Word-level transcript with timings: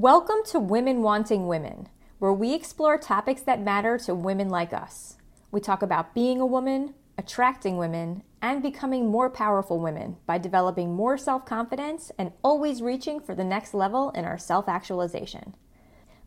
Welcome 0.00 0.44
to 0.50 0.60
Women 0.60 1.02
Wanting 1.02 1.48
Women, 1.48 1.88
where 2.20 2.32
we 2.32 2.54
explore 2.54 2.98
topics 2.98 3.42
that 3.42 3.60
matter 3.60 3.98
to 3.98 4.14
women 4.14 4.48
like 4.48 4.72
us. 4.72 5.16
We 5.50 5.58
talk 5.58 5.82
about 5.82 6.14
being 6.14 6.40
a 6.40 6.46
woman, 6.46 6.94
attracting 7.18 7.78
women, 7.78 8.22
and 8.40 8.62
becoming 8.62 9.08
more 9.08 9.28
powerful 9.28 9.80
women 9.80 10.18
by 10.24 10.38
developing 10.38 10.94
more 10.94 11.18
self 11.18 11.44
confidence 11.44 12.12
and 12.16 12.30
always 12.44 12.80
reaching 12.80 13.18
for 13.18 13.34
the 13.34 13.42
next 13.42 13.74
level 13.74 14.10
in 14.10 14.24
our 14.24 14.38
self 14.38 14.68
actualization. 14.68 15.56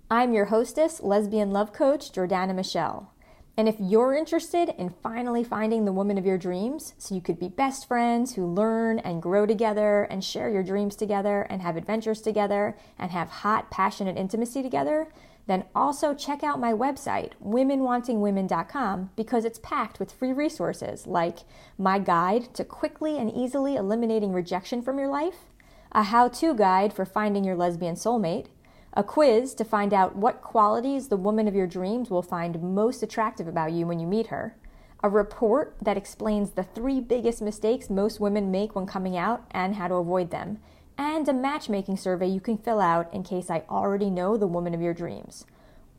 I'm 0.09 0.33
your 0.33 0.47
hostess, 0.47 1.01
lesbian 1.01 1.51
love 1.51 1.71
coach, 1.71 2.11
Jordana 2.11 2.53
Michelle. 2.53 3.13
And 3.61 3.69
if 3.69 3.75
you're 3.79 4.15
interested 4.15 4.73
in 4.79 4.89
finally 4.89 5.43
finding 5.43 5.85
the 5.85 5.93
woman 5.93 6.17
of 6.17 6.25
your 6.25 6.39
dreams 6.39 6.95
so 6.97 7.13
you 7.13 7.21
could 7.21 7.37
be 7.37 7.47
best 7.47 7.87
friends 7.87 8.33
who 8.33 8.51
learn 8.51 8.97
and 8.97 9.21
grow 9.21 9.45
together 9.45 10.07
and 10.09 10.23
share 10.23 10.49
your 10.49 10.63
dreams 10.63 10.95
together 10.95 11.43
and 11.43 11.61
have 11.61 11.77
adventures 11.77 12.21
together 12.23 12.75
and 12.97 13.11
have 13.11 13.29
hot, 13.29 13.69
passionate 13.69 14.17
intimacy 14.17 14.63
together, 14.63 15.09
then 15.45 15.65
also 15.75 16.15
check 16.15 16.43
out 16.43 16.59
my 16.59 16.73
website, 16.73 17.33
womenwantingwomen.com, 17.39 19.11
because 19.15 19.45
it's 19.45 19.59
packed 19.59 19.99
with 19.99 20.11
free 20.11 20.33
resources 20.33 21.05
like 21.05 21.41
my 21.77 21.99
guide 21.99 22.51
to 22.55 22.65
quickly 22.65 23.19
and 23.19 23.31
easily 23.31 23.75
eliminating 23.75 24.33
rejection 24.33 24.81
from 24.81 24.97
your 24.97 25.07
life, 25.07 25.51
a 25.91 26.01
how 26.01 26.27
to 26.27 26.55
guide 26.55 26.93
for 26.93 27.05
finding 27.05 27.43
your 27.43 27.55
lesbian 27.55 27.93
soulmate 27.93 28.47
a 28.93 29.03
quiz 29.03 29.53
to 29.55 29.63
find 29.63 29.93
out 29.93 30.15
what 30.15 30.41
qualities 30.41 31.07
the 31.07 31.17
woman 31.17 31.47
of 31.47 31.55
your 31.55 31.67
dreams 31.67 32.09
will 32.09 32.21
find 32.21 32.61
most 32.61 33.01
attractive 33.01 33.47
about 33.47 33.71
you 33.71 33.87
when 33.87 33.99
you 33.99 34.07
meet 34.07 34.27
her, 34.27 34.57
a 35.03 35.09
report 35.09 35.75
that 35.81 35.97
explains 35.97 36.51
the 36.51 36.63
three 36.63 36.99
biggest 36.99 37.41
mistakes 37.41 37.89
most 37.89 38.19
women 38.19 38.51
make 38.51 38.75
when 38.75 38.85
coming 38.85 39.17
out 39.17 39.43
and 39.51 39.75
how 39.75 39.87
to 39.87 39.95
avoid 39.95 40.29
them, 40.29 40.59
and 40.97 41.27
a 41.27 41.33
matchmaking 41.33 41.97
survey 41.97 42.27
you 42.27 42.39
can 42.39 42.57
fill 42.57 42.79
out 42.79 43.11
in 43.13 43.23
case 43.23 43.49
I 43.49 43.63
already 43.69 44.09
know 44.09 44.37
the 44.37 44.47
woman 44.47 44.73
of 44.73 44.81
your 44.81 44.93
dreams. 44.93 45.45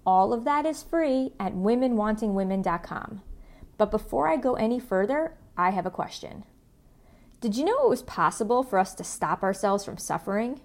All 0.05 0.33
of 0.33 0.45
that 0.45 0.67
is 0.67 0.83
free 0.83 1.33
at 1.41 1.55
womenwantingwomen.com. 1.55 3.23
But 3.79 3.91
before 3.91 4.29
I 4.29 4.37
go 4.37 4.55
any 4.55 4.79
further, 4.79 5.35
I 5.57 5.70
have 5.70 5.87
a 5.87 5.91
question. 5.91 6.45
Did 7.41 7.57
you 7.57 7.65
know 7.65 7.85
it 7.85 7.89
was 7.89 8.03
possible 8.03 8.63
for 8.63 8.79
us 8.79 8.95
to 8.95 9.05
stop 9.05 9.43
ourselves 9.43 9.85
from 9.85 9.98
suffering? 9.98 10.61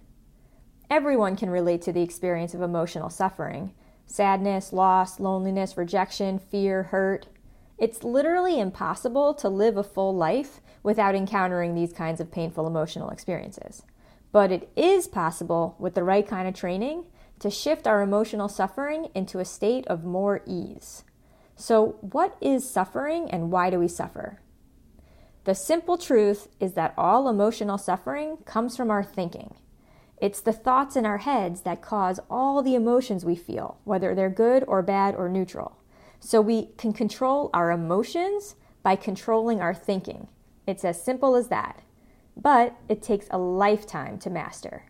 Everyone 0.89 1.35
can 1.35 1.49
relate 1.49 1.81
to 1.81 1.91
the 1.91 2.02
experience 2.02 2.53
of 2.53 2.61
emotional 2.61 3.09
suffering 3.09 3.73
sadness, 4.09 4.71
loss, 4.71 5.19
loneliness, 5.19 5.75
rejection, 5.75 6.39
fear, 6.39 6.83
hurt. 6.83 7.27
It's 7.77 8.05
literally 8.05 8.57
impossible 8.57 9.33
to 9.33 9.49
live 9.49 9.75
a 9.75 9.83
full 9.83 10.15
life 10.15 10.61
without 10.81 11.13
encountering 11.13 11.75
these 11.75 11.91
kinds 11.91 12.21
of 12.21 12.31
painful 12.31 12.65
emotional 12.65 13.09
experiences. 13.09 13.83
But 14.31 14.49
it 14.53 14.71
is 14.77 15.08
possible, 15.08 15.75
with 15.77 15.93
the 15.93 16.05
right 16.05 16.25
kind 16.25 16.47
of 16.47 16.55
training, 16.55 17.05
to 17.39 17.52
shift 17.52 17.85
our 17.85 18.02
emotional 18.02 18.47
suffering 18.47 19.09
into 19.13 19.39
a 19.39 19.45
state 19.45 19.85
of 19.88 20.05
more 20.05 20.41
ease. 20.45 21.03
So, 21.58 21.97
what 21.99 22.38
is 22.39 22.69
suffering 22.69 23.30
and 23.30 23.52
why 23.52 23.69
do 23.69 23.80
we 23.80 23.89
suffer? 23.89 24.39
The 25.43 25.53
simple 25.53 25.97
truth 25.97 26.47
is 26.61 26.73
that 26.73 26.93
all 26.97 27.27
emotional 27.27 27.77
suffering 27.77 28.38
comes 28.45 28.77
from 28.77 28.89
our 28.89 29.03
thinking. 29.03 29.55
It's 30.20 30.42
the 30.42 30.54
thoughts 30.54 30.96
in 30.96 31.06
our 31.06 31.20
heads 31.20 31.62
that 31.62 31.82
cause 31.82 32.20
all 32.30 32.64
the 32.64 32.76
emotions 32.76 33.23
we 33.23 33.36
feel, 33.36 33.78
whether 33.84 34.16
they're 34.16 34.30
good 34.30 34.64
or 34.68 34.82
bad 34.82 35.16
or 35.16 35.30
neutral. 35.30 35.78
So 36.20 36.42
we 36.42 36.70
can 36.78 36.92
control 36.92 37.52
our 37.54 37.70
emotions 37.72 38.56
by 38.82 38.95
controlling 38.95 39.62
our 39.62 39.76
thinking. 39.76 40.28
It's 40.66 40.84
as 40.84 41.02
simple 41.02 41.36
as 41.36 41.50
that. 41.50 41.83
But 42.36 42.76
it 42.89 43.04
takes 43.04 43.27
a 43.30 43.38
lifetime 43.38 44.17
to 44.20 44.30
master. 44.30 44.86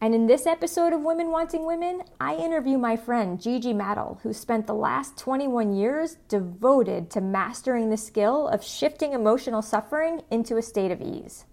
And 0.00 0.14
in 0.14 0.28
this 0.28 0.46
episode 0.46 0.92
of 0.92 1.00
Women 1.00 1.32
Wanting 1.32 1.66
Women, 1.66 2.02
I 2.20 2.36
interview 2.36 2.78
my 2.78 2.96
friend 2.96 3.40
Gigi 3.40 3.72
Maddle, 3.72 4.20
who 4.22 4.32
spent 4.32 4.68
the 4.68 4.74
last 4.74 5.18
21 5.18 5.74
years 5.74 6.18
devoted 6.28 7.10
to 7.10 7.20
mastering 7.20 7.90
the 7.90 7.96
skill 7.96 8.46
of 8.46 8.62
shifting 8.62 9.12
emotional 9.12 9.60
suffering 9.60 10.22
into 10.30 10.56
a 10.56 10.62
state 10.62 10.92
of 10.92 11.02
ease. 11.02 11.46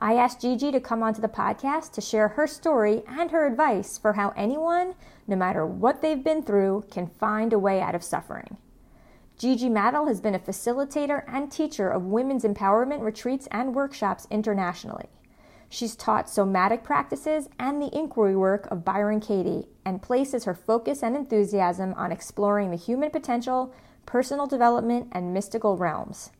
I 0.00 0.14
asked 0.14 0.40
Gigi 0.40 0.70
to 0.70 0.80
come 0.80 1.02
onto 1.02 1.20
the 1.20 1.28
podcast 1.28 1.92
to 1.92 2.00
share 2.00 2.28
her 2.28 2.46
story 2.46 3.02
and 3.08 3.32
her 3.32 3.46
advice 3.46 3.98
for 3.98 4.12
how 4.12 4.32
anyone, 4.36 4.94
no 5.26 5.34
matter 5.34 5.66
what 5.66 6.02
they've 6.02 6.22
been 6.22 6.42
through, 6.44 6.84
can 6.88 7.08
find 7.08 7.52
a 7.52 7.58
way 7.58 7.80
out 7.80 7.96
of 7.96 8.04
suffering. 8.04 8.58
Gigi 9.38 9.68
Maddle 9.68 10.06
has 10.06 10.20
been 10.20 10.36
a 10.36 10.38
facilitator 10.38 11.24
and 11.26 11.50
teacher 11.50 11.88
of 11.88 12.04
women's 12.04 12.44
empowerment 12.44 13.02
retreats 13.02 13.48
and 13.50 13.74
workshops 13.74 14.28
internationally. 14.30 15.06
She's 15.68 15.96
taught 15.96 16.30
somatic 16.30 16.84
practices 16.84 17.48
and 17.58 17.82
the 17.82 17.94
inquiry 17.96 18.36
work 18.36 18.66
of 18.70 18.84
Byron 18.84 19.20
Katie 19.20 19.66
and 19.84 20.00
places 20.00 20.44
her 20.44 20.54
focus 20.54 21.02
and 21.02 21.16
enthusiasm 21.16 21.92
on 21.94 22.12
exploring 22.12 22.70
the 22.70 22.76
human 22.76 23.10
potential, 23.10 23.74
personal 24.06 24.46
development, 24.46 25.08
and 25.12 25.34
mystical 25.34 25.76
realms. 25.76 26.30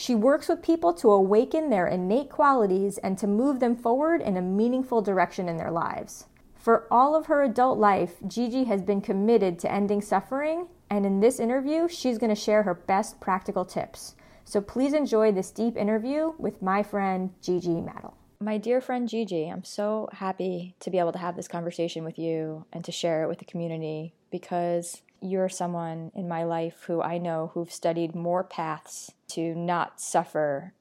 She 0.00 0.14
works 0.14 0.46
with 0.46 0.62
people 0.62 0.94
to 0.94 1.10
awaken 1.10 1.70
their 1.70 1.88
innate 1.88 2.30
qualities 2.30 2.98
and 2.98 3.18
to 3.18 3.26
move 3.26 3.58
them 3.58 3.74
forward 3.74 4.22
in 4.22 4.36
a 4.36 4.40
meaningful 4.40 5.02
direction 5.02 5.48
in 5.48 5.56
their 5.56 5.72
lives. 5.72 6.26
For 6.54 6.86
all 6.88 7.16
of 7.16 7.26
her 7.26 7.42
adult 7.42 7.80
life, 7.80 8.14
Gigi 8.24 8.62
has 8.66 8.80
been 8.80 9.00
committed 9.00 9.58
to 9.58 9.72
ending 9.72 10.00
suffering, 10.00 10.68
and 10.88 11.04
in 11.04 11.18
this 11.18 11.40
interview, 11.40 11.88
she's 11.88 12.16
going 12.16 12.32
to 12.32 12.40
share 12.40 12.62
her 12.62 12.74
best 12.74 13.18
practical 13.18 13.64
tips. 13.64 14.14
So 14.44 14.60
please 14.60 14.92
enjoy 14.92 15.32
this 15.32 15.50
deep 15.50 15.76
interview 15.76 16.32
with 16.38 16.62
my 16.62 16.84
friend 16.84 17.32
Gigi 17.42 17.80
Maddle. 17.80 18.16
My 18.38 18.56
dear 18.56 18.80
friend 18.80 19.08
Gigi, 19.08 19.48
I'm 19.48 19.64
so 19.64 20.08
happy 20.12 20.76
to 20.78 20.90
be 20.90 21.00
able 21.00 21.10
to 21.10 21.18
have 21.18 21.34
this 21.34 21.48
conversation 21.48 22.04
with 22.04 22.20
you 22.20 22.66
and 22.72 22.84
to 22.84 22.92
share 22.92 23.24
it 23.24 23.28
with 23.28 23.40
the 23.40 23.44
community 23.46 24.14
because 24.30 25.02
you're 25.20 25.48
someone 25.48 26.12
in 26.14 26.28
my 26.28 26.44
life 26.44 26.84
who 26.86 27.02
I 27.02 27.18
know 27.18 27.50
who've 27.52 27.72
studied 27.72 28.14
more 28.14 28.44
paths 28.44 29.10
to 29.28 29.54
not 29.54 30.00
suffer, 30.00 30.72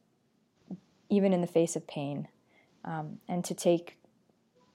even 1.10 1.34
in 1.34 1.42
the 1.42 1.48
face 1.48 1.76
of 1.76 1.88
pain, 1.88 2.28
um, 2.86 3.20
and 3.28 3.44
to 3.46 3.54
take 3.54 3.98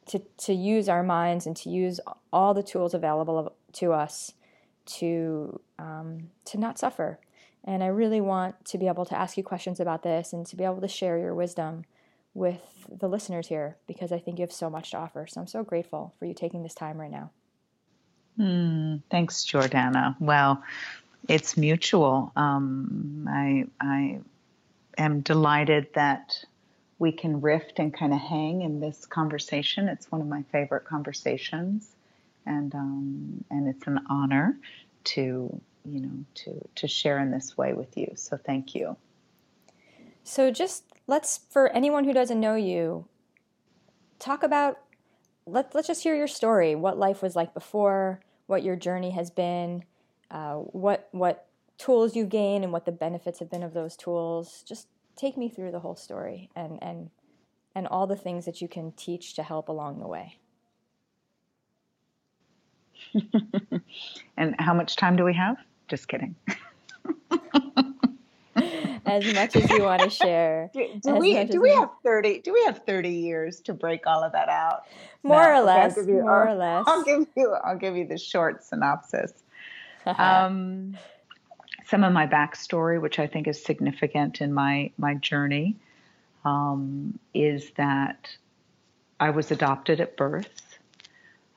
to 0.06 0.20
to 0.38 0.52
use 0.52 0.88
our 0.88 1.02
minds 1.02 1.46
and 1.46 1.56
to 1.56 1.70
use 1.70 2.00
all 2.32 2.54
the 2.54 2.62
tools 2.62 2.94
available 2.94 3.54
to 3.72 3.92
us 3.92 4.32
to 4.84 5.60
um, 5.78 6.30
to 6.44 6.58
not 6.58 6.78
suffer. 6.78 7.18
And 7.64 7.82
I 7.82 7.86
really 7.86 8.20
want 8.20 8.64
to 8.66 8.78
be 8.78 8.88
able 8.88 9.04
to 9.06 9.16
ask 9.16 9.36
you 9.36 9.44
questions 9.44 9.78
about 9.78 10.02
this 10.02 10.32
and 10.32 10.44
to 10.46 10.56
be 10.56 10.64
able 10.64 10.80
to 10.80 10.88
share 10.88 11.16
your 11.18 11.34
wisdom 11.34 11.84
with 12.34 12.60
the 12.90 13.08
listeners 13.08 13.46
here 13.46 13.76
because 13.86 14.10
I 14.10 14.18
think 14.18 14.38
you 14.38 14.42
have 14.42 14.52
so 14.52 14.68
much 14.68 14.90
to 14.90 14.96
offer. 14.96 15.26
So 15.28 15.40
I'm 15.40 15.46
so 15.46 15.62
grateful 15.62 16.14
for 16.18 16.24
you 16.24 16.34
taking 16.34 16.62
this 16.62 16.74
time 16.74 17.00
right 17.00 17.10
now. 17.10 17.30
Mm, 18.38 19.02
thanks, 19.10 19.44
Jordana. 19.44 20.16
Well, 20.18 20.62
it's 21.28 21.56
mutual. 21.56 22.32
Um, 22.36 23.26
I, 23.28 23.64
I 23.80 24.20
am 24.98 25.20
delighted 25.20 25.88
that 25.94 26.44
we 26.98 27.12
can 27.12 27.40
rift 27.40 27.78
and 27.78 27.92
kind 27.92 28.12
of 28.12 28.20
hang 28.20 28.62
in 28.62 28.80
this 28.80 29.06
conversation. 29.06 29.88
It's 29.88 30.10
one 30.10 30.20
of 30.20 30.26
my 30.26 30.44
favorite 30.52 30.84
conversations, 30.84 31.88
and 32.46 32.74
um, 32.74 33.44
and 33.50 33.68
it's 33.68 33.86
an 33.86 34.00
honor 34.08 34.56
to 35.04 35.60
you 35.84 36.00
know 36.00 36.24
to 36.34 36.68
to 36.76 36.88
share 36.88 37.18
in 37.18 37.30
this 37.30 37.56
way 37.56 37.72
with 37.72 37.96
you. 37.96 38.12
So 38.14 38.36
thank 38.36 38.74
you. 38.74 38.96
So 40.24 40.50
just 40.50 40.84
let's 41.06 41.40
for 41.50 41.68
anyone 41.70 42.04
who 42.04 42.12
doesn't 42.12 42.38
know 42.38 42.54
you, 42.54 43.06
talk 44.18 44.42
about 44.42 44.78
let, 45.44 45.74
let's 45.74 45.88
just 45.88 46.02
hear 46.02 46.14
your 46.14 46.28
story. 46.28 46.74
What 46.74 46.98
life 46.98 47.22
was 47.22 47.34
like 47.34 47.52
before, 47.52 48.20
what 48.46 48.62
your 48.62 48.76
journey 48.76 49.10
has 49.10 49.30
been, 49.30 49.84
uh, 50.32 50.54
what 50.54 51.08
what 51.12 51.46
tools 51.78 52.16
you 52.16 52.24
gain 52.24 52.64
and 52.64 52.72
what 52.72 52.86
the 52.86 52.92
benefits 52.92 53.38
have 53.38 53.50
been 53.50 53.62
of 53.62 53.74
those 53.74 53.96
tools. 53.96 54.64
Just 54.66 54.88
take 55.14 55.36
me 55.36 55.48
through 55.48 55.70
the 55.70 55.80
whole 55.80 55.94
story 55.96 56.50
and 56.56 56.82
and 56.82 57.10
and 57.74 57.86
all 57.86 58.06
the 58.06 58.16
things 58.16 58.44
that 58.46 58.60
you 58.60 58.68
can 58.68 58.92
teach 58.92 59.34
to 59.34 59.42
help 59.42 59.68
along 59.68 60.00
the 60.00 60.06
way. 60.06 60.38
and 64.36 64.54
how 64.58 64.74
much 64.74 64.96
time 64.96 65.16
do 65.16 65.24
we 65.24 65.34
have? 65.34 65.56
Just 65.88 66.08
kidding. 66.08 66.34
as 69.04 69.34
much 69.34 69.56
as 69.56 69.68
you 69.70 69.82
want 69.82 70.02
to 70.02 70.10
share. 70.10 70.70
Do, 70.74 70.88
do 71.02 71.16
we 71.16 71.44
do 71.44 71.60
we 71.60 71.70
have 71.70 71.90
thirty? 72.02 72.40
Do 72.40 72.52
we 72.52 72.62
have 72.64 72.82
thirty 72.86 73.10
years 73.10 73.60
to 73.62 73.74
break 73.74 74.06
all 74.06 74.22
of 74.22 74.32
that 74.32 74.48
out? 74.48 74.84
More 75.22 75.52
no, 75.52 75.60
or 75.60 75.64
less. 75.64 75.96
You, 75.96 76.22
more 76.22 76.48
or 76.48 76.54
less. 76.54 76.84
I'll 76.86 77.04
give 77.04 77.26
you. 77.36 77.54
I'll 77.64 77.76
give 77.76 77.96
you 77.96 78.06
the 78.06 78.18
short 78.18 78.64
synopsis. 78.64 79.32
um, 80.18 80.96
some 81.86 82.04
of 82.04 82.12
my 82.12 82.26
backstory, 82.26 83.00
which 83.00 83.18
I 83.18 83.26
think 83.26 83.46
is 83.48 83.62
significant 83.62 84.40
in 84.40 84.52
my 84.52 84.90
my 84.98 85.14
journey, 85.14 85.76
um, 86.44 87.18
is 87.34 87.70
that 87.72 88.36
I 89.20 89.30
was 89.30 89.50
adopted 89.50 90.00
at 90.00 90.16
birth. 90.16 90.78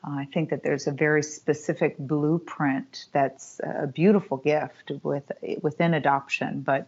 I 0.03 0.25
think 0.25 0.51
that 0.51 0.61
there's 0.61 0.85
a 0.85 0.91
very 0.91 1.23
specific 1.23 1.97
blueprint 1.97 3.05
that's 3.11 3.59
a 3.63 3.87
beautiful 3.87 4.37
gift 4.37 4.91
with 5.01 5.31
within 5.61 5.93
adoption, 5.93 6.61
but 6.61 6.87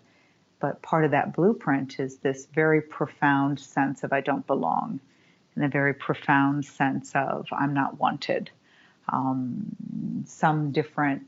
but 0.59 0.81
part 0.81 1.05
of 1.05 1.11
that 1.11 1.33
blueprint 1.33 1.99
is 1.99 2.17
this 2.17 2.45
very 2.53 2.81
profound 2.81 3.59
sense 3.59 4.03
of 4.03 4.13
I 4.13 4.21
don't 4.21 4.45
belong 4.45 4.99
and 5.55 5.65
a 5.65 5.67
very 5.67 5.93
profound 5.93 6.65
sense 6.65 7.11
of 7.15 7.47
I'm 7.51 7.73
not 7.73 7.99
wanted. 7.99 8.51
um, 9.09 10.23
some 10.25 10.71
different 10.71 11.25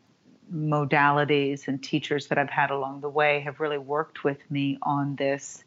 modalities 0.53 1.67
and 1.67 1.81
teachers 1.81 2.27
that 2.27 2.37
I've 2.37 2.49
had 2.49 2.71
along 2.71 3.01
the 3.01 3.09
way 3.09 3.41
have 3.41 3.59
really 3.59 3.77
worked 3.77 4.23
with 4.23 4.39
me 4.49 4.77
on 4.81 5.15
this 5.15 5.63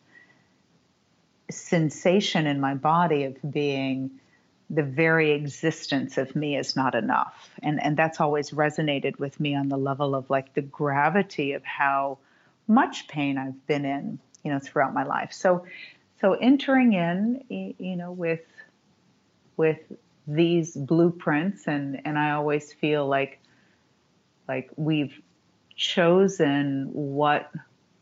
sensation 1.50 2.46
in 2.46 2.60
my 2.60 2.74
body 2.74 3.24
of 3.24 3.36
being 3.52 4.10
the 4.70 4.82
very 4.82 5.32
existence 5.32 6.16
of 6.16 6.34
me 6.34 6.56
is 6.56 6.74
not 6.74 6.94
enough. 6.94 7.50
And 7.62 7.82
and 7.82 7.96
that's 7.96 8.20
always 8.20 8.50
resonated 8.50 9.18
with 9.18 9.38
me 9.38 9.54
on 9.54 9.68
the 9.68 9.76
level 9.76 10.14
of 10.14 10.30
like 10.30 10.54
the 10.54 10.62
gravity 10.62 11.52
of 11.52 11.62
how 11.64 12.18
much 12.66 13.06
pain 13.06 13.36
I've 13.36 13.66
been 13.66 13.84
in, 13.84 14.18
you 14.42 14.50
know, 14.50 14.58
throughout 14.58 14.94
my 14.94 15.04
life. 15.04 15.32
So 15.32 15.66
so 16.20 16.32
entering 16.34 16.94
in, 16.94 17.74
you 17.78 17.96
know, 17.96 18.12
with 18.12 18.40
with 19.58 19.80
these 20.26 20.74
blueprints 20.74 21.66
and 21.66 22.00
and 22.06 22.18
I 22.18 22.30
always 22.30 22.72
feel 22.72 23.06
like 23.06 23.41
like 24.52 24.68
we've 24.76 25.18
chosen 25.76 26.90
what 26.92 27.50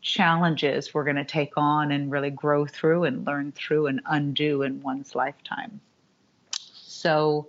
challenges 0.01 0.93
we're 0.93 1.05
going 1.05 1.15
to 1.15 1.23
take 1.23 1.53
on 1.55 1.93
and 1.93 2.11
really 2.11 2.29
grow 2.29 2.65
through 2.65 3.05
and 3.05 3.25
learn 3.25 3.53
through 3.53 3.87
and 3.87 4.01
undo 4.05 4.61
in 4.63 4.81
one's 4.81 5.15
lifetime. 5.15 5.79
So 6.51 7.47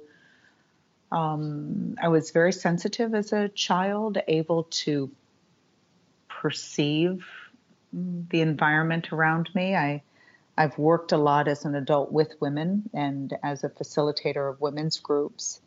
um, 1.11 1.97
I 2.01 2.09
was 2.09 2.31
very 2.31 2.53
sensitive 2.53 3.13
as 3.13 3.33
a 3.33 3.49
child, 3.49 4.19
able 4.29 4.69
to 4.85 5.11
perceive 6.29 7.27
the 7.93 8.41
environment 8.41 9.13
around 9.13 9.51
me. 9.53 9.75
I 9.75 10.03
I've 10.57 10.79
worked 10.79 11.11
a 11.11 11.17
lot 11.17 11.49
as 11.49 11.65
an 11.65 11.75
adult 11.75 12.13
with 12.13 12.41
women 12.41 12.89
and 12.95 13.37
as 13.43 13.65
a 13.65 13.69
facilitator 13.69 14.49
of 14.49 14.61
women's 14.61 15.01
groups. 15.01 15.61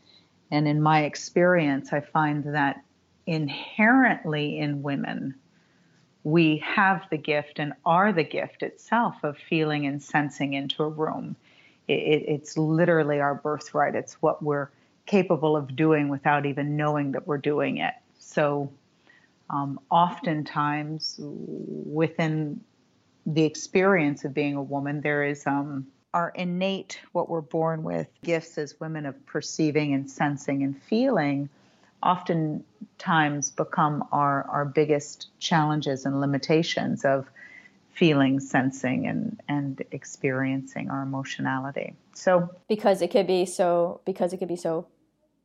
And 0.51 0.69
in 0.69 0.81
my 0.81 1.03
experience, 1.03 1.91
I 1.91 1.99
find 1.99 2.45
that 2.55 2.81
inherently 3.25 4.59
in 4.59 4.83
women, 4.83 5.35
we 6.23 6.57
have 6.57 7.03
the 7.11 7.17
gift 7.17 7.59
and 7.59 7.73
are 7.85 8.11
the 8.11 8.23
gift 8.23 8.63
itself 8.63 9.15
of 9.23 9.37
feeling 9.37 9.85
and 9.85 10.01
sensing 10.01 10.53
into 10.53 10.83
a 10.83 10.89
room. 10.89 11.35
It, 11.87 11.93
it, 11.93 12.25
it's 12.27 12.57
literally 12.57 13.19
our 13.19 13.35
birthright. 13.35 13.95
It's 13.95 14.15
what 14.21 14.41
we're 14.41 14.69
capable 15.05 15.55
of 15.55 15.75
doing 15.75 16.09
without 16.09 16.45
even 16.45 16.75
knowing 16.75 17.11
that 17.11 17.27
we're 17.27 17.37
doing 17.37 17.77
it. 17.77 17.93
So, 18.19 18.71
um, 19.51 19.79
oftentimes 19.91 21.17
within 21.19 22.61
the 23.27 23.43
experience 23.43 24.25
of 24.25 24.33
being 24.33 24.55
a 24.55 24.63
woman, 24.63 25.01
there 25.01 25.23
is 25.23 25.45
um, 25.45 25.85
our 26.15 26.29
innate, 26.29 26.99
what 27.11 27.29
we're 27.29 27.41
born 27.41 27.83
with, 27.83 28.07
gifts 28.23 28.57
as 28.57 28.79
women 28.79 29.05
of 29.05 29.23
perceiving 29.27 29.93
and 29.93 30.09
sensing 30.09 30.63
and 30.63 30.81
feeling 30.81 31.49
oftentimes 32.03 33.51
become 33.51 34.07
our, 34.11 34.43
our 34.49 34.65
biggest 34.65 35.27
challenges 35.39 36.05
and 36.05 36.19
limitations 36.21 37.05
of 37.05 37.27
feeling, 37.95 38.39
sensing, 38.39 39.07
and, 39.07 39.41
and 39.47 39.83
experiencing 39.91 40.89
our 40.89 41.01
emotionality. 41.01 41.95
So 42.13 42.49
because 42.67 43.01
it 43.01 43.09
could 43.11 43.27
be 43.27 43.45
so 43.45 44.01
because 44.05 44.33
it 44.33 44.37
could 44.37 44.49
be 44.49 44.57
so 44.57 44.87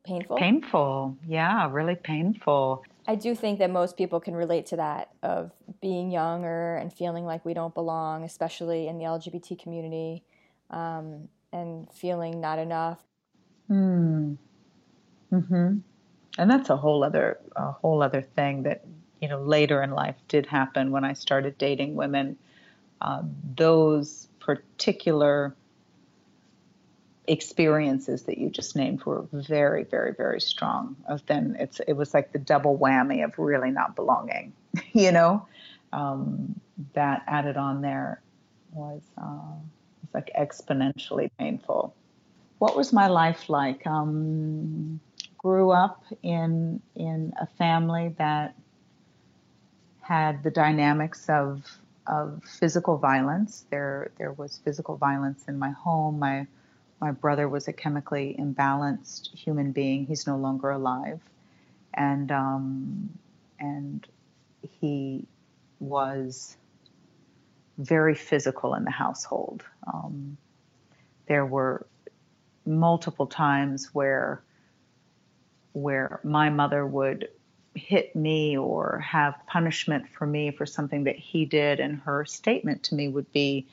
painful. 0.03 0.37
Painful, 0.37 1.17
yeah, 1.25 1.69
really 1.71 1.95
painful. 1.95 2.83
I 3.07 3.15
do 3.15 3.33
think 3.33 3.59
that 3.59 3.71
most 3.71 3.97
people 3.97 4.19
can 4.19 4.35
relate 4.35 4.67
to 4.67 4.75
that 4.75 5.09
of 5.23 5.51
being 5.81 6.11
younger 6.11 6.75
and 6.75 6.93
feeling 6.93 7.25
like 7.25 7.43
we 7.43 7.53
don't 7.53 7.73
belong, 7.73 8.23
especially 8.23 8.87
in 8.87 8.97
the 8.97 9.05
LGBT 9.05 9.59
community, 9.59 10.23
um, 10.69 11.27
and 11.51 11.91
feeling 11.91 12.39
not 12.39 12.59
enough. 12.59 12.99
Hmm. 13.67 14.33
Hmm. 15.29 15.79
And 16.37 16.49
that's 16.49 16.69
a 16.69 16.77
whole 16.77 17.03
other 17.03 17.39
a 17.55 17.71
whole 17.71 18.01
other 18.01 18.21
thing 18.21 18.63
that 18.63 18.85
you 19.19 19.27
know 19.27 19.41
later 19.41 19.83
in 19.83 19.91
life 19.91 20.15
did 20.27 20.45
happen 20.45 20.91
when 20.91 21.03
I 21.03 21.13
started 21.13 21.57
dating 21.57 21.95
women. 21.95 22.37
Uh, 23.01 23.23
those 23.55 24.27
particular 24.39 25.55
experiences 27.27 28.23
that 28.23 28.37
you 28.37 28.49
just 28.49 28.75
named 28.75 29.03
were 29.05 29.25
very, 29.31 29.83
very, 29.83 30.13
very 30.13 30.41
strong. 30.41 30.95
Then 31.27 31.55
it's 31.59 31.79
it 31.87 31.93
was 31.93 32.13
like 32.13 32.31
the 32.31 32.39
double 32.39 32.77
whammy 32.77 33.23
of 33.23 33.37
really 33.37 33.71
not 33.71 33.95
belonging. 33.95 34.53
you 34.93 35.11
know, 35.11 35.47
um, 35.93 36.59
that 36.93 37.23
added 37.27 37.57
on 37.57 37.81
there 37.81 38.21
was 38.73 39.01
uh, 39.17 39.55
was 40.01 40.13
like 40.13 40.31
exponentially 40.37 41.29
painful. 41.37 41.93
What 42.59 42.75
was 42.75 42.93
my 42.93 43.07
life 43.07 43.49
like? 43.49 43.85
Um, 43.87 44.99
grew 45.41 45.71
up 45.71 46.03
in 46.21 46.81
in 46.95 47.33
a 47.41 47.47
family 47.47 48.13
that 48.17 48.55
had 50.01 50.43
the 50.43 50.51
dynamics 50.51 51.27
of 51.29 51.65
of 52.05 52.43
physical 52.43 52.97
violence. 52.97 53.65
There 53.71 54.11
there 54.17 54.33
was 54.33 54.59
physical 54.63 54.97
violence 54.97 55.43
in 55.47 55.57
my 55.57 55.71
home. 55.71 56.19
My 56.19 56.45
my 56.99 57.11
brother 57.11 57.49
was 57.49 57.67
a 57.67 57.73
chemically 57.73 58.35
imbalanced 58.37 59.35
human 59.35 59.71
being. 59.71 60.05
He's 60.05 60.27
no 60.27 60.37
longer 60.37 60.69
alive, 60.69 61.21
and 61.93 62.31
um, 62.31 63.09
and 63.59 64.05
he 64.79 65.25
was 65.79 66.55
very 67.79 68.13
physical 68.13 68.75
in 68.75 68.83
the 68.83 68.91
household. 68.91 69.63
Um, 69.91 70.37
there 71.27 71.45
were 71.47 71.87
multiple 72.63 73.25
times 73.25 73.89
where 73.91 74.43
where 75.73 76.19
my 76.23 76.49
mother 76.49 76.85
would 76.85 77.29
hit 77.75 78.15
me 78.15 78.57
or 78.57 78.99
have 78.99 79.35
punishment 79.47 80.05
for 80.09 80.25
me 80.25 80.51
for 80.51 80.65
something 80.65 81.05
that 81.05 81.15
he 81.15 81.45
did 81.45 81.79
and 81.79 81.99
her 82.01 82.25
statement 82.25 82.83
to 82.83 82.95
me 82.95 83.07
would 83.07 83.31
be 83.31 83.65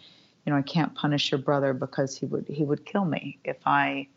you 0.45 0.53
know 0.53 0.59
I 0.59 0.63
can't 0.63 0.95
punish 0.95 1.31
your 1.33 1.39
brother 1.39 1.73
because 1.73 2.17
he 2.17 2.27
would 2.27 2.47
he 2.49 2.65
would 2.65 2.87
kill 2.87 3.05
me 3.05 3.39
if 3.45 3.57
I 3.67 4.09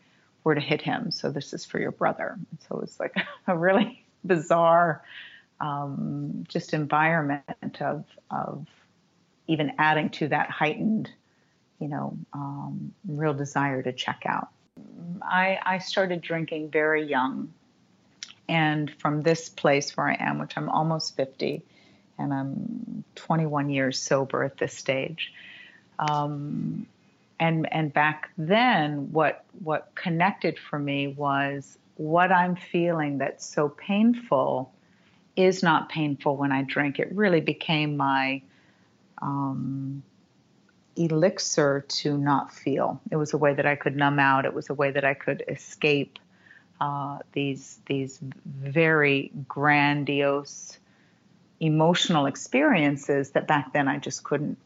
were 0.44 0.54
to 0.54 0.60
hit 0.60 0.82
him. 0.82 1.10
So 1.10 1.30
this 1.30 1.52
is 1.52 1.64
for 1.64 1.78
your 1.78 1.92
brother. 1.92 2.34
And 2.36 2.58
so 2.68 2.76
it 2.76 2.80
was 2.80 2.98
like 2.98 3.14
a 3.46 3.56
really 3.56 4.04
bizarre 4.24 5.02
um, 5.60 6.44
just 6.48 6.74
environment 6.74 7.80
of 7.80 8.04
of 8.30 8.66
even 9.46 9.72
adding 9.78 10.10
to 10.10 10.28
that 10.28 10.50
heightened 10.50 11.10
you 11.80 11.88
know 11.88 12.16
um, 12.32 12.94
real 13.06 13.34
desire 13.34 13.82
to 13.82 13.92
check 13.92 14.22
out. 14.26 14.48
I, 15.22 15.58
I 15.64 15.78
started 15.78 16.22
drinking 16.22 16.70
very 16.70 17.06
young 17.06 17.52
and 18.52 18.92
from 18.98 19.22
this 19.22 19.48
place 19.48 19.96
where 19.96 20.08
I 20.08 20.16
am, 20.20 20.38
which 20.38 20.58
I'm 20.58 20.68
almost 20.68 21.16
50, 21.16 21.62
and 22.18 22.34
I'm 22.34 23.02
21 23.14 23.70
years 23.70 23.98
sober 23.98 24.44
at 24.44 24.58
this 24.58 24.74
stage. 24.74 25.32
Um, 25.98 26.86
and 27.40 27.66
and 27.72 27.92
back 27.94 28.28
then, 28.36 29.10
what 29.10 29.44
what 29.64 29.90
connected 29.94 30.58
for 30.58 30.78
me 30.78 31.06
was 31.06 31.78
what 31.96 32.30
I'm 32.30 32.54
feeling 32.54 33.16
that's 33.18 33.46
so 33.46 33.70
painful 33.70 34.70
is 35.34 35.62
not 35.62 35.88
painful 35.88 36.36
when 36.36 36.52
I 36.52 36.62
drink. 36.62 36.98
It 36.98 37.10
really 37.12 37.40
became 37.40 37.96
my 37.96 38.42
um, 39.22 40.02
elixir 40.96 41.86
to 41.88 42.18
not 42.18 42.52
feel. 42.52 43.00
It 43.10 43.16
was 43.16 43.32
a 43.32 43.38
way 43.38 43.54
that 43.54 43.64
I 43.64 43.76
could 43.76 43.96
numb 43.96 44.18
out. 44.18 44.44
It 44.44 44.52
was 44.52 44.68
a 44.68 44.74
way 44.74 44.90
that 44.90 45.06
I 45.06 45.14
could 45.14 45.42
escape 45.48 46.18
uh, 46.82 47.18
these 47.30 47.78
these 47.86 48.18
very 48.44 49.30
grandiose 49.46 50.76
emotional 51.60 52.26
experiences 52.26 53.30
that 53.30 53.46
back 53.46 53.72
then 53.72 53.86
I 53.86 53.98
just 53.98 54.24
couldn't. 54.24 54.58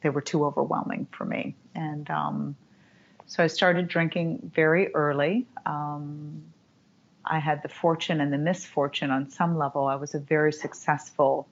They 0.00 0.10
were 0.10 0.20
too 0.20 0.44
overwhelming 0.44 1.06
for 1.12 1.24
me, 1.24 1.54
and 1.76 2.10
um, 2.10 2.56
so 3.26 3.44
I 3.44 3.46
started 3.46 3.86
drinking 3.86 4.50
very 4.52 4.92
early. 4.94 5.46
Um, 5.64 6.42
I 7.24 7.38
had 7.38 7.62
the 7.62 7.68
fortune 7.68 8.20
and 8.20 8.32
the 8.32 8.38
misfortune 8.38 9.12
on 9.12 9.30
some 9.30 9.56
level. 9.56 9.86
I 9.86 9.94
was 9.94 10.16
a 10.16 10.18
very 10.18 10.52
successful 10.52 11.46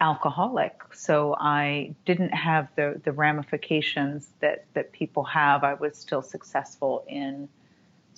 alcoholic, 0.00 0.80
so 0.94 1.36
I 1.38 1.94
didn't 2.06 2.32
have 2.32 2.68
the 2.74 2.98
the 3.04 3.12
ramifications 3.12 4.30
that 4.40 4.64
that 4.72 4.92
people 4.92 5.24
have. 5.24 5.62
I 5.62 5.74
was 5.74 5.94
still 5.98 6.22
successful 6.22 7.04
in 7.06 7.50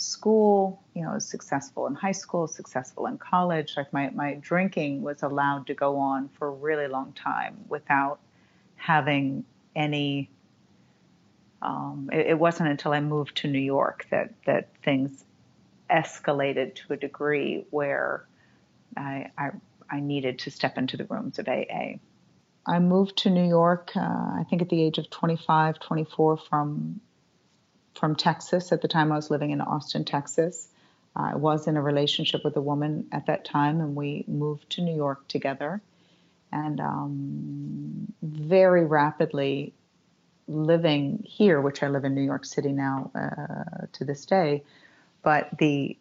school, 0.01 0.83
you 0.95 1.03
know, 1.03 1.19
successful 1.19 1.87
in 1.87 1.95
high 1.95 2.13
school, 2.13 2.49
successful 2.49 3.07
in 3.07 3.19
college. 3.19 3.75
Like 3.77 3.93
my, 3.93 4.11
my 4.11 4.35
drinking 4.41 5.03
was 5.03 5.23
allowed 5.23 5.67
to 5.67 5.75
go 5.75 5.99
on 5.99 6.31
for 6.31 6.49
a 6.49 6.53
really 6.53 6.89
long 6.89 7.13
time 7.13 7.59
without 7.69 8.19
having 8.77 9.45
any. 9.77 10.31
Um, 11.63 12.09
it, 12.11 12.29
it 12.29 12.39
wasn't 12.39 12.71
until 12.71 12.93
I 12.93 13.01
moved 13.01 13.37
to 13.39 13.49
New 13.49 13.61
York 13.61 14.07
that 14.11 14.33
that 14.47 14.71
things 14.83 15.25
escalated 15.91 16.77
to 16.77 16.95
a 16.95 16.97
degree 16.97 17.67
where 17.71 18.27
I, 18.97 19.31
I, 19.37 19.51
I 19.91 20.01
needed 20.01 20.39
to 20.41 20.51
step 20.51 20.79
into 20.79 20.97
the 20.97 21.05
rooms 21.05 21.39
of 21.39 21.49
AA. 21.49 21.99
I 22.67 22.79
moved 22.79 23.19
to 23.19 23.31
New 23.31 23.47
York, 23.47 23.91
uh, 23.97 24.01
I 24.01 24.45
think 24.49 24.63
at 24.63 24.69
the 24.69 24.83
age 24.83 24.99
of 24.99 25.11
25, 25.11 25.81
24 25.81 26.37
from 26.37 27.01
from 28.01 28.17
Texas. 28.17 28.73
At 28.73 28.81
the 28.81 28.89
time, 28.89 29.13
I 29.13 29.17
was 29.17 29.31
living 29.31 29.51
in 29.51 29.61
Austin, 29.61 30.05
Texas. 30.05 30.69
I 31.15 31.37
was 31.37 31.69
in 31.69 31.77
a 31.77 31.83
relationship 31.83 32.43
with 32.45 32.57
a 32.57 32.61
woman 32.61 33.09
at 33.13 33.27
that 33.27 33.45
time, 33.45 33.81
and 33.81 33.95
we 33.95 34.25
moved 34.27 34.71
to 34.71 34.83
New 34.83 34.97
York 34.97 35.29
together. 35.29 35.83
And 36.51 36.81
um, 36.81 38.13
very 38.23 38.85
rapidly 38.85 39.75
living 40.49 41.23
here, 41.25 41.61
which 41.61 41.83
I 41.83 41.89
live 41.89 42.05
in 42.05 42.15
New 42.15 42.23
York 42.23 42.45
City 42.45 42.73
now 42.73 43.11
uh, 43.15 43.87
to 43.93 44.05
this 44.05 44.25
day, 44.27 44.65
but 45.23 45.51
the 45.59 45.97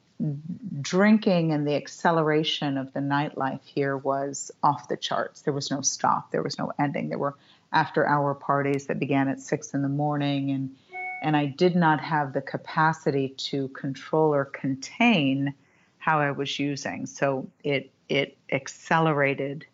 drinking 0.81 1.51
and 1.51 1.67
the 1.67 1.75
acceleration 1.75 2.77
of 2.77 2.91
the 2.93 2.99
nightlife 2.99 3.63
here 3.63 3.95
was 3.95 4.51
off 4.63 4.87
the 4.87 4.97
charts. 4.97 5.41
There 5.43 5.53
was 5.53 5.71
no 5.71 5.81
stop. 5.81 6.31
There 6.31 6.43
was 6.43 6.57
no 6.57 6.71
ending. 6.79 7.09
There 7.09 7.17
were 7.17 7.35
after 7.71 8.07
hour 8.07 8.33
parties 8.33 8.87
that 8.87 8.99
began 8.99 9.27
at 9.27 9.39
six 9.39 9.73
in 9.73 9.81
the 9.81 9.89
morning 9.89 10.51
and 10.51 10.75
and 11.21 11.35
I 11.35 11.47
did 11.47 11.75
not 11.75 11.99
have 11.99 12.33
the 12.33 12.41
capacity 12.41 13.29
to 13.29 13.67
control 13.69 14.33
or 14.33 14.45
contain 14.45 15.53
how 15.97 16.19
I 16.19 16.31
was 16.31 16.59
using. 16.59 17.05
So 17.05 17.49
it 17.63 17.91
it 18.07 18.37
accelerated 18.51 19.65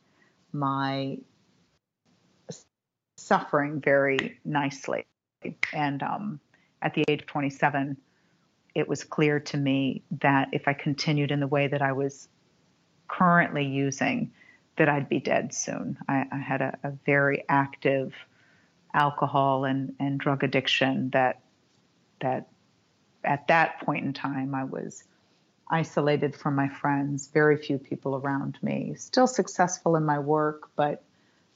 my 0.51 1.17
suffering 3.17 3.81
very 3.81 4.39
nicely. 4.43 5.05
And 5.73 6.03
um, 6.03 6.39
at 6.81 6.93
the 6.93 7.03
age 7.07 7.21
of 7.21 7.27
27, 7.27 7.97
it 8.73 8.87
was 8.87 9.03
clear 9.03 9.39
to 9.39 9.57
me 9.57 10.03
that 10.19 10.49
if 10.51 10.67
I 10.67 10.73
continued 10.73 11.31
in 11.31 11.39
the 11.39 11.47
way 11.47 11.67
that 11.67 11.81
I 11.81 11.93
was 11.93 12.27
currently 13.07 13.65
using, 13.65 14.31
that 14.77 14.89
I'd 14.89 15.07
be 15.07 15.19
dead 15.19 15.53
soon. 15.53 15.97
I, 16.09 16.25
I 16.31 16.37
had 16.37 16.61
a, 16.61 16.77
a, 16.83 16.91
very 17.05 17.45
active 17.47 18.13
alcohol 18.95 19.65
and, 19.65 19.93
and 19.99 20.19
drug 20.19 20.43
addiction 20.43 21.09
that 21.11 21.41
that 22.21 22.47
at 23.23 23.47
that 23.47 23.81
point 23.81 24.05
in 24.05 24.13
time 24.13 24.55
I 24.55 24.63
was 24.63 25.03
isolated 25.69 26.35
from 26.35 26.55
my 26.55 26.69
friends, 26.69 27.27
very 27.27 27.57
few 27.57 27.77
people 27.77 28.15
around 28.15 28.57
me, 28.61 28.93
still 28.95 29.27
successful 29.27 29.95
in 29.95 30.05
my 30.05 30.19
work, 30.19 30.69
but 30.75 31.03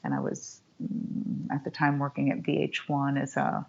and 0.04 0.14
I 0.14 0.20
was 0.20 0.62
mm, 0.82 1.52
at 1.52 1.64
the 1.64 1.72
time 1.72 2.00
working 2.00 2.32
at 2.32 2.42
VH1 2.42 3.22
as 3.22 3.38
a 3.38 3.66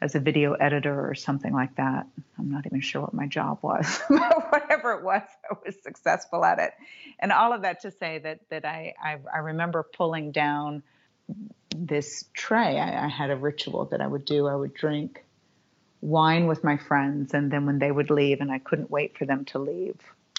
as 0.00 0.16
a 0.16 0.20
video 0.20 0.54
editor 0.54 1.08
or 1.08 1.14
something 1.14 1.52
like 1.52 1.76
that. 1.76 2.06
I'm 2.36 2.50
not 2.50 2.66
even 2.66 2.80
sure 2.80 3.02
what 3.02 3.14
my 3.14 3.26
job 3.26 3.58
was, 3.62 4.00
but 4.08 4.52
whatever 4.52 4.92
it 4.94 5.04
was, 5.04 5.22
I 5.50 5.54
was 5.64 5.76
successful 5.82 6.44
at 6.44 6.58
it. 6.58 6.72
And 7.20 7.30
all 7.30 7.52
of 7.52 7.62
that 7.62 7.80
to 7.82 7.90
say 7.90 8.18
that 8.18 8.40
that 8.50 8.64
I 8.64 8.94
I, 9.02 9.18
I 9.32 9.38
remember 9.38 9.82
pulling 9.82 10.30
down 10.30 10.82
this 11.74 12.24
tray. 12.34 12.78
I, 12.78 13.06
I, 13.06 13.08
had 13.08 13.30
a 13.30 13.36
ritual 13.36 13.86
that 13.86 14.00
I 14.00 14.06
would 14.06 14.24
do. 14.24 14.46
I 14.46 14.54
would 14.54 14.74
drink 14.74 15.24
wine 16.00 16.46
with 16.46 16.64
my 16.64 16.76
friends, 16.76 17.34
and 17.34 17.50
then 17.50 17.66
when 17.66 17.78
they 17.78 17.90
would 17.90 18.10
leave, 18.10 18.40
and 18.40 18.50
I 18.50 18.58
couldn't 18.58 18.90
wait 18.90 19.16
for 19.16 19.24
them 19.24 19.44
to 19.46 19.58
leave. 19.58 19.96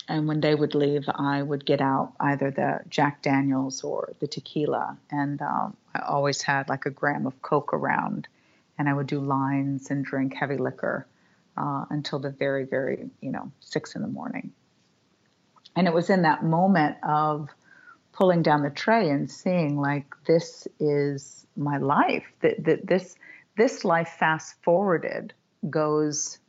And 0.07 0.27
when 0.27 0.41
they 0.41 0.53
would 0.53 0.75
leave, 0.75 1.05
I 1.07 1.41
would 1.41 1.65
get 1.65 1.81
out 1.81 2.13
either 2.19 2.51
the 2.51 2.81
Jack 2.89 3.21
Daniels 3.21 3.83
or 3.83 4.13
the 4.19 4.27
tequila, 4.27 4.97
and 5.09 5.41
um, 5.41 5.77
I 5.95 6.01
always 6.01 6.41
had 6.41 6.69
like 6.69 6.85
a 6.85 6.89
gram 6.89 7.25
of 7.25 7.41
Coke 7.41 7.73
around 7.73 8.27
and 8.77 8.89
I 8.89 8.93
would 8.93 9.07
do 9.07 9.19
lines 9.19 9.91
and 9.91 10.03
drink 10.03 10.33
heavy 10.33 10.57
liquor 10.57 11.07
uh, 11.57 11.85
until 11.89 12.19
the 12.19 12.29
very, 12.29 12.65
very, 12.65 13.09
you 13.21 13.31
know, 13.31 13.51
six 13.59 13.95
in 13.95 14.01
the 14.01 14.07
morning. 14.07 14.51
And 15.75 15.87
it 15.87 15.93
was 15.93 16.09
in 16.09 16.23
that 16.23 16.43
moment 16.43 16.97
of 17.03 17.49
pulling 18.13 18.43
down 18.43 18.63
the 18.63 18.69
tray 18.69 19.09
and 19.09 19.29
seeing 19.29 19.79
like 19.79 20.05
this 20.25 20.67
is 20.79 21.45
my 21.57 21.77
life. 21.77 22.25
That 22.41 22.63
that 22.63 22.87
this 22.87 23.15
this 23.57 23.83
life 23.83 24.15
fast 24.19 24.55
forwarded 24.63 25.33
goes 25.69 26.39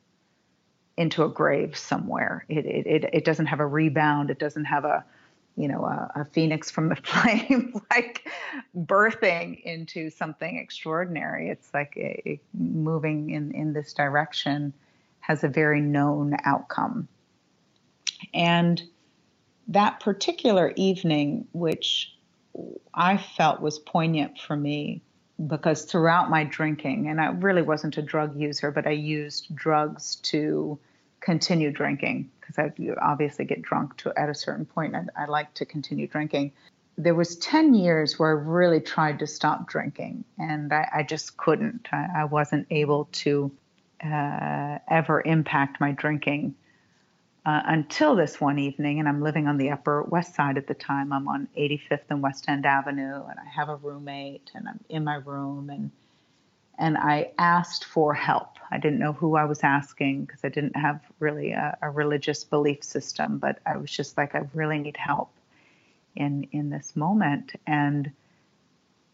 into 0.97 1.25
a 1.25 1.29
grave 1.29 1.77
somewhere. 1.77 2.45
It, 2.49 2.67
it 2.67 3.11
it 3.13 3.25
doesn't 3.25 3.47
have 3.47 3.61
a 3.61 3.67
rebound. 3.67 4.31
It 4.31 4.39
doesn't 4.39 4.67
have 4.67 4.85
a 4.85 5.05
you 5.57 5.69
know, 5.69 5.85
a, 5.85 6.11
a, 6.17 6.25
phoenix 6.25 6.71
from 6.71 6.89
the 6.89 6.97
flame, 7.05 7.81
like 7.91 8.29
birthing 8.77 9.63
into 9.63 10.11
something 10.11 10.59
extraordinary. 10.59 11.49
It's 11.49 11.73
like 11.73 11.97
a 11.97 12.41
moving 12.53 13.31
in, 13.31 13.53
in 13.53 13.73
this 13.73 13.93
direction 13.93 14.73
has 15.21 15.45
a 15.45 15.49
very 15.49 15.81
known 15.81 16.37
outcome. 16.45 17.09
And 18.33 18.83
that 19.69 20.01
particular 20.01 20.73
evening, 20.77 21.47
which 21.53 22.15
I 22.93 23.17
felt 23.17 23.61
was 23.61 23.79
poignant 23.79 24.39
for 24.39 24.57
me, 24.57 25.03
because 25.47 25.85
throughout 25.85 26.31
my 26.31 26.45
drinking, 26.45 27.09
and 27.09 27.21
I 27.21 27.27
really 27.27 27.63
wasn't 27.63 27.99
a 27.99 28.03
drug 28.03 28.39
user, 28.39 28.71
but 28.71 28.87
I 28.87 28.91
used 28.93 29.55
drugs 29.55 30.17
to 30.17 30.79
continue 31.21 31.73
drinking 31.73 32.31
because 32.39 32.59
I 32.59 32.73
obviously 33.01 33.47
get 33.47 33.63
drunk 33.63 33.97
to 33.99 34.13
at 34.17 34.29
a 34.29 34.35
certain 34.35 34.67
point. 34.67 34.95
And 34.95 35.11
I 35.17 35.25
like 35.25 35.55
to 35.55 35.65
continue 35.65 36.07
drinking. 36.07 36.53
There 36.97 37.15
was 37.15 37.37
10 37.37 37.75
years 37.75 38.19
where 38.19 38.29
I 38.29 38.41
really 38.41 38.81
tried 38.81 39.19
to 39.21 39.27
stop 39.27 39.67
drinking 39.67 40.25
and 40.39 40.73
I, 40.73 40.89
I 40.97 41.03
just 41.03 41.37
couldn't. 41.37 41.89
I, 41.91 42.09
I, 42.19 42.25
wasn't 42.25 42.67
able 42.71 43.09
to 43.13 43.51
uh, 44.05 44.79
ever 44.89 45.23
impact 45.25 45.81
my 45.81 45.93
drinking 45.93 46.55
uh, 47.47 47.63
until 47.67 48.15
this 48.15 48.41
one 48.41 48.59
evening. 48.59 48.99
And 48.99 49.09
I'm 49.09 49.23
living 49.23 49.47
on 49.47 49.59
the 49.59 49.71
Upper 49.71 50.03
West 50.03 50.35
Side 50.35 50.57
at 50.57 50.67
the 50.67 50.75
time. 50.75 51.13
I'm 51.13 51.29
on 51.29 51.49
85th 51.57 52.05
and 52.11 52.23
West 52.23 52.49
End 52.49 52.67
Avenue 52.67 53.23
and 53.25 53.39
I 53.39 53.49
have 53.55 53.69
a 53.69 53.77
roommate 53.77 54.51
and 54.55 54.69
I'm 54.69 54.81
in 54.89 55.05
my 55.05 55.17
room 55.17 55.71
and 55.71 55.91
and 56.77 56.99
I 56.99 57.31
asked 57.39 57.85
for 57.85 58.15
help. 58.15 58.59
I 58.71 58.79
didn't 58.79 58.99
know 58.99 59.13
who 59.13 59.37
I 59.37 59.45
was 59.45 59.61
asking 59.63 60.25
because 60.25 60.41
I 60.43 60.49
didn't 60.49 60.77
have 60.77 61.01
really 61.21 61.53
a, 61.53 61.79
a, 61.81 61.89
religious 61.89 62.43
belief 62.43 62.83
system, 62.83 63.39
but 63.39 63.61
I 63.65 63.77
was 63.77 63.93
just 63.93 64.17
like, 64.17 64.35
I 64.35 64.49
really 64.55 64.79
need 64.79 64.97
help 64.97 65.31
in 66.17 66.49
in 66.51 66.71
this 66.71 66.97
moment, 66.97 67.53
and 67.65 68.11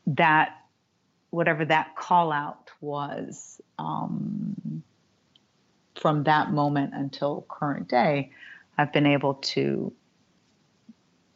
that 0.06 0.56
whatever 1.28 1.64
that 1.66 1.96
call 1.96 2.32
out 2.32 2.70
was 2.80 3.60
um, 3.78 4.82
from 6.00 6.24
that 6.24 6.50
moment 6.50 6.94
until 6.94 7.44
current 7.48 7.88
day, 7.88 8.30
I've 8.78 8.92
been 8.92 9.06
able 9.06 9.34
to 9.34 9.92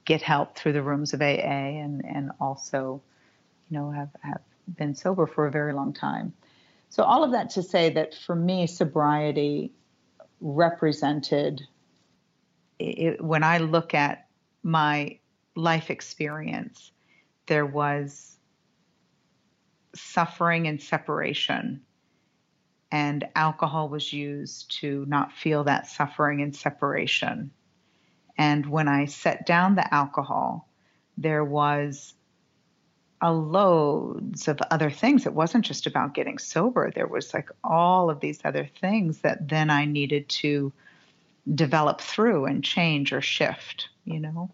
get 0.06 0.22
help 0.22 0.56
through 0.56 0.72
the 0.72 0.82
rooms 0.82 1.12
of 1.12 1.20
AA 1.20 1.82
and 1.84 2.02
and 2.04 2.30
also, 2.40 3.02
you 3.68 3.78
know, 3.78 3.90
have 3.90 4.10
have 4.22 4.40
been 4.76 4.94
sober 4.94 5.26
for 5.26 5.46
a 5.46 5.50
very 5.50 5.74
long 5.74 5.92
time. 5.92 6.32
So, 6.88 7.02
all 7.02 7.22
of 7.22 7.32
that 7.32 7.50
to 7.50 7.62
say 7.62 7.90
that 7.90 8.14
for 8.14 8.34
me, 8.34 8.66
sobriety 8.66 9.72
represented, 10.40 11.62
it, 12.78 13.22
when 13.22 13.42
I 13.42 13.58
look 13.58 13.94
at 13.94 14.28
my 14.62 15.18
life 15.54 15.90
experience, 15.90 16.90
there 17.46 17.66
was 17.66 18.38
suffering 19.94 20.66
and 20.66 20.80
separation. 20.80 21.82
And 22.94 23.26
alcohol 23.34 23.88
was 23.88 24.12
used 24.12 24.70
to 24.78 25.04
not 25.08 25.32
feel 25.32 25.64
that 25.64 25.88
suffering 25.88 26.40
and 26.42 26.54
separation. 26.54 27.50
And 28.38 28.64
when 28.66 28.86
I 28.86 29.06
set 29.06 29.46
down 29.46 29.74
the 29.74 29.92
alcohol, 29.92 30.68
there 31.18 31.44
was 31.44 32.14
a 33.20 33.32
loads 33.32 34.46
of 34.46 34.60
other 34.70 34.90
things. 34.90 35.26
It 35.26 35.34
wasn't 35.34 35.64
just 35.64 35.88
about 35.88 36.14
getting 36.14 36.38
sober. 36.38 36.92
There 36.94 37.08
was 37.08 37.34
like 37.34 37.50
all 37.64 38.10
of 38.10 38.20
these 38.20 38.38
other 38.44 38.70
things 38.80 39.22
that 39.22 39.48
then 39.48 39.70
I 39.70 39.86
needed 39.86 40.28
to 40.28 40.72
develop 41.52 42.00
through 42.00 42.44
and 42.44 42.62
change 42.62 43.12
or 43.12 43.20
shift, 43.20 43.88
you 44.04 44.20
know? 44.20 44.52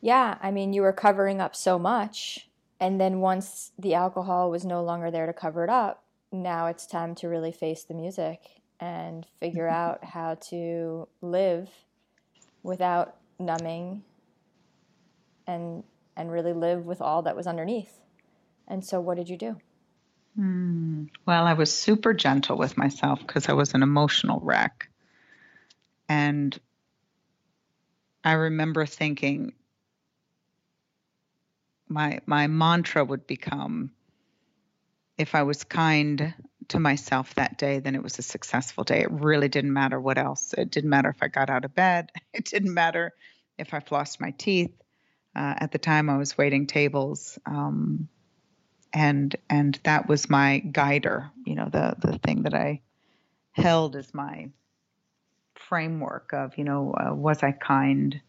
Yeah. 0.00 0.38
I 0.40 0.52
mean, 0.52 0.72
you 0.72 0.82
were 0.82 0.92
covering 0.92 1.40
up 1.40 1.56
so 1.56 1.80
much. 1.80 2.48
And 2.78 3.00
then 3.00 3.18
once 3.18 3.72
the 3.76 3.94
alcohol 3.94 4.52
was 4.52 4.64
no 4.64 4.84
longer 4.84 5.10
there 5.10 5.26
to 5.26 5.32
cover 5.32 5.64
it 5.64 5.70
up, 5.70 6.04
now 6.32 6.66
it's 6.66 6.86
time 6.86 7.14
to 7.16 7.28
really 7.28 7.52
face 7.52 7.84
the 7.84 7.94
music 7.94 8.40
and 8.80 9.26
figure 9.38 9.66
mm-hmm. 9.66 9.74
out 9.74 10.04
how 10.04 10.34
to 10.34 11.06
live 11.20 11.68
without 12.62 13.16
numbing 13.38 14.02
and 15.46 15.84
and 16.16 16.30
really 16.30 16.52
live 16.52 16.84
with 16.84 17.00
all 17.00 17.22
that 17.22 17.36
was 17.36 17.46
underneath. 17.46 17.98
And 18.68 18.84
so, 18.84 19.00
what 19.00 19.16
did 19.16 19.28
you 19.28 19.36
do? 19.36 19.56
Hmm. 20.36 21.04
Well, 21.26 21.44
I 21.44 21.52
was 21.54 21.72
super 21.72 22.14
gentle 22.14 22.56
with 22.56 22.76
myself 22.76 23.20
because 23.26 23.48
I 23.48 23.52
was 23.52 23.74
an 23.74 23.82
emotional 23.82 24.40
wreck. 24.40 24.88
And 26.08 26.58
I 28.24 28.32
remember 28.32 28.86
thinking 28.86 29.52
my 31.88 32.20
my 32.26 32.46
mantra 32.46 33.04
would 33.04 33.26
become 33.26 33.90
if 35.18 35.34
I 35.34 35.42
was 35.42 35.64
kind 35.64 36.34
to 36.68 36.78
myself 36.78 37.34
that 37.34 37.58
day, 37.58 37.80
then 37.80 37.94
it 37.94 38.02
was 38.02 38.18
a 38.18 38.22
successful 38.22 38.84
day. 38.84 39.00
It 39.00 39.10
really 39.10 39.48
didn't 39.48 39.72
matter 39.72 40.00
what 40.00 40.18
else. 40.18 40.54
It 40.56 40.70
didn't 40.70 40.90
matter 40.90 41.10
if 41.10 41.22
I 41.22 41.28
got 41.28 41.50
out 41.50 41.64
of 41.64 41.74
bed. 41.74 42.10
It 42.32 42.46
didn't 42.46 42.72
matter 42.72 43.12
if 43.58 43.74
I 43.74 43.80
flossed 43.80 44.20
my 44.20 44.30
teeth. 44.30 44.72
Uh, 45.36 45.54
at 45.58 45.70
the 45.70 45.78
time, 45.78 46.08
I 46.08 46.16
was 46.16 46.38
waiting 46.38 46.66
tables. 46.66 47.38
Um, 47.44 48.08
and 48.94 49.36
and 49.48 49.78
that 49.84 50.06
was 50.06 50.28
my 50.28 50.58
guider 50.58 51.30
you 51.46 51.54
know 51.54 51.66
the 51.72 51.96
the 51.98 52.18
thing 52.18 52.42
that 52.42 52.52
i 52.52 52.78
held 53.52 53.96
as 53.96 54.12
my 54.12 54.50
framework 55.54 56.32
of, 56.32 56.58
you 56.58 56.64
know, 56.64 56.92
uh, 56.92 57.14
was 57.14 57.42
I 57.42 57.52
kind 57.52 58.20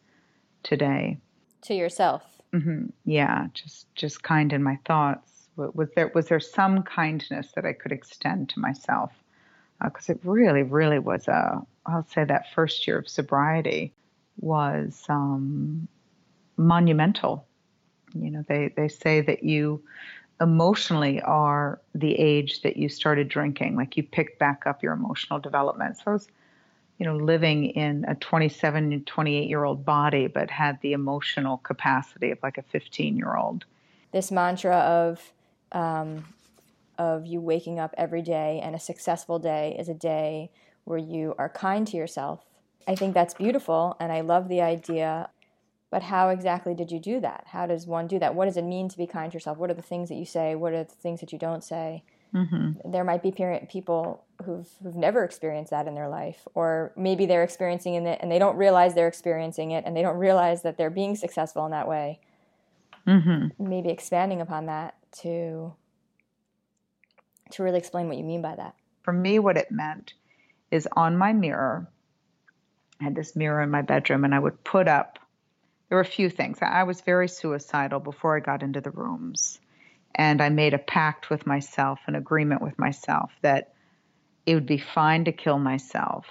today? 0.63 1.17
To 1.63 1.73
yourself. 1.73 2.23
Mm-hmm. 2.53 2.87
Yeah, 3.05 3.47
just 3.53 3.93
just 3.95 4.21
kind 4.21 4.53
in 4.53 4.61
my 4.61 4.79
thoughts. 4.85 5.29
Was 5.55 5.89
there 5.95 6.11
was 6.15 6.27
there 6.27 6.39
some 6.39 6.83
kindness 6.83 7.51
that 7.55 7.65
I 7.65 7.73
could 7.73 7.91
extend 7.91 8.49
to 8.49 8.59
myself? 8.59 9.11
Because 9.83 10.09
uh, 10.09 10.13
it 10.13 10.19
really, 10.23 10.63
really 10.63 10.99
was 10.99 11.27
a. 11.27 11.61
I'll 11.85 12.07
say 12.07 12.23
that 12.23 12.53
first 12.53 12.87
year 12.87 12.99
of 12.99 13.09
sobriety 13.09 13.93
was 14.39 15.03
um, 15.09 15.87
monumental. 16.57 17.45
You 18.13 18.31
know, 18.31 18.45
they 18.47 18.73
they 18.75 18.87
say 18.87 19.21
that 19.21 19.43
you 19.43 19.83
emotionally 20.41 21.21
are 21.21 21.79
the 21.95 22.13
age 22.15 22.61
that 22.61 22.77
you 22.77 22.89
started 22.89 23.29
drinking. 23.29 23.75
Like 23.75 23.97
you 23.97 24.03
picked 24.03 24.39
back 24.39 24.63
up 24.65 24.83
your 24.83 24.93
emotional 24.93 25.39
development. 25.39 25.97
So 25.97 26.03
I 26.07 26.11
was, 26.11 26.27
you 26.97 27.05
know, 27.05 27.15
living 27.15 27.65
in 27.65 28.05
a 28.07 28.15
27, 28.15 29.03
28 29.05 29.49
year 29.49 29.63
old 29.63 29.85
body, 29.85 30.27
but 30.27 30.49
had 30.49 30.79
the 30.81 30.93
emotional 30.93 31.57
capacity 31.57 32.31
of 32.31 32.39
like 32.43 32.57
a 32.57 32.63
15 32.63 33.17
year 33.17 33.35
old. 33.35 33.65
This 34.11 34.31
mantra 34.31 34.75
of, 34.77 35.31
um, 35.73 36.25
of 36.97 37.25
you 37.25 37.41
waking 37.41 37.79
up 37.79 37.93
every 37.97 38.21
day 38.21 38.59
and 38.63 38.75
a 38.75 38.79
successful 38.79 39.39
day 39.39 39.75
is 39.79 39.89
a 39.89 39.93
day 39.93 40.51
where 40.83 40.97
you 40.97 41.33
are 41.37 41.49
kind 41.49 41.87
to 41.87 41.97
yourself. 41.97 42.41
I 42.87 42.95
think 42.95 43.13
that's 43.13 43.33
beautiful, 43.33 43.95
and 43.99 44.11
I 44.11 44.21
love 44.21 44.49
the 44.49 44.61
idea 44.61 45.29
but 45.93 46.01
how 46.01 46.29
exactly 46.29 46.73
did 46.73 46.91
you 46.91 46.99
do 46.99 47.19
that? 47.19 47.43
How 47.49 47.67
does 47.67 47.85
one 47.85 48.07
do 48.07 48.17
that? 48.17 48.33
What 48.33 48.45
does 48.45 48.57
it 48.57 48.63
mean 48.63 48.89
to 48.89 48.97
be 48.97 49.05
kind 49.05 49.31
to 49.31 49.35
yourself? 49.35 49.59
What 49.59 49.69
are 49.69 49.75
the 49.75 49.83
things 49.83 50.09
that 50.09 50.15
you 50.15 50.25
say? 50.25 50.55
What 50.55 50.73
are 50.73 50.83
the 50.83 50.85
things 50.85 51.19
that 51.19 51.31
you 51.31 51.37
don't 51.37 51.63
say? 51.63 52.03
Mm-hmm. 52.33 52.89
There 52.91 53.03
might 53.03 53.21
be 53.21 53.31
people 53.31 54.23
who've 54.43 54.67
who've 54.81 54.95
never 54.95 55.23
experienced 55.23 55.69
that 55.69 55.87
in 55.87 55.93
their 55.93 56.09
life, 56.09 56.47
or 56.55 56.93
maybe 56.97 57.27
they're 57.27 57.43
experiencing 57.43 57.93
it 57.93 58.17
and 58.23 58.31
they 58.31 58.39
don't 58.39 58.57
realize 58.57 58.95
they're 58.95 59.07
experiencing 59.07 59.69
it, 59.69 59.83
and 59.85 59.95
they 59.95 60.01
don't 60.01 60.17
realize 60.17 60.63
that 60.63 60.79
they're 60.79 60.89
being 60.89 61.15
successful 61.15 61.63
in 61.65 61.69
that 61.69 61.87
way. 61.87 62.19
Mm-hmm. 63.07 63.69
Maybe 63.69 63.89
expanding 63.89 64.41
upon 64.41 64.67
that 64.67 64.95
to 65.21 65.73
to 67.51 67.63
really 67.63 67.77
explain 67.77 68.07
what 68.07 68.17
you 68.17 68.23
mean 68.23 68.41
by 68.41 68.55
that. 68.55 68.75
For 69.03 69.13
me, 69.13 69.37
what 69.37 69.57
it 69.57 69.71
meant 69.71 70.13
is 70.71 70.87
on 70.91 71.17
my 71.17 71.33
mirror. 71.33 71.87
I 72.99 73.03
had 73.03 73.15
this 73.15 73.35
mirror 73.35 73.61
in 73.61 73.69
my 73.69 73.81
bedroom, 73.81 74.23
and 74.23 74.33
I 74.33 74.39
would 74.39 74.63
put 74.63 74.87
up 74.87 75.19
there 75.93 75.97
were 75.97 76.01
a 76.01 76.05
few 76.05 76.31
things. 76.31 76.57
I 76.59 76.85
was 76.85 77.01
very 77.01 77.27
suicidal 77.27 77.99
before 77.99 78.35
I 78.35 78.39
got 78.39 78.63
into 78.63 78.81
the 78.81 78.89
rooms. 78.89 79.59
And 80.15 80.41
I 80.41 80.49
made 80.49 80.73
a 80.73 80.79
pact 80.79 81.29
with 81.29 81.45
myself, 81.45 81.99
an 82.07 82.15
agreement 82.15 82.63
with 82.63 82.79
myself 82.79 83.31
that 83.43 83.75
it 84.47 84.55
would 84.55 84.65
be 84.65 84.79
fine 84.79 85.25
to 85.25 85.31
kill 85.31 85.59
myself, 85.59 86.25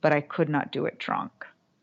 but 0.00 0.12
I 0.12 0.20
could 0.20 0.48
not 0.48 0.72
do 0.72 0.86
it 0.86 0.98
drunk. 0.98 1.30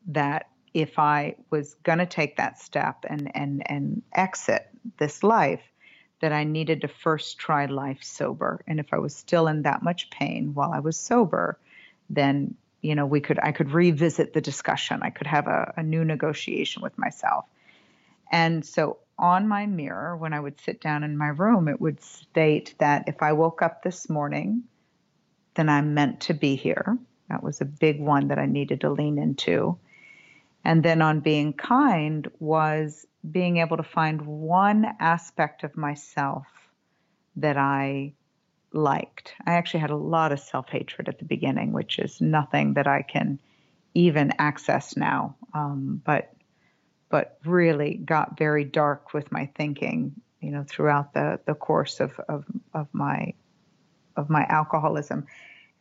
That 0.07 0.49
if 0.75 0.99
I 0.99 1.37
was 1.51 1.73
going 1.83 1.99
to 1.99 2.05
take 2.05 2.35
that 2.35 2.59
step 2.59 3.05
and, 3.07 3.31
and, 3.33 3.63
and 3.71 4.01
exit 4.13 4.67
this 4.97 5.23
life, 5.23 5.61
that 6.19 6.33
I 6.33 6.43
needed 6.43 6.81
to 6.81 6.89
first 6.89 7.37
try 7.37 7.65
life 7.65 8.03
sober. 8.03 8.61
And 8.67 8.79
if 8.79 8.87
I 8.91 8.97
was 8.97 9.15
still 9.15 9.47
in 9.47 9.61
that 9.61 9.83
much 9.83 10.09
pain 10.09 10.53
while 10.53 10.73
I 10.73 10.79
was 10.79 10.97
sober, 10.97 11.57
then 12.09 12.55
you 12.81 12.93
know 12.93 13.05
we 13.05 13.19
could 13.19 13.39
i 13.39 13.51
could 13.51 13.71
revisit 13.71 14.33
the 14.33 14.41
discussion. 14.41 14.99
I 15.01 15.09
could 15.09 15.27
have 15.27 15.47
a, 15.47 15.73
a 15.77 15.83
new 15.83 16.03
negotiation 16.03 16.81
with 16.81 16.97
myself. 16.97 17.45
And 18.31 18.65
so 18.65 18.97
on 19.17 19.47
my 19.47 19.65
mirror 19.65 20.17
when 20.17 20.33
i 20.33 20.39
would 20.39 20.59
sit 20.59 20.81
down 20.81 21.03
in 21.03 21.17
my 21.17 21.27
room 21.27 21.69
it 21.69 21.79
would 21.79 22.01
state 22.01 22.75
that 22.79 23.05
if 23.07 23.23
i 23.23 23.31
woke 23.31 23.61
up 23.61 23.81
this 23.81 24.09
morning 24.09 24.61
then 25.53 25.69
i'm 25.69 25.93
meant 25.93 26.19
to 26.19 26.33
be 26.33 26.55
here. 26.55 26.97
That 27.29 27.41
was 27.41 27.61
a 27.61 27.65
big 27.65 27.99
one 27.99 28.27
that 28.27 28.39
i 28.39 28.45
needed 28.45 28.81
to 28.81 28.89
lean 28.89 29.17
into 29.17 29.77
and 30.65 30.83
then 30.83 31.01
on 31.01 31.19
being 31.21 31.53
kind 31.53 32.29
was 32.39 33.05
being 33.31 33.57
able 33.57 33.77
to 33.77 33.83
find 33.83 34.21
one 34.21 34.85
aspect 34.99 35.63
of 35.63 35.77
myself 35.77 36.45
that 37.37 37.57
i 37.57 38.13
liked. 38.75 39.33
I 39.47 39.53
actually 39.53 39.79
had 39.79 39.89
a 39.89 39.95
lot 39.95 40.31
of 40.31 40.39
self 40.39 40.69
hatred 40.69 41.07
at 41.07 41.17
the 41.17 41.25
beginning, 41.25 41.71
which 41.71 41.97
is 41.97 42.21
nothing 42.21 42.73
that 42.73 42.87
I 42.87 43.01
can 43.01 43.39
even 43.93 44.33
access 44.37 44.97
now. 44.97 45.35
Um, 45.53 46.01
but 46.05 46.31
but 47.09 47.37
really 47.45 47.95
got 47.95 48.37
very 48.37 48.65
dark 48.65 49.13
with 49.13 49.31
my 49.31 49.49
thinking, 49.55 50.13
you 50.41 50.51
know, 50.51 50.65
throughout 50.67 51.13
the 51.13 51.39
the 51.45 51.55
course 51.55 51.99
of 51.99 52.19
of, 52.27 52.45
of 52.73 52.87
my 52.91 53.33
of 54.17 54.29
my 54.29 54.45
alcoholism. 54.49 55.25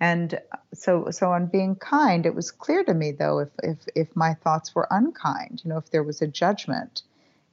And 0.05 0.39
so 0.75 1.09
so 1.11 1.33
on 1.33 1.47
being 1.47 1.77
kind, 1.77 2.27
it 2.27 2.35
was 2.35 2.51
clear 2.51 2.85
to 2.85 2.93
me 2.93 3.13
though 3.13 3.39
if 3.39 3.49
if 3.63 3.79
if 3.95 4.09
my 4.15 4.35
thoughts 4.35 4.75
were 4.75 4.87
unkind, 4.91 5.63
you 5.65 5.71
know, 5.71 5.79
if 5.79 5.91
there 5.91 6.03
was 6.03 6.21
a 6.21 6.27
judgment, 6.27 7.01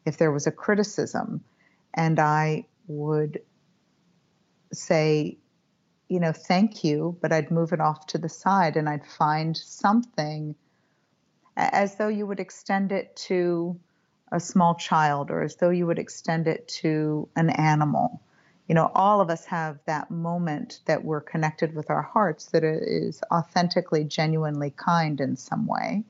if 0.06 0.18
there 0.18 0.34
was 0.34 0.48
a 0.48 0.52
criticism, 0.52 1.46
and 1.94 2.20
I 2.20 2.66
would 2.88 3.42
say, 4.74 5.38
you 6.10 6.20
know, 6.20 6.34
thank 6.34 6.84
you, 6.84 7.18
but 7.22 7.32
I'd 7.32 7.52
move 7.52 7.72
it 7.72 7.80
off 7.80 8.08
to 8.08 8.18
the 8.18 8.28
side 8.28 8.76
and 8.76 8.90
I'd 8.90 9.06
find 9.06 9.56
something 9.56 10.54
as 11.56 11.96
though 11.96 12.10
you 12.10 12.28
would 12.28 12.42
extend 12.42 12.92
it 12.92 13.16
to 13.28 13.80
a 14.30 14.42
small 14.42 14.76
child 14.76 15.32
or 15.32 15.42
as 15.42 15.56
though 15.56 15.70
you 15.70 15.88
would 15.88 16.00
extend 16.00 16.50
it 16.50 16.68
to 16.82 17.30
an 17.38 17.50
animal. 17.50 18.22
You 18.72 18.76
know, 18.76 18.90
all 18.96 19.20
of 19.20 19.30
us 19.30 19.44
have 19.48 19.80
that 19.86 20.10
moment 20.10 20.80
that 20.86 21.04
we're 21.04 21.20
connected 21.20 21.76
with 21.76 21.90
our 21.90 22.04
hearts 22.04 22.46
that 22.52 22.64
is 22.64 23.22
authentically, 23.30 24.06
genuinely 24.06 24.70
kind 24.78 25.20
in 25.20 25.36
some 25.36 25.68
way. 25.68 26.06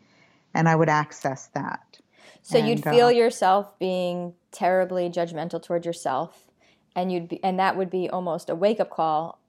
And 0.53 0.69
I 0.69 0.75
would 0.75 0.87
access 0.87 1.47
that. 1.55 1.97
So 2.43 2.59
and, 2.59 2.67
you'd 2.67 2.83
feel 2.83 3.07
uh, 3.07 3.09
yourself 3.09 3.79
being 3.79 4.35
terribly 4.51 5.09
judgmental 5.09 5.59
towards 5.59 5.87
yourself 5.87 6.51
and 6.95 7.11
you'd 7.11 7.29
be 7.29 7.43
and 7.43 7.57
that 7.57 7.77
would 7.77 7.89
be 7.89 8.07
almost 8.11 8.47
a 8.47 8.53
wake 8.53 8.79
up 8.79 8.91
call 8.91 9.39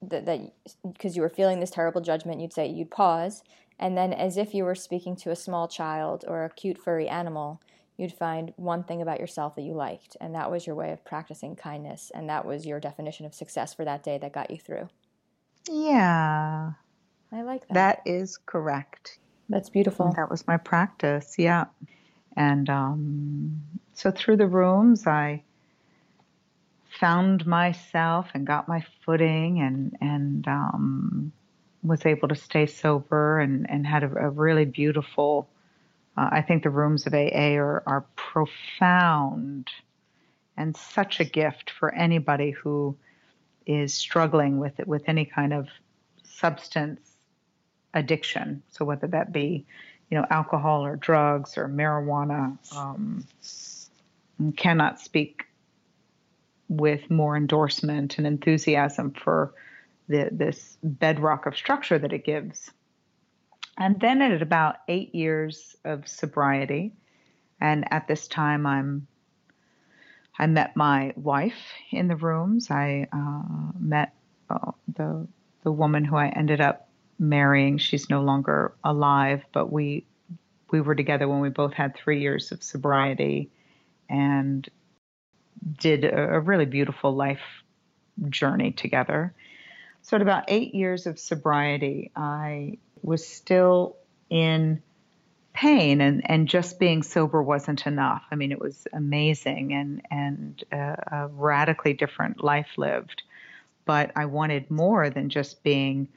that 0.00 0.24
that 0.26 0.52
because 0.86 1.16
you 1.16 1.22
were 1.22 1.28
feeling 1.28 1.58
this 1.58 1.70
terrible 1.70 2.00
judgment 2.00 2.40
you'd 2.40 2.52
say 2.52 2.68
you'd 2.68 2.92
pause 2.92 3.42
and 3.80 3.98
then 3.98 4.12
as 4.12 4.36
if 4.36 4.54
you 4.54 4.62
were 4.62 4.76
speaking 4.76 5.16
to 5.16 5.32
a 5.32 5.36
small 5.36 5.66
child 5.66 6.24
or 6.28 6.44
a 6.44 6.50
cute 6.50 6.78
furry 6.78 7.08
animal 7.08 7.60
you'd 7.96 8.12
find 8.12 8.52
one 8.56 8.84
thing 8.84 9.02
about 9.02 9.20
yourself 9.20 9.54
that 9.56 9.62
you 9.62 9.74
liked 9.74 10.16
and 10.20 10.34
that 10.34 10.50
was 10.50 10.66
your 10.66 10.76
way 10.76 10.92
of 10.92 11.04
practicing 11.04 11.54
kindness 11.54 12.10
and 12.14 12.28
that 12.28 12.44
was 12.44 12.66
your 12.66 12.80
definition 12.80 13.26
of 13.26 13.34
success 13.34 13.74
for 13.74 13.84
that 13.84 14.02
day 14.02 14.18
that 14.18 14.32
got 14.32 14.50
you 14.50 14.58
through. 14.58 14.88
Yeah. 15.68 16.72
I 17.30 17.42
like 17.42 17.68
that. 17.68 17.74
That 17.74 18.02
is 18.04 18.38
correct. 18.44 19.18
That's 19.48 19.70
beautiful. 19.70 20.12
That 20.16 20.30
was 20.30 20.46
my 20.46 20.56
practice 20.56 21.34
yeah. 21.38 21.66
And 22.36 22.68
um, 22.70 23.62
so 23.94 24.10
through 24.10 24.38
the 24.38 24.46
rooms 24.46 25.06
i 25.06 25.42
found 27.02 27.46
myself 27.46 28.28
and 28.34 28.46
got 28.46 28.68
my 28.68 28.84
footing 29.04 29.60
and 29.60 29.96
and 30.00 30.46
um, 30.46 31.32
was 31.82 32.06
able 32.06 32.28
to 32.28 32.34
stay 32.36 32.66
sober 32.66 33.40
and 33.40 33.68
and 33.68 33.86
had 33.86 34.02
a, 34.04 34.06
a 34.06 34.30
really 34.30 34.64
beautiful. 34.64 35.48
Uh, 36.16 36.28
I 36.32 36.42
think 36.42 36.62
the 36.62 36.70
rooms 36.70 37.06
of 37.06 37.14
AA 37.14 37.56
are 37.56 37.82
are 37.86 38.04
profound 38.16 39.70
and 40.56 40.76
such 40.76 41.20
a 41.20 41.24
gift 41.24 41.70
for 41.70 41.92
anybody 41.94 42.50
who 42.50 42.96
is 43.66 43.94
struggling 43.94 44.58
with 44.58 44.78
it 44.80 44.86
with 44.86 45.02
any 45.06 45.24
kind 45.24 45.52
of 45.52 45.68
substance 46.24 47.16
addiction. 47.94 48.62
So 48.70 48.84
whether 48.84 49.06
that 49.08 49.32
be, 49.32 49.66
you 50.10 50.18
know, 50.18 50.26
alcohol 50.30 50.84
or 50.84 50.96
drugs 50.96 51.56
or 51.56 51.68
marijuana, 51.68 52.58
um, 52.76 53.24
cannot 54.56 55.00
speak 55.00 55.44
with 56.68 57.10
more 57.10 57.36
endorsement 57.36 58.18
and 58.18 58.26
enthusiasm 58.26 59.12
for 59.12 59.52
the, 60.08 60.28
this 60.32 60.78
bedrock 60.82 61.46
of 61.46 61.56
structure 61.56 61.98
that 61.98 62.12
it 62.12 62.24
gives. 62.24 62.70
And 63.78 63.98
then 64.00 64.20
at 64.22 64.42
about 64.42 64.76
eight 64.88 65.14
years 65.14 65.76
of 65.84 66.06
sobriety, 66.06 66.92
and 67.60 67.90
at 67.90 68.06
this 68.06 68.28
time 68.28 68.66
I'm 68.66 69.06
I 70.38 70.46
met 70.46 70.76
my 70.76 71.12
wife 71.16 71.72
in 71.90 72.08
the 72.08 72.16
rooms. 72.16 72.70
I 72.70 73.06
uh, 73.12 73.72
met 73.78 74.14
uh, 74.50 74.72
the 74.94 75.26
the 75.62 75.72
woman 75.72 76.04
who 76.04 76.16
I 76.16 76.28
ended 76.28 76.60
up 76.60 76.88
marrying. 77.18 77.78
She's 77.78 78.10
no 78.10 78.22
longer 78.22 78.74
alive, 78.82 79.42
but 79.52 79.70
we 79.70 80.06
we 80.70 80.80
were 80.80 80.94
together 80.94 81.28
when 81.28 81.40
we 81.40 81.50
both 81.50 81.74
had 81.74 81.94
three 81.94 82.20
years 82.20 82.50
of 82.50 82.62
sobriety, 82.62 83.50
and 84.08 84.68
did 85.78 86.04
a, 86.04 86.36
a 86.36 86.40
really 86.40 86.66
beautiful 86.66 87.14
life 87.14 87.62
journey 88.28 88.72
together. 88.72 89.34
So, 90.02 90.16
at 90.16 90.22
about 90.22 90.44
eight 90.48 90.74
years 90.74 91.06
of 91.06 91.18
sobriety, 91.18 92.10
I 92.16 92.78
was 93.02 93.26
still 93.26 93.96
in 94.30 94.82
pain, 95.52 96.00
and, 96.00 96.28
and 96.30 96.48
just 96.48 96.78
being 96.78 97.02
sober 97.02 97.42
wasn't 97.42 97.86
enough. 97.86 98.22
I 98.30 98.36
mean, 98.36 98.52
it 98.52 98.60
was 98.60 98.86
amazing 98.92 99.74
and, 99.74 100.02
and 100.10 100.64
a, 100.72 101.04
a 101.12 101.28
radically 101.28 101.92
different 101.92 102.42
life 102.42 102.68
lived. 102.76 103.22
But 103.84 104.12
I 104.16 104.26
wanted 104.26 104.70
more 104.70 105.10
than 105.10 105.28
just 105.28 105.62
being 105.62 106.08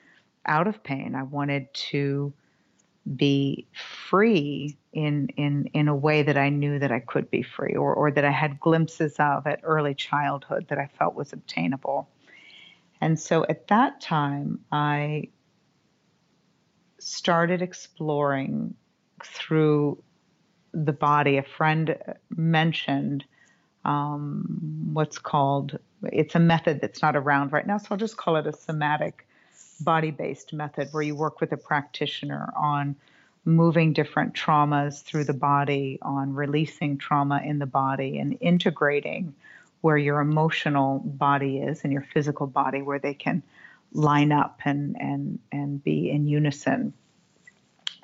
out 0.46 0.68
of 0.68 0.84
pain. 0.84 1.16
I 1.16 1.24
wanted 1.24 1.74
to 1.74 2.32
be 3.16 3.68
free 4.10 4.76
in 4.94 5.28
in 5.38 5.66
in 5.74 5.88
a 5.88 5.96
way 5.96 6.24
that 6.24 6.38
I 6.38 6.50
knew 6.50 6.80
that 6.80 6.92
I 6.92 7.00
could 7.00 7.30
be 7.30 7.44
free 7.44 7.76
or 7.76 7.94
or 7.94 8.10
that 8.12 8.26
I 8.26 8.32
had 8.32 8.60
glimpses 8.60 9.16
of 9.20 9.46
at 9.46 9.60
early 9.64 9.94
childhood 9.94 10.66
that 10.70 10.80
I 10.80 10.90
felt 10.98 11.14
was 11.14 11.32
obtainable. 11.32 12.10
And 13.02 13.20
so 13.20 13.46
at 13.48 13.68
that 13.68 14.02
time 14.02 14.60
I 14.72 15.30
started 17.06 17.62
exploring 17.62 18.74
through 19.24 20.02
the 20.74 20.92
body. 20.92 21.38
A 21.38 21.44
friend 21.44 21.96
mentioned 22.36 23.24
um, 23.86 24.90
what's 24.92 25.20
called 25.20 25.78
it's 26.12 26.34
a 26.34 26.40
method 26.40 26.82
that's 26.82 27.04
not 27.04 27.16
around 27.16 27.54
right 27.54 27.66
now, 27.66 27.78
so 27.78 27.88
I'll 27.92 27.98
just 27.98 28.18
call 28.18 28.38
it 28.38 28.48
a 28.48 28.54
somatic 28.54 29.28
body 29.82 30.10
based 30.10 30.52
method 30.52 30.90
where 30.92 31.04
you 31.04 31.16
work 31.16 31.40
with 31.40 31.52
a 31.52 31.58
practitioner 31.58 32.52
on 32.58 32.96
moving 33.46 33.94
different 33.94 34.34
traumas 34.34 35.04
through 35.04 35.26
the 35.26 35.34
body, 35.34 36.00
on 36.02 36.34
releasing 36.34 36.98
trauma 36.98 37.40
in 37.46 37.60
the 37.60 37.68
body, 37.68 38.18
and 38.18 38.36
integrating 38.42 39.36
where 39.82 39.98
your 39.98 40.20
emotional 40.22 41.00
body 41.06 41.60
is 41.60 41.84
and 41.84 41.94
your 41.94 42.06
physical 42.14 42.48
body, 42.48 42.82
where 42.82 43.00
they 43.00 43.14
can 43.14 43.44
line 43.96 44.32
up 44.32 44.60
and, 44.66 44.96
and, 45.00 45.40
and 45.52 45.84
be 45.84 46.12
in 46.12 46.28
unison. 46.28 46.94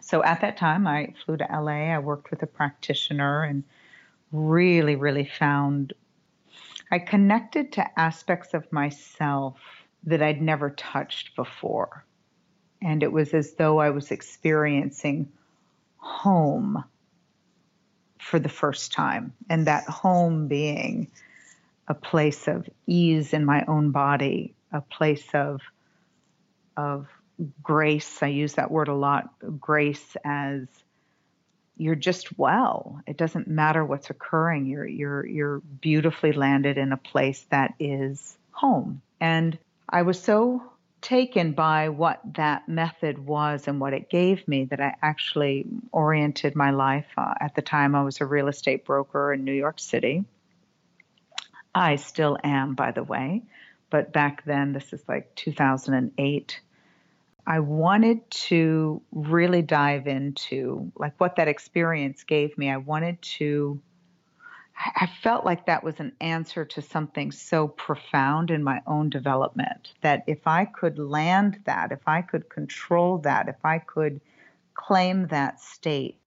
So 0.02 0.24
at 0.24 0.42
that 0.42 0.58
time, 0.58 0.88
I 0.88 1.14
flew 1.26 1.38
to 1.38 1.48
LA. 1.52 1.94
I 1.94 2.00
worked 2.00 2.32
with 2.32 2.42
a 2.44 2.48
practitioner 2.48 3.44
and 3.44 3.64
really, 4.32 4.96
really 4.96 5.26
found 5.26 5.94
I 6.92 7.00
connected 7.00 7.72
to 7.74 8.00
aspects 8.00 8.54
of 8.54 8.70
myself 8.72 9.58
that 10.04 10.22
I'd 10.22 10.42
never 10.42 10.72
touched 10.72 11.36
before. 11.38 12.04
And 12.82 13.02
it 13.02 13.12
was 13.12 13.34
as 13.34 13.54
though 13.54 13.80
I 13.80 13.92
was 13.92 14.12
experiencing 14.12 15.32
home 15.98 16.84
for 18.20 18.40
the 18.40 18.50
first 18.50 18.92
time. 18.92 19.34
And 19.50 19.68
that 19.68 19.86
home 19.86 20.48
being 20.48 21.08
a 21.88 21.94
place 21.94 22.48
of 22.48 22.70
ease 22.88 23.34
in 23.34 23.46
my 23.46 23.64
own 23.68 23.92
body, 23.92 24.54
a 24.74 24.82
place 24.82 25.28
of, 25.34 25.62
of 26.78 27.08
grace. 27.64 28.22
I 28.22 28.28
use 28.28 28.54
that 28.54 28.72
word 28.72 28.88
a 28.88 28.94
lot 28.96 29.30
grace 29.60 30.16
as 30.24 30.68
you're 31.78 31.96
just 31.96 32.38
well. 32.38 33.02
It 33.08 33.18
doesn't 33.18 33.48
matter 33.48 33.84
what's 33.84 34.10
occurring. 34.10 34.68
You're 34.68 34.86
you're 34.86 35.26
you're 35.26 35.60
beautifully 35.60 36.32
landed 36.32 36.78
in 36.78 36.92
a 36.92 36.98
place 36.98 37.46
that 37.50 37.74
is 37.80 38.38
home. 38.52 39.02
And 39.20 39.58
I 39.90 40.04
was 40.04 40.22
so 40.22 40.62
taken 41.02 41.54
by 41.54 41.90
what 41.90 42.22
that 42.36 42.70
method 42.70 43.18
was 43.18 43.68
and 43.68 43.80
what 43.80 43.94
it 43.94 44.10
gave 44.10 44.48
me 44.48 44.66
that 44.66 44.80
I 44.80 44.96
actually 45.02 45.66
oriented 45.92 46.56
my 46.56 46.70
life. 46.70 47.08
Uh, 47.18 47.34
at 47.40 47.56
the 47.56 47.62
time, 47.62 47.96
I 47.96 48.04
was 48.04 48.22
a 48.22 48.26
real 48.26 48.48
estate 48.48 48.86
broker 48.86 49.34
in 49.34 49.44
New 49.44 49.54
York 49.54 49.80
City. 49.80 50.24
I 51.74 51.96
still 51.96 52.38
am, 52.44 52.76
by 52.76 52.92
the 52.92 53.04
way, 53.04 53.44
but 53.92 54.12
back 54.12 54.44
then, 54.46 54.74
this 54.74 54.94
is 54.94 55.04
like 55.08 55.36
2008. 55.36 56.60
I 57.46 57.60
wanted 57.60 58.32
to 58.32 59.02
really 59.12 59.62
dive 59.62 60.08
into 60.08 60.92
like 60.96 61.14
what 61.20 61.36
that 61.36 61.48
experience 61.48 62.24
gave 62.24 62.58
me. 62.58 62.72
I 62.72 62.78
wanted 62.78 63.22
to 63.22 63.80
I 64.84 65.08
felt 65.22 65.46
like 65.46 65.68
that 65.68 65.84
was 65.84 66.00
an 66.00 66.14
answer 66.22 66.66
to 66.66 66.82
something 66.82 67.32
so 67.32 67.68
profound 67.68 68.50
in 68.50 68.64
my 68.64 68.82
own 68.88 69.10
development 69.10 69.94
that 70.02 70.24
if 70.26 70.48
I 70.48 70.66
could 70.66 70.98
land 70.98 71.60
that, 71.66 71.92
if 71.92 72.08
I 72.08 72.24
could 72.24 72.50
control 72.50 73.20
that, 73.20 73.48
if 73.48 73.64
I 73.64 73.78
could 73.78 74.22
claim 74.74 75.28
that 75.28 75.62
state 75.62 76.18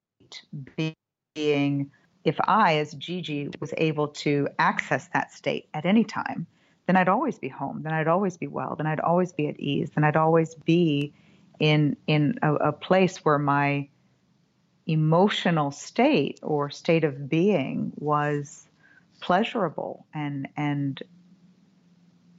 being, 0.76 1.90
if 2.24 2.36
I, 2.46 2.76
as 2.76 2.94
Gigi, 2.94 3.50
was 3.60 3.74
able 3.76 4.08
to 4.08 4.48
access 4.58 5.08
that 5.08 5.32
state 5.32 5.68
at 5.74 5.84
any 5.84 6.04
time, 6.04 6.46
then 6.86 6.96
I'd 6.96 7.08
always 7.08 7.38
be 7.38 7.48
home. 7.48 7.82
Then 7.82 7.92
I'd 7.92 8.08
always 8.08 8.36
be 8.36 8.46
well. 8.46 8.74
Then 8.76 8.86
I'd 8.86 9.00
always 9.00 9.32
be 9.32 9.48
at 9.48 9.58
ease. 9.58 9.90
Then 9.94 10.04
I'd 10.04 10.16
always 10.16 10.54
be 10.54 11.12
in 11.58 11.96
in 12.06 12.38
a, 12.42 12.54
a 12.54 12.72
place 12.72 13.18
where 13.18 13.38
my 13.38 13.88
emotional 14.86 15.70
state 15.70 16.40
or 16.42 16.70
state 16.70 17.04
of 17.04 17.28
being 17.28 17.92
was 17.96 18.68
pleasurable 19.20 20.04
and 20.12 20.48
and 20.56 21.02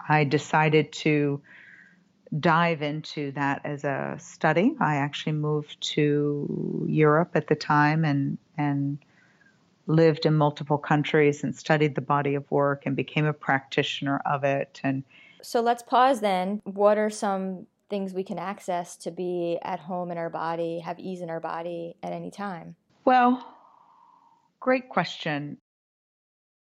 I 0.07 0.23
decided 0.23 0.91
to 0.93 1.41
dive 2.39 2.81
into 2.81 3.31
that 3.31 3.61
as 3.63 3.83
a 3.83 4.17
study. 4.19 4.75
I 4.79 4.97
actually 4.97 5.33
moved 5.33 5.81
to 5.93 6.85
Europe 6.87 7.31
at 7.33 7.47
the 7.47 7.55
time 7.55 8.05
and 8.05 8.37
and 8.57 8.99
lived 9.87 10.25
in 10.25 10.33
multiple 10.33 10.77
countries 10.77 11.43
and 11.43 11.55
studied 11.55 11.95
the 11.95 12.01
body 12.01 12.35
of 12.35 12.49
work 12.49 12.85
and 12.85 12.95
became 12.95 13.25
a 13.25 13.33
practitioner 13.33 14.21
of 14.25 14.43
it 14.43 14.79
and 14.83 15.03
so 15.45 15.61
let's 15.61 15.83
pause 15.83 16.21
then. 16.21 16.59
What 16.63 16.97
are 16.97 17.11
some 17.11 17.67
things 17.87 18.13
we 18.13 18.23
can 18.23 18.39
access 18.39 18.97
to 18.97 19.11
be 19.11 19.59
at 19.61 19.79
home 19.79 20.09
in 20.09 20.17
our 20.17 20.29
body, 20.29 20.79
have 20.79 20.99
ease 20.99 21.21
in 21.21 21.29
our 21.29 21.39
body 21.39 21.95
at 22.01 22.13
any 22.13 22.31
time? 22.31 22.75
Well, 23.05 23.45
great 24.59 24.89
question. 24.89 25.57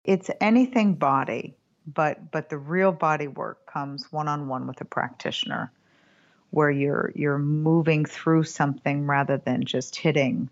It's 0.03 0.29
anything 0.41 0.95
body, 0.95 1.55
but 1.85 2.29
but 2.31 2.49
the 2.49 2.57
real 2.57 2.91
body 2.91 3.27
work 3.27 3.65
comes 3.65 4.11
one 4.11 4.27
on 4.27 4.49
one 4.49 4.67
with 4.67 4.81
a 4.81 4.85
practitioner 4.85 5.71
where 6.49 6.69
you're 6.69 7.13
you're 7.15 7.39
moving 7.39 8.03
through 8.03 8.43
something 8.43 9.07
rather 9.07 9.37
than 9.37 9.63
just 9.63 9.95
hitting. 9.95 10.49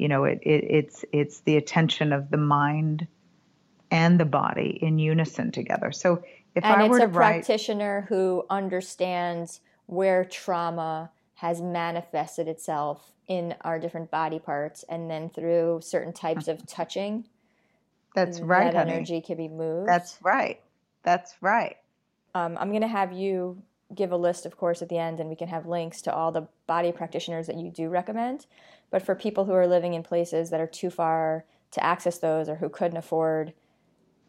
You 0.00 0.08
know, 0.08 0.24
it, 0.24 0.40
it 0.42 0.64
it's 0.68 1.04
it's 1.12 1.40
the 1.40 1.56
attention 1.56 2.12
of 2.12 2.30
the 2.30 2.38
mind 2.38 3.06
and 3.90 4.18
the 4.18 4.24
body 4.24 4.78
in 4.80 4.98
unison 4.98 5.50
together. 5.50 5.92
So 5.92 6.22
if 6.54 6.64
and 6.64 6.82
I 6.82 6.84
it's 6.84 6.90
were 6.90 6.98
a 6.98 7.06
write, 7.08 7.44
practitioner 7.44 8.06
who 8.08 8.44
understands 8.48 9.60
where 9.86 10.24
trauma 10.24 11.10
has 11.34 11.60
manifested 11.60 12.48
itself 12.48 13.12
in 13.26 13.54
our 13.62 13.78
different 13.78 14.10
body 14.10 14.38
parts 14.38 14.84
and 14.88 15.10
then 15.10 15.30
through 15.30 15.80
certain 15.82 16.12
types 16.12 16.48
of 16.48 16.66
touching 16.66 17.24
that's 18.14 18.40
right 18.40 18.72
that 18.72 18.74
honey. 18.74 18.92
energy 18.92 19.20
can 19.20 19.36
be 19.36 19.48
moved 19.48 19.88
that's 19.88 20.18
right 20.20 20.60
that's 21.04 21.34
right 21.40 21.76
um, 22.34 22.58
i'm 22.60 22.70
going 22.70 22.82
to 22.82 22.88
have 22.88 23.12
you 23.12 23.62
give 23.94 24.12
a 24.12 24.16
list 24.16 24.46
of 24.46 24.56
course 24.56 24.82
at 24.82 24.88
the 24.88 24.98
end 24.98 25.20
and 25.20 25.28
we 25.28 25.36
can 25.36 25.48
have 25.48 25.66
links 25.66 26.00
to 26.02 26.14
all 26.14 26.30
the 26.32 26.46
body 26.66 26.92
practitioners 26.92 27.46
that 27.46 27.56
you 27.56 27.70
do 27.70 27.88
recommend 27.88 28.46
but 28.90 29.02
for 29.02 29.14
people 29.14 29.44
who 29.44 29.52
are 29.52 29.66
living 29.66 29.94
in 29.94 30.02
places 30.02 30.50
that 30.50 30.60
are 30.60 30.66
too 30.66 30.90
far 30.90 31.44
to 31.70 31.84
access 31.84 32.18
those 32.18 32.48
or 32.48 32.56
who 32.56 32.68
couldn't 32.68 32.96
afford 32.96 33.52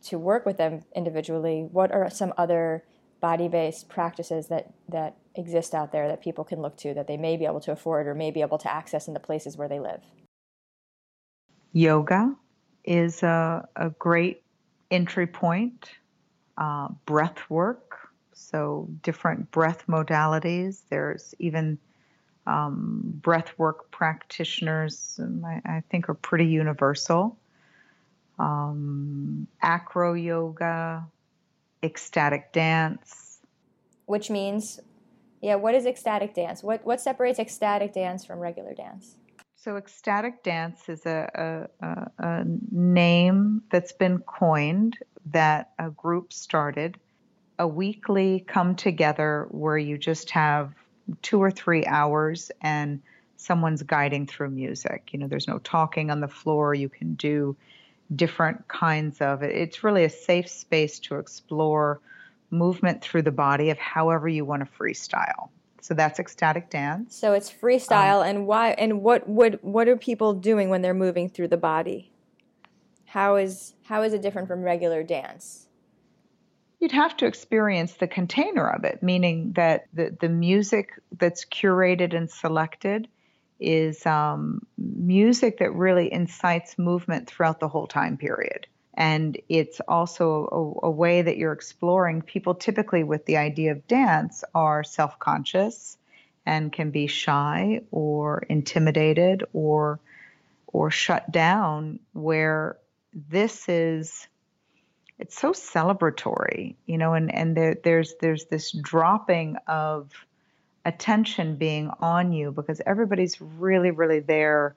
to 0.04 0.18
work 0.18 0.46
with 0.46 0.58
them 0.58 0.84
individually 0.96 1.68
what 1.72 1.92
are 1.92 2.10
some 2.10 2.34
other 2.38 2.84
body-based 3.22 3.88
practices 3.88 4.48
that 4.48 4.74
that 4.90 5.16
exist 5.36 5.74
out 5.74 5.92
there 5.92 6.08
that 6.08 6.22
people 6.22 6.44
can 6.44 6.62
look 6.62 6.76
to 6.76 6.94
that 6.94 7.08
they 7.08 7.16
may 7.16 7.38
be 7.38 7.46
able 7.46 7.62
to 7.62 7.72
afford 7.72 8.08
or 8.08 8.14
may 8.14 8.32
be 8.32 8.42
able 8.42 8.58
to 8.58 8.70
access 8.70 9.08
in 9.08 9.14
the 9.14 9.20
places 9.20 9.56
where 9.56 9.70
they 9.70 9.80
live? 9.80 10.02
Yoga 11.72 12.36
is 12.84 13.24
a, 13.24 13.68
a 13.78 13.92
great 13.92 14.44
entry 14.90 15.28
point. 15.28 15.90
Uh, 16.58 16.90
breath 17.06 17.50
work, 17.50 17.91
so 18.42 18.88
different 19.04 19.52
breath 19.52 19.86
modalities. 19.88 20.82
There's 20.90 21.34
even 21.40 21.78
um, 22.48 23.02
breath 23.22 23.54
work 23.58 23.92
practitioners, 23.92 25.20
um, 25.22 25.46
I, 25.46 25.62
I, 25.66 25.84
think, 25.90 26.10
are 26.10 26.16
pretty 26.16 26.48
universal. 26.48 27.38
Um, 28.40 29.48
acro 29.62 30.14
yoga, 30.14 31.06
ecstatic 31.84 32.52
dance. 32.52 33.40
Which 34.08 34.30
means 34.30 34.80
yeah, 35.42 35.56
what 35.56 35.74
is 35.74 35.86
ecstatic 35.86 36.34
dance? 36.36 36.64
What 36.64 36.86
what 36.86 37.02
separates 37.02 37.40
ecstatic 37.40 37.94
dance 37.94 38.24
from 38.24 38.40
regular 38.40 38.74
dance? 38.74 39.16
So 39.56 39.78
ecstatic 39.78 40.44
dance 40.44 40.90
is 40.90 41.06
a, 41.06 41.70
a, 41.82 42.12
a, 42.18 42.44
name 42.72 43.62
that's 43.70 43.92
been 43.92 44.18
coined 44.20 44.98
that 45.28 45.74
a 45.78 45.92
group 45.92 46.34
started, 46.34 46.98
a 47.62 47.68
weekly 47.68 48.44
come 48.48 48.76
together 48.76 49.46
where 49.52 49.78
you 49.78 49.96
just 49.96 50.32
have 50.32 50.74
two 51.22 51.40
or 51.40 51.52
three 51.52 51.86
hours 51.86 52.50
and 52.60 53.00
someone's 53.38 53.84
guiding 53.84 54.26
through 54.26 54.50
music. 54.50 55.10
You 55.12 55.20
know, 55.20 55.28
there's 55.28 55.48
no 55.48 55.60
talking 55.60 56.10
on 56.10 56.22
the 56.22 56.28
floor. 56.28 56.74
You 56.74 56.90
can 56.90 57.14
do 57.14 57.56
different 58.16 58.68
kinds 58.68 59.22
of 59.22 59.44
it. 59.44 59.56
It's 59.56 59.84
really 59.84 60.06
a 60.06 60.10
safe 60.10 60.50
space 60.50 60.98
to 61.02 61.18
explore 61.18 62.02
movement 62.50 63.04
through 63.04 63.22
the 63.22 63.32
body 63.32 63.70
of 63.70 63.78
however 63.78 64.28
you 64.28 64.44
want 64.44 64.66
to 64.66 64.78
freestyle. 64.78 65.50
So 65.82 65.94
that's 65.94 66.20
ecstatic 66.20 66.72
dance. 66.72 67.16
So 67.16 67.34
it's 67.34 67.52
freestyle, 67.52 68.22
um, 68.22 68.28
and 68.28 68.48
why? 68.48 68.72
And 68.72 69.04
what 69.04 69.30
would 69.30 69.60
what 69.62 69.88
are 69.88 69.98
people 69.98 70.34
doing 70.34 70.70
when 70.70 70.82
they're 70.82 70.96
moving 70.96 71.30
through 71.30 71.50
the 71.50 71.58
body? 71.58 72.12
How 73.06 73.36
is 73.36 73.76
how 73.84 74.02
is 74.02 74.14
it 74.14 74.24
different 74.24 74.48
from 74.48 74.64
regular 74.64 75.04
dance? 75.04 75.68
You'd 76.82 76.92
have 76.94 77.16
to 77.18 77.28
experience 77.28 77.94
the 77.94 78.08
container 78.08 78.68
of 78.68 78.84
it, 78.86 79.04
meaning 79.04 79.54
that 79.54 79.86
the 79.94 80.18
the 80.20 80.30
music 80.30 81.00
that's 81.18 81.46
curated 81.46 82.16
and 82.16 82.30
selected 82.30 83.08
is 83.60 84.04
um, 84.08 84.66
music 84.78 85.60
that 85.60 85.72
really 85.76 86.12
incites 86.12 86.80
movement 86.80 87.28
throughout 87.28 87.60
the 87.60 87.68
whole 87.68 87.86
time 87.86 88.18
period. 88.18 88.66
And 88.96 89.38
it's 89.48 89.80
also 89.88 90.80
a, 90.84 90.88
a 90.88 90.90
way 90.90 91.22
that 91.22 91.38
you're 91.38 91.54
exploring. 91.54 92.24
People 92.24 92.56
typically, 92.56 93.04
with 93.04 93.28
the 93.28 93.38
idea 93.38 93.74
of 93.74 93.88
dance, 93.88 94.44
are 94.56 94.84
self 94.84 95.20
conscious 95.20 95.98
and 96.48 96.74
can 96.74 96.90
be 96.90 97.06
shy 97.06 97.82
or 97.92 98.40
intimidated 98.50 99.44
or 99.54 100.00
or 100.66 100.90
shut 100.90 101.32
down 101.32 102.00
where 102.14 102.78
this 103.14 103.70
is 103.70 104.28
it's 105.22 105.40
so 105.40 105.52
celebratory 105.54 106.76
you 106.86 106.98
know 106.98 107.14
and 107.14 107.34
and 107.34 107.56
there, 107.56 107.78
there's 107.84 108.16
there's 108.20 108.46
this 108.46 108.72
dropping 108.72 109.56
of 109.68 110.12
attention 110.84 111.56
being 111.56 111.90
on 112.00 112.34
you 112.34 112.52
because 112.52 112.82
everybody's 112.86 113.40
really 113.40 113.92
really 113.92 114.20
there 114.20 114.76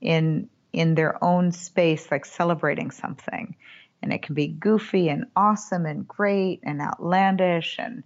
in 0.00 0.48
in 0.72 0.94
their 0.94 1.22
own 1.22 1.52
space 1.52 2.10
like 2.10 2.24
celebrating 2.24 2.90
something. 2.90 3.56
And 4.02 4.12
it 4.12 4.22
can 4.22 4.34
be 4.34 4.46
goofy 4.46 5.08
and 5.08 5.26
awesome 5.36 5.84
and 5.84 6.06
great 6.06 6.60
and 6.62 6.80
outlandish 6.80 7.76
and 7.78 8.02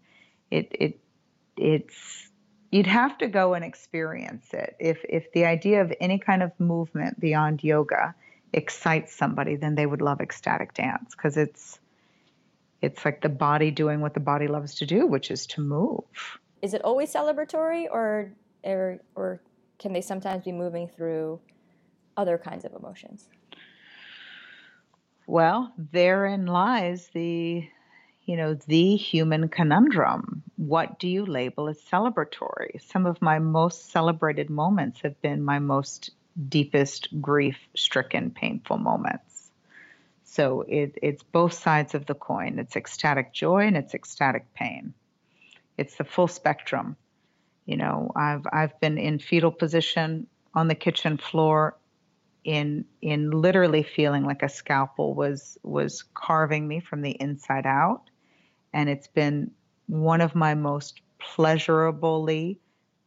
it 0.51 0.69
it 0.73 0.99
it's 1.57 2.31
you'd 2.73 2.87
have 2.87 3.17
to 3.19 3.29
go 3.29 3.55
and 3.55 3.65
experience 3.65 4.53
it 4.53 4.75
if 4.81 5.05
if 5.09 5.31
the 5.33 5.45
idea 5.45 5.83
of 5.83 5.93
any 6.01 6.19
kind 6.19 6.43
of 6.43 6.51
movement 6.59 7.21
beyond 7.21 7.63
yoga 7.63 8.15
excites 8.55 9.15
somebody 9.15 9.57
then 9.57 9.75
they 9.75 9.87
would 9.87 10.01
love 10.01 10.21
ecstatic 10.21 10.73
dance 10.75 11.15
because 11.15 11.37
it's 11.37 11.79
it's 12.81 13.05
like 13.05 13.21
the 13.21 13.29
body 13.29 13.71
doing 13.71 14.01
what 14.01 14.15
the 14.15 14.21
body 14.21 14.47
loves 14.47 14.75
to 14.77 14.87
do 14.87 15.07
which 15.07 15.31
is 15.31 15.47
to 15.47 15.61
move 15.61 16.05
is 16.63 16.73
it 16.73 16.83
always 16.83 17.13
celebratory 17.13 17.87
or 17.91 18.33
or 18.65 18.99
or 19.15 19.41
can 19.79 19.93
they 19.93 20.01
sometimes 20.01 20.45
be 20.45 20.53
moving 20.53 20.89
through 20.89 21.39
other 22.17 22.39
kinds 22.39 22.65
of 22.65 22.73
emotions? 22.73 23.29
Well, 25.27 25.73
therein 25.77 26.47
lies 26.47 27.09
the 27.09 27.69
you 28.23 28.37
know 28.37 28.55
the 28.55 28.97
human 28.97 29.49
conundrum. 29.49 30.43
What 30.57 30.99
do 30.99 31.07
you 31.09 31.27
label 31.27 31.69
as 31.69 31.79
celebratory? 31.83 32.81
Some 32.91 33.05
of 33.05 33.21
my 33.21 33.39
most 33.39 33.91
celebrated 33.91 34.49
moments 34.49 35.01
have 35.03 35.21
been 35.21 35.43
my 35.43 35.59
most 35.59 36.13
deepest 36.49 37.09
grief-stricken 37.21 38.31
painful 38.31 38.79
moments. 38.79 39.51
So 40.25 40.63
it, 40.63 40.99
it's 41.01 41.23
both 41.23 41.53
sides 41.53 41.95
of 41.95 42.07
the 42.07 42.15
coin. 42.15 42.59
It's 42.59 42.77
ecstatic 42.77 43.33
joy 43.33 43.67
and 43.67 43.77
it's 43.77 43.95
ecstatic 43.95 44.53
pain 44.55 44.95
it's 45.77 45.97
the 45.97 46.05
full 46.05 46.29
spectrum. 46.29 46.97
You 47.67 47.77
know, 47.77 48.11
I've 48.15 48.47
I've 48.53 48.79
been 48.81 48.99
in 48.99 49.19
fetal 49.19 49.51
position 49.51 50.27
on 50.55 50.69
the 50.69 50.75
kitchen 50.75 51.17
floor 51.17 51.77
in 52.45 52.85
in 53.01 53.31
literally 53.31 53.83
feeling 53.83 54.25
like 54.25 54.43
a 54.43 54.49
scalpel 54.49 55.15
was 55.15 55.59
was 55.63 56.05
carving 56.15 56.69
me 56.69 56.81
from 56.81 57.01
the 57.01 57.13
inside 57.13 57.67
out 57.67 58.03
and 58.75 58.91
it's 58.91 59.07
been 59.07 59.51
one 59.87 60.21
of 60.21 60.35
my 60.35 60.55
most 60.55 61.01
pleasurably 61.19 62.59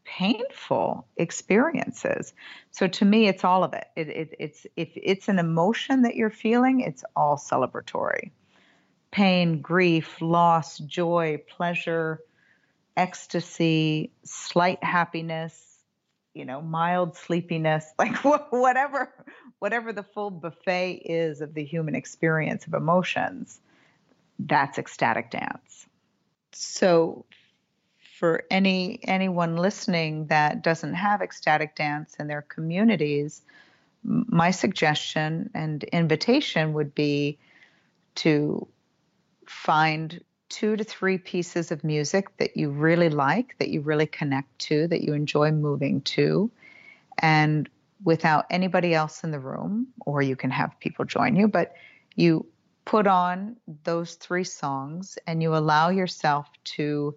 painful 0.07 1.05
experiences 1.17 2.33
so 2.71 2.87
to 2.87 3.03
me 3.03 3.27
it's 3.27 3.43
all 3.43 3.63
of 3.65 3.73
it. 3.73 3.85
It, 3.97 4.07
it 4.07 4.35
it's 4.39 4.67
if 4.77 4.89
it's 4.95 5.27
an 5.27 5.37
emotion 5.37 6.03
that 6.03 6.15
you're 6.15 6.29
feeling 6.29 6.79
it's 6.79 7.03
all 7.15 7.37
celebratory 7.37 8.31
pain 9.11 9.61
grief 9.61 10.21
loss 10.21 10.77
joy 10.77 11.43
pleasure 11.49 12.21
ecstasy, 12.97 14.11
slight 14.23 14.83
happiness, 14.83 15.63
you 16.33 16.43
know, 16.43 16.61
mild 16.61 17.15
sleepiness, 17.15 17.85
like 17.99 18.15
whatever 18.51 19.13
whatever 19.59 19.93
the 19.93 20.03
full 20.03 20.31
buffet 20.31 21.01
is 21.05 21.41
of 21.41 21.53
the 21.53 21.63
human 21.63 21.95
experience 21.95 22.67
of 22.67 22.73
emotions, 22.73 23.61
that's 24.39 24.77
ecstatic 24.77 25.31
dance. 25.31 25.85
So 26.51 27.25
for 28.17 28.45
any 28.49 28.99
anyone 29.03 29.57
listening 29.57 30.25
that 30.27 30.63
doesn't 30.63 30.95
have 30.95 31.21
ecstatic 31.21 31.75
dance 31.75 32.15
in 32.19 32.27
their 32.27 32.41
communities, 32.41 33.43
my 34.03 34.49
suggestion 34.49 35.51
and 35.53 35.83
invitation 35.83 36.73
would 36.73 36.95
be 36.95 37.37
to 38.15 38.67
find 39.45 40.23
two 40.49 40.75
to 40.75 40.83
three 40.83 41.19
pieces 41.19 41.71
of 41.71 41.83
music 41.83 42.35
that 42.37 42.57
you 42.57 42.71
really 42.71 43.09
like, 43.09 43.55
that 43.59 43.69
you 43.69 43.81
really 43.81 44.07
connect 44.07 44.57
to, 44.57 44.87
that 44.87 45.01
you 45.01 45.13
enjoy 45.13 45.51
moving 45.51 46.01
to, 46.01 46.49
and 47.19 47.69
without 48.03 48.45
anybody 48.49 48.95
else 48.95 49.23
in 49.23 49.29
the 49.29 49.39
room, 49.39 49.87
or 50.05 50.23
you 50.23 50.35
can 50.35 50.49
have 50.49 50.79
people 50.79 51.05
join 51.05 51.35
you, 51.35 51.47
but 51.47 51.75
you 52.15 52.47
put 52.85 53.05
on 53.05 53.57
those 53.83 54.15
three 54.15 54.43
songs 54.43 55.19
and 55.27 55.43
you 55.43 55.55
allow 55.55 55.89
yourself 55.89 56.47
to 56.63 57.15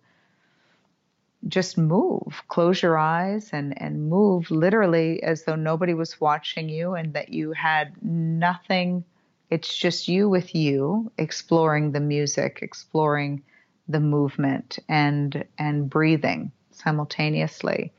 just 1.49 1.79
move 1.79 2.43
close 2.49 2.83
your 2.83 2.99
eyes 2.99 3.51
and 3.53 3.81
and 3.81 4.11
move 4.11 4.51
literally 4.51 5.23
as 5.23 5.45
though 5.45 5.57
nobody 5.57 5.95
was 5.95 6.21
watching 6.21 6.69
you 6.69 6.95
and 6.95 7.15
that 7.15 7.31
you 7.31 7.53
had 7.53 7.93
nothing 8.03 9.05
it's 9.51 9.77
just 9.77 10.07
you 10.07 10.29
with 10.29 10.55
you 10.55 11.11
exploring 11.19 11.91
the 11.91 12.01
music, 12.01 12.61
exploring 12.63 13.43
the 13.89 14.01
movement 14.01 14.79
and 14.89 15.45
and 15.59 15.91
breathing 15.91 16.53
simultaneously. 16.71 17.93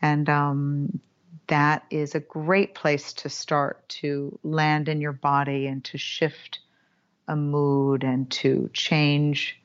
And 0.00 0.28
um, 0.28 1.00
that 1.48 1.84
is 1.90 2.14
a 2.14 2.20
great 2.20 2.74
place 2.74 3.12
to 3.14 3.28
start 3.28 3.86
to 3.88 4.38
land 4.44 4.88
in 4.88 5.00
your 5.00 5.12
body 5.12 5.66
and 5.66 5.84
to 5.84 5.98
shift 5.98 6.60
a 7.26 7.34
mood 7.34 8.04
and 8.04 8.30
to 8.30 8.70
change 8.72 9.60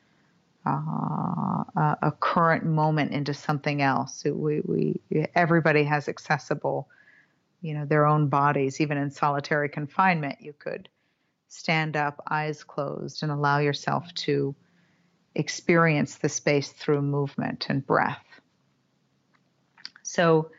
uh, 0.66 1.94
a, 2.02 2.12
current 2.20 2.64
moment 2.64 3.12
into 3.12 3.32
something 3.32 3.80
else. 3.80 4.24
We, 4.24 4.60
we, 4.60 5.00
everybody 5.34 5.84
has 5.84 6.08
accessible, 6.08 6.88
you 7.62 7.74
know, 7.74 7.86
their 7.86 8.06
own 8.06 8.28
bodies. 8.28 8.80
Even 8.80 8.98
in 8.98 9.10
solitary 9.10 9.68
confinement, 9.68 10.40
you 10.40 10.52
could 10.52 10.88
stand 11.48 11.96
up, 11.96 12.22
eyes 12.30 12.62
closed, 12.62 13.22
and 13.22 13.32
allow 13.32 13.58
yourself 13.58 14.12
to 14.14 14.54
experience 15.34 16.16
the 16.16 16.28
space 16.28 16.70
through 16.70 17.02
movement 17.02 17.66
and 17.68 17.86
breath. 17.86 18.24
So, 20.02 20.50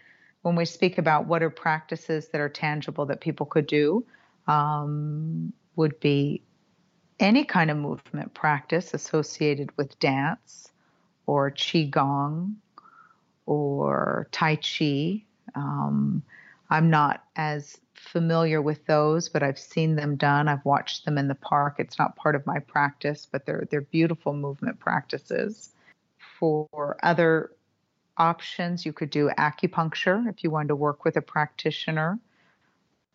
when 0.41 0.55
we 0.55 0.65
speak 0.65 0.97
about 0.97 1.27
what 1.27 1.43
are 1.43 1.51
practices 1.51 2.29
that 2.29 2.41
are 2.41 2.49
tangible 2.49 3.05
that 3.05 3.21
people 3.21 3.45
could 3.45 3.67
do, 3.67 4.03
um, 4.47 5.53
would 5.75 5.99
be 5.99 6.41
any 7.21 7.45
kind 7.45 7.71
of 7.71 7.77
movement 7.77 8.33
practice 8.33 8.93
associated 8.93 9.69
with 9.77 9.97
dance 9.99 10.71
or 11.27 11.51
qigong 11.51 12.55
or 13.45 14.27
tai 14.31 14.57
chi. 14.57 15.23
Um, 15.55 16.23
I'm 16.69 16.89
not 16.89 17.23
as 17.35 17.79
familiar 17.93 18.61
with 18.61 18.85
those, 18.87 19.29
but 19.29 19.43
I've 19.43 19.59
seen 19.59 19.95
them 19.95 20.15
done. 20.15 20.47
I've 20.47 20.65
watched 20.65 21.05
them 21.05 21.17
in 21.17 21.27
the 21.27 21.35
park. 21.35 21.75
It's 21.77 21.99
not 21.99 22.15
part 22.15 22.35
of 22.35 22.45
my 22.45 22.59
practice, 22.59 23.27
but 23.31 23.45
they're 23.45 23.67
they're 23.69 23.81
beautiful 23.81 24.33
movement 24.33 24.79
practices. 24.79 25.69
For 26.39 26.97
other 27.03 27.51
options, 28.17 28.85
you 28.85 28.93
could 28.93 29.11
do 29.11 29.29
acupuncture 29.37 30.27
if 30.27 30.43
you 30.43 30.49
wanted 30.49 30.69
to 30.69 30.75
work 30.75 31.05
with 31.05 31.17
a 31.17 31.21
practitioner. 31.21 32.19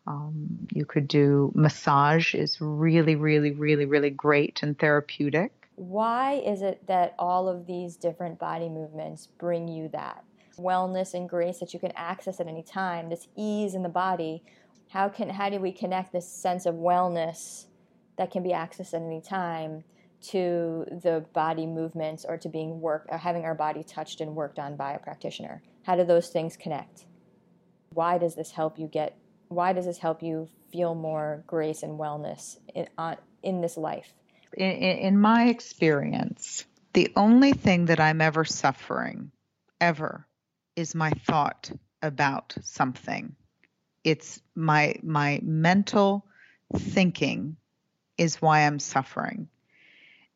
Um, 0.07 0.67
you 0.73 0.85
could 0.85 1.07
do 1.07 1.51
massage 1.53 2.33
is 2.33 2.57
really, 2.59 3.15
really, 3.15 3.51
really, 3.51 3.85
really 3.85 4.09
great 4.09 4.63
and 4.63 4.77
therapeutic. 4.77 5.51
Why 5.75 6.35
is 6.35 6.61
it 6.61 6.87
that 6.87 7.13
all 7.19 7.47
of 7.47 7.67
these 7.67 7.97
different 7.97 8.39
body 8.39 8.69
movements 8.69 9.27
bring 9.27 9.67
you 9.67 9.89
that 9.89 10.23
wellness 10.57 11.13
and 11.13 11.29
grace 11.29 11.59
that 11.59 11.73
you 11.73 11.79
can 11.79 11.91
access 11.95 12.39
at 12.39 12.47
any 12.47 12.63
time, 12.63 13.09
this 13.09 13.27
ease 13.35 13.75
in 13.75 13.83
the 13.83 13.89
body? 13.89 14.43
how 14.89 15.09
can 15.09 15.29
how 15.29 15.49
do 15.49 15.59
we 15.59 15.71
connect 15.71 16.11
this 16.11 16.27
sense 16.27 16.65
of 16.65 16.75
wellness 16.75 17.65
that 18.17 18.31
can 18.31 18.43
be 18.43 18.49
accessed 18.49 18.93
at 18.93 19.01
any 19.01 19.21
time 19.21 19.83
to 20.19 20.85
the 21.03 21.23
body 21.33 21.65
movements 21.65 22.25
or 22.27 22.37
to 22.37 22.49
being 22.49 22.81
worked 22.81 23.07
or 23.11 23.17
having 23.17 23.45
our 23.45 23.53
body 23.53 23.83
touched 23.83 24.21
and 24.21 24.35
worked 24.35 24.57
on 24.57 24.75
by 24.75 24.93
a 24.93 24.99
practitioner 24.99 25.61
how 25.83 25.95
do 25.95 26.03
those 26.03 26.29
things 26.29 26.57
connect 26.57 27.05
why 27.93 28.17
does 28.17 28.35
this 28.35 28.51
help 28.51 28.79
you 28.79 28.87
get 28.87 29.17
why 29.49 29.73
does 29.73 29.85
this 29.85 29.97
help 29.97 30.21
you 30.21 30.47
feel 30.71 30.95
more 30.95 31.43
grace 31.47 31.83
and 31.83 31.99
wellness 31.99 32.57
in, 32.73 32.87
on, 32.97 33.17
in 33.43 33.61
this 33.61 33.77
life 33.77 34.13
in, 34.53 34.71
in 34.71 35.19
my 35.19 35.47
experience 35.47 36.65
the 36.93 37.11
only 37.15 37.53
thing 37.53 37.85
that 37.85 37.99
i'm 37.99 38.21
ever 38.21 38.43
suffering 38.43 39.31
ever 39.79 40.27
is 40.75 40.95
my 40.95 41.11
thought 41.25 41.71
about 42.01 42.55
something 42.61 43.35
it's 44.03 44.41
my 44.55 44.95
my 45.03 45.39
mental 45.43 46.25
thinking 46.75 47.57
is 48.17 48.41
why 48.41 48.61
I'm 48.61 48.79
suffering. 48.79 49.47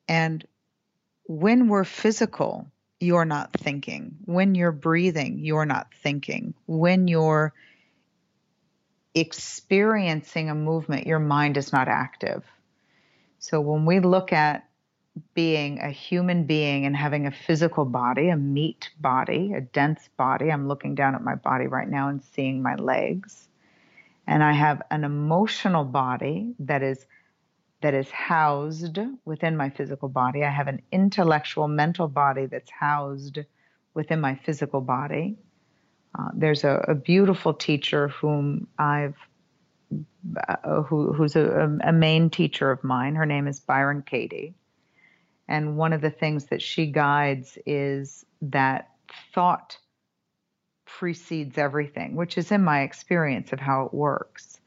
And 0.07 0.45
when 1.23 1.67
we're 1.67 1.83
physical, 1.83 2.67
you're 2.99 3.25
not 3.25 3.53
thinking. 3.53 4.17
When 4.25 4.55
you're 4.55 4.71
breathing, 4.71 5.39
you're 5.39 5.65
not 5.65 5.87
thinking. 6.03 6.53
When 6.67 7.07
you're 7.07 7.53
experiencing 9.13 10.49
a 10.49 10.55
movement, 10.55 11.07
your 11.07 11.19
mind 11.19 11.57
is 11.57 11.71
not 11.73 11.87
active. 11.87 12.43
So 13.39 13.59
when 13.59 13.85
we 13.85 13.99
look 13.99 14.31
at 14.31 14.67
being 15.33 15.79
a 15.79 15.89
human 15.89 16.45
being 16.45 16.85
and 16.85 16.95
having 16.95 17.27
a 17.27 17.31
physical 17.31 17.85
body, 17.85 18.29
a 18.29 18.37
meat 18.37 18.89
body, 18.99 19.53
a 19.53 19.61
dense 19.61 20.09
body, 20.17 20.51
I'm 20.51 20.67
looking 20.67 20.95
down 20.95 21.15
at 21.15 21.23
my 21.23 21.35
body 21.35 21.67
right 21.67 21.89
now 21.89 22.07
and 22.09 22.23
seeing 22.23 22.61
my 22.61 22.75
legs. 22.75 23.47
And 24.27 24.43
I 24.43 24.53
have 24.53 24.81
an 24.91 25.03
emotional 25.03 25.83
body 25.83 26.53
that 26.59 26.83
is 26.83 27.05
that 27.81 27.93
is 27.95 28.09
housed 28.11 28.99
within 29.25 29.57
my 29.57 29.69
physical 29.71 30.07
body. 30.07 30.43
I 30.43 30.51
have 30.51 30.67
an 30.67 30.83
intellectual, 30.91 31.67
mental 31.67 32.07
body 32.07 32.45
that's 32.45 32.69
housed 32.69 33.39
within 33.95 34.21
my 34.21 34.35
physical 34.35 34.81
body. 34.81 35.35
Uh, 36.17 36.29
there's 36.33 36.63
a, 36.63 36.85
a, 36.89 36.95
beautiful 36.95 37.53
teacher 37.53 38.09
whom 38.09 38.67
I've, 38.77 39.15
uh, 40.47 40.81
who, 40.83 41.13
who's 41.13 41.35
a, 41.37 41.79
a, 41.83 41.93
main 41.93 42.29
teacher 42.29 42.69
of 42.69 42.83
mine. 42.83 43.15
Her 43.15 43.25
name 43.25 43.47
is 43.47 43.61
Byron 43.61 44.03
Katie. 44.05 44.53
And 45.47 45.77
one 45.77 45.93
of 45.93 46.01
the 46.01 46.09
things 46.09 46.47
that 46.47 46.61
she 46.61 46.87
guides 46.87 47.57
is 47.65 48.25
that 48.41 48.89
thought 49.33 49.77
precedes 50.85 51.57
everything, 51.57 52.15
which 52.15 52.37
is 52.37 52.51
in 52.51 52.63
my 52.63 52.81
experience 52.81 53.53
of 53.53 53.59
how 53.59 53.85
it 53.85 53.93
works. 53.93 54.59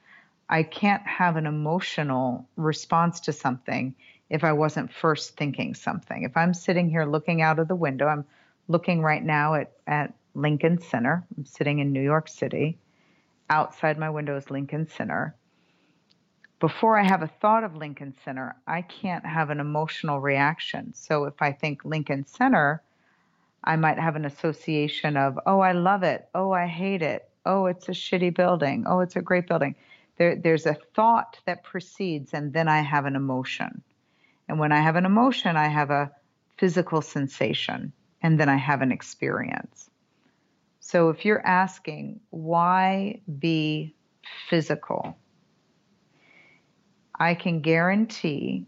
I 0.49 0.63
can't 0.63 1.07
have 1.07 1.37
an 1.37 1.47
emotional 1.47 2.49
response 2.57 3.21
to 3.21 3.33
something 3.33 3.95
if 4.31 4.45
I 4.45 4.53
wasn't 4.53 4.93
first 4.93 5.37
thinking 5.37 5.75
something. 5.75 6.23
If 6.23 6.37
I'm 6.37 6.55
sitting 6.55 6.89
here 6.89 7.05
looking 7.05 7.43
out 7.43 7.59
of 7.59 7.69
the 7.69 7.75
window, 7.75 8.07
I'm 8.07 8.25
looking 8.69 9.03
right 9.03 9.23
now 9.23 9.55
at, 9.55 9.73
at 9.87 10.15
Lincoln 10.35 10.81
Center. 10.81 11.25
I'm 11.37 11.47
sitting 11.47 11.79
in 11.79 11.93
New 11.93 12.03
York 12.03 12.29
City. 12.29 12.79
Outside 13.51 13.99
my 13.99 14.11
window 14.11 14.37
is 14.37 14.51
Lincoln 14.51 14.89
Center. 14.89 15.35
Before 16.61 16.99
I 16.99 17.05
have 17.05 17.23
a 17.23 17.29
thought 17.41 17.65
of 17.65 17.77
Lincoln 17.77 18.15
Center, 18.25 18.57
I 18.67 18.83
can't 18.83 19.27
have 19.27 19.51
an 19.51 19.61
emotional 19.61 20.21
reaction. 20.21 20.95
So 20.95 21.25
if 21.25 21.41
I 21.41 21.53
think 21.53 21.85
Lincoln 21.85 22.27
Center, 22.27 22.83
I 23.63 23.77
might 23.77 23.99
have 23.99 24.17
an 24.17 24.25
association 24.25 25.17
of, 25.17 25.39
oh, 25.47 25.61
I 25.61 25.73
love 25.73 26.03
it. 26.03 26.29
Oh, 26.35 26.53
I 26.53 26.67
hate 26.67 27.03
it. 27.03 27.29
Oh, 27.45 27.67
it's 27.67 27.89
a 27.89 27.93
shitty 27.93 28.35
building. 28.35 28.85
Oh, 28.87 29.01
it's 29.01 29.17
a 29.17 29.23
great 29.23 29.47
building 29.47 29.75
there, 30.17 30.37
there's 30.37 30.67
a 30.67 30.77
thought 30.95 31.39
that 31.47 31.65
precedes, 31.65 32.35
and 32.35 32.53
then 32.53 32.69
I 32.69 32.81
have 32.81 33.07
an 33.07 33.17
emotion. 33.17 33.83
And 34.49 34.59
when 34.59 34.73
I 34.73 34.81
have 34.81 34.97
an 34.97 35.07
emotion, 35.07 35.57
I 35.57 35.69
have 35.69 35.91
a 35.91 36.13
physical 36.59 37.03
sensation, 37.03 37.93
and 38.23 38.39
then 38.39 38.49
I 38.49 38.57
have 38.57 38.83
an 38.83 38.93
experience. 38.93 39.91
So 40.87 41.09
if 41.09 41.25
you're 41.25 41.45
asking, 41.47 42.21
why 42.29 43.23
be 43.39 43.95
physical? 44.51 45.17
I 47.19 47.35
can 47.37 47.63
guarantee 47.63 48.67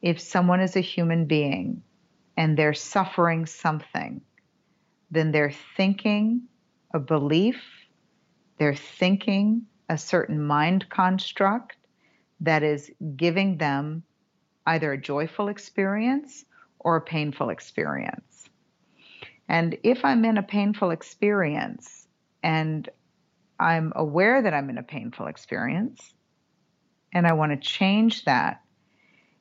if 0.00 0.18
someone 0.18 0.62
is 0.62 0.76
a 0.76 0.80
human 0.80 1.26
being 1.26 1.82
and 2.38 2.56
they're 2.56 2.72
suffering 2.72 3.44
something, 3.44 4.22
then 5.10 5.30
they're 5.30 5.52
thinking 5.76 6.44
a 6.94 7.00
belief, 7.00 7.62
they're 8.58 8.74
thinking 8.74 9.66
a 9.90 9.98
certain 9.98 10.42
mind 10.42 10.88
construct 10.88 11.76
that 12.40 12.62
is 12.62 12.90
giving 13.14 13.58
them 13.58 14.04
either 14.66 14.92
a 14.92 14.98
joyful 14.98 15.48
experience 15.48 16.46
or 16.78 16.96
a 16.96 17.02
painful 17.02 17.50
experience. 17.50 18.33
And 19.48 19.76
if 19.82 20.04
I'm 20.04 20.24
in 20.24 20.38
a 20.38 20.42
painful 20.42 20.90
experience 20.90 22.06
and 22.42 22.88
I'm 23.60 23.92
aware 23.94 24.42
that 24.42 24.54
I'm 24.54 24.70
in 24.70 24.78
a 24.78 24.82
painful 24.82 25.26
experience 25.26 26.14
and 27.12 27.26
I 27.26 27.34
want 27.34 27.52
to 27.52 27.68
change 27.68 28.24
that, 28.24 28.60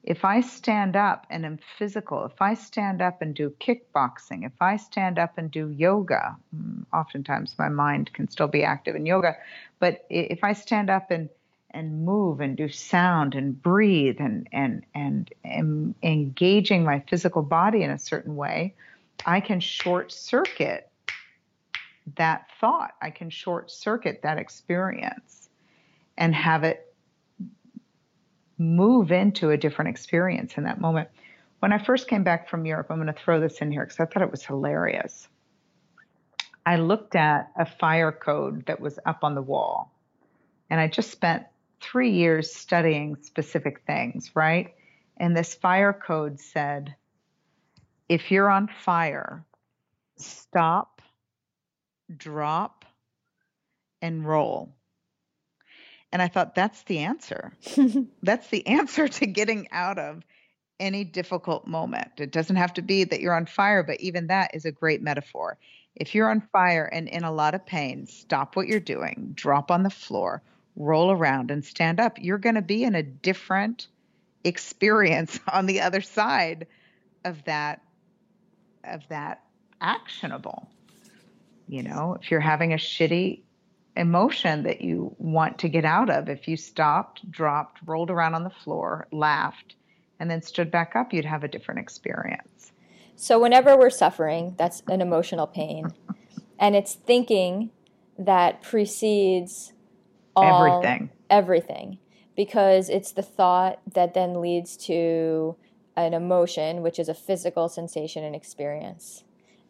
if 0.04 0.26
I 0.26 0.42
stand 0.42 0.98
up 0.98 1.26
and 1.30 1.46
am 1.46 1.60
physical, 1.78 2.26
if 2.26 2.42
I 2.42 2.56
stand 2.56 3.02
up 3.02 3.22
and 3.22 3.34
do 3.34 3.56
kickboxing, 3.62 4.46
if 4.46 4.62
I 4.62 4.76
stand 4.76 5.18
up 5.18 5.38
and 5.38 5.50
do 5.50 5.70
yoga, 5.70 6.36
mm, 6.54 6.86
oftentimes 6.94 7.56
my 7.58 7.70
mind 7.70 8.12
can 8.12 8.30
still 8.30 8.50
be 8.50 8.64
active 8.64 8.96
in 8.96 9.06
yoga, 9.06 9.38
but 9.80 10.06
if 10.10 10.44
I 10.44 10.54
stand 10.54 10.90
up 10.90 11.10
and 11.10 11.30
and 11.76 12.06
move 12.06 12.40
and 12.40 12.56
do 12.56 12.70
sound 12.70 13.34
and 13.34 13.60
breathe 13.62 14.18
and 14.20 14.48
and 14.52 14.86
and 14.94 15.34
am 15.44 15.96
engaging 16.04 16.84
my 16.84 17.00
physical 17.10 17.42
body 17.42 17.82
in 17.82 17.90
a 17.90 17.98
certain 17.98 18.36
way, 18.36 18.76
I 19.26 19.40
can 19.40 19.60
short 19.60 20.12
circuit 20.12 20.90
that 22.16 22.48
thought. 22.60 22.92
I 23.02 23.10
can 23.10 23.30
short 23.30 23.72
circuit 23.72 24.22
that 24.24 24.38
experience 24.38 25.50
and 26.18 26.36
have 26.36 26.64
it 26.64 26.94
move 28.58 29.12
into 29.12 29.52
a 29.52 29.58
different 29.58 29.90
experience 29.90 30.58
in 30.58 30.64
that 30.64 30.80
moment. 30.80 31.10
When 31.60 31.72
I 31.72 31.78
first 31.78 32.08
came 32.08 32.24
back 32.24 32.50
from 32.50 32.66
Europe, 32.66 32.88
I'm 32.90 32.98
going 32.98 33.08
to 33.08 33.14
throw 33.14 33.40
this 33.40 33.60
in 33.60 33.72
here 33.72 33.86
because 33.86 34.00
I 34.00 34.06
thought 34.06 34.24
it 34.24 34.32
was 34.32 34.46
hilarious. 34.46 35.28
I 36.66 36.78
looked 36.78 37.16
at 37.16 37.52
a 37.58 37.66
fire 37.66 38.12
code 38.12 38.66
that 38.68 38.80
was 38.80 39.00
up 39.06 39.24
on 39.24 39.36
the 39.36 39.42
wall, 39.42 39.92
and 40.70 40.80
I 40.80 40.88
just 40.88 41.12
spent 41.12 41.44
three 41.82 42.12
years 42.12 42.54
studying 42.54 43.18
specific 43.22 43.82
things, 43.86 44.32
right? 44.36 44.74
And 45.18 45.36
this 45.36 45.54
fire 45.54 45.94
code 45.94 46.40
said 46.40 46.96
if 48.10 48.32
you're 48.32 48.50
on 48.50 48.68
fire, 48.68 49.46
stop, 50.18 51.02
drop, 52.16 52.86
and 54.02 54.26
roll. 54.26 54.76
And 56.12 56.22
I 56.22 56.28
thought, 56.28 56.54
that's 56.54 56.84
the 56.84 57.00
answer. 57.00 57.54
that's 58.22 58.48
the 58.50 58.68
answer 58.68 59.08
to 59.08 59.26
getting 59.26 59.68
out 59.72 59.98
of 59.98 60.24
any 60.80 61.04
difficult 61.04 61.66
moment. 61.66 62.12
It 62.18 62.32
doesn't 62.32 62.56
have 62.56 62.74
to 62.74 62.82
be 62.82 63.04
that 63.06 63.22
you're 63.22 63.36
on 63.36 63.46
fire, 63.46 63.84
but 63.84 64.00
even 64.02 64.28
that 64.28 64.52
is 64.54 64.66
a 64.66 64.72
great 64.72 65.02
metaphor. 65.02 65.58
If 65.96 66.14
you're 66.14 66.30
on 66.30 66.42
fire 66.52 66.86
and 66.86 67.08
in 67.08 67.24
a 67.24 67.32
lot 67.32 67.56
of 67.56 67.66
pain, 67.66 68.06
stop 68.06 68.56
what 68.56 68.68
you're 68.68 68.80
doing, 68.80 69.32
drop 69.34 69.72
on 69.72 69.84
the 69.84 69.90
floor, 69.90 70.44
roll 70.76 71.12
around, 71.12 71.52
and 71.52 71.64
stand 71.64 72.00
up. 72.00 72.18
You're 72.20 72.38
going 72.38 72.56
to 72.56 72.62
be 72.62 72.84
in 72.84 72.96
a 72.96 73.04
different 73.04 73.88
experience 74.44 75.40
on 75.52 75.66
the 75.66 75.82
other 75.82 76.02
side 76.02 76.68
of 77.24 77.44
that 77.46 77.82
of 78.84 79.02
that 79.10 79.44
actionable. 79.82 80.70
You 81.68 81.84
know, 81.84 82.18
if 82.22 82.30
you're 82.30 82.40
having 82.40 82.74
a 82.74 82.78
shitty 82.78 83.42
emotion 83.96 84.64
that 84.64 84.82
you 84.82 85.16
want 85.18 85.60
to 85.60 85.70
get 85.70 85.86
out 85.86 86.10
of. 86.10 86.30
If 86.30 86.48
you 86.48 86.58
stopped, 86.58 87.30
dropped, 87.30 87.80
rolled 87.86 88.10
around 88.10 88.36
on 88.36 88.44
the 88.44 88.50
floor, 88.50 89.08
laughed, 89.12 89.76
and 90.20 90.30
then 90.30 90.42
stood 90.42 90.72
back 90.72 90.96
up, 90.96 91.14
you'd 91.14 91.26
have 91.26 91.44
a 91.44 91.48
different 91.48 91.80
experience. 91.80 92.72
So, 93.16 93.40
whenever 93.40 93.78
we're 93.78 93.90
suffering, 93.90 94.56
that's 94.58 94.82
an 94.88 95.02
emotional 95.02 95.48
pain. 95.48 95.94
and 96.60 96.76
it's 96.76 96.96
thinking 96.96 97.70
that 98.18 98.62
precedes 98.62 99.74
all, 100.36 100.66
everything. 100.66 101.10
Everything. 101.30 102.00
Because 102.36 102.90
it's 102.90 103.12
the 103.12 103.22
thought 103.22 103.80
that 103.94 104.16
then 104.16 104.42
leads 104.42 104.76
to 104.78 105.56
an 105.96 106.14
emotion, 106.14 106.82
which 106.82 107.00
is 107.00 107.10
a 107.10 107.14
physical 107.14 107.70
sensation 107.70 108.24
and 108.24 108.36
experience. 108.36 109.24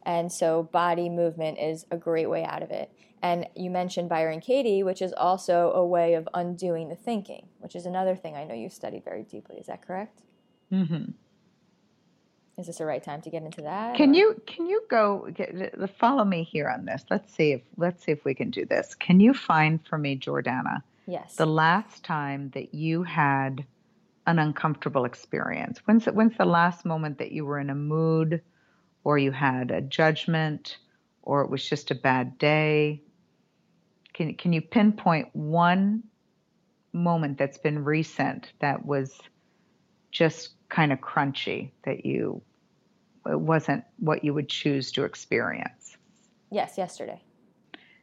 And 0.05 0.32
so, 0.32 0.63
body 0.63 1.09
movement 1.09 1.59
is 1.59 1.86
a 1.89 1.97
great 1.97 2.30
way 2.30 2.43
out 2.43 2.61
of 2.61 2.71
it. 2.71 2.91
And 3.21 3.47
you 3.55 3.69
mentioned 3.69 4.09
Byron 4.09 4.41
Katie, 4.41 4.84
which 4.84 5.01
is 5.01 5.13
also 5.13 5.71
a 5.71 5.86
way 5.86 6.13
of 6.13 6.28
undoing 6.34 6.89
the 6.89 6.95
thinking, 6.95 7.47
which 7.59 7.74
is 7.74 7.86
another 7.86 8.15
thing 8.17 8.36
I 8.36 8.43
know 8.43 8.53
you 8.53 8.69
studied 8.69 9.05
very 9.05 9.24
deeply. 9.24 9.57
Is 9.57 9.67
that 9.67 9.82
correct? 9.82 10.21
Mm-hmm. 10.71 11.11
Is 12.57 12.67
this 12.67 12.78
the 12.78 12.86
right 12.86 13.01
time 13.01 13.21
to 13.21 13.30
get 13.30 13.43
into 13.43 13.61
that? 13.61 13.95
Can 13.95 14.11
or? 14.11 14.17
you 14.17 14.41
can 14.45 14.67
you 14.67 14.84
go 14.89 15.28
get, 15.34 15.89
follow 15.97 16.24
me 16.24 16.43
here 16.43 16.69
on 16.69 16.86
this? 16.86 17.03
Let's 17.09 17.34
see 17.34 17.53
if 17.53 17.61
let's 17.78 18.03
see 18.03 18.11
if 18.11 18.26
we 18.26 18.36
can 18.36 18.51
do 18.51 18.65
this. 18.65 18.93
Can 18.93 19.19
you 19.19 19.34
find 19.34 19.80
for 19.88 19.97
me, 19.97 20.17
Jordana? 20.17 20.84
Yes. 21.07 21.36
The 21.36 21.45
last 21.45 22.03
time 22.03 22.51
that 22.53 22.74
you 22.74 23.03
had 23.03 23.65
an 24.26 24.39
uncomfortable 24.39 25.05
experience. 25.05 25.80
When's 25.86 26.05
when's 26.05 26.38
the 26.38 26.45
last 26.45 26.86
moment 26.86 27.17
that 27.17 27.32
you 27.32 27.45
were 27.45 27.59
in 27.59 27.69
a 27.69 27.76
mood, 27.76 28.41
or 29.03 29.17
you 29.17 29.32
had 29.32 29.71
a 29.71 29.82
judgment, 29.82 30.78
or 31.21 31.41
it 31.41 31.49
was 31.49 31.67
just 31.67 31.91
a 31.91 31.95
bad 31.95 32.38
day? 32.38 33.01
Can 34.13 34.34
can 34.36 34.53
you 34.53 34.61
pinpoint 34.61 35.30
one 35.34 36.03
moment 36.93 37.38
that's 37.38 37.57
been 37.57 37.84
recent 37.84 38.53
that 38.59 38.86
was 38.86 39.19
just 40.11 40.51
kind 40.69 40.93
of 40.93 40.99
crunchy 40.99 41.71
that 41.86 42.05
you 42.05 42.41
it 43.26 43.39
wasn't 43.39 43.84
what 43.99 44.24
you 44.24 44.34
would 44.34 44.49
choose 44.49 44.91
to 44.91 45.03
experience? 45.03 45.97
Yes, 46.51 46.78
yesterday. 46.78 47.21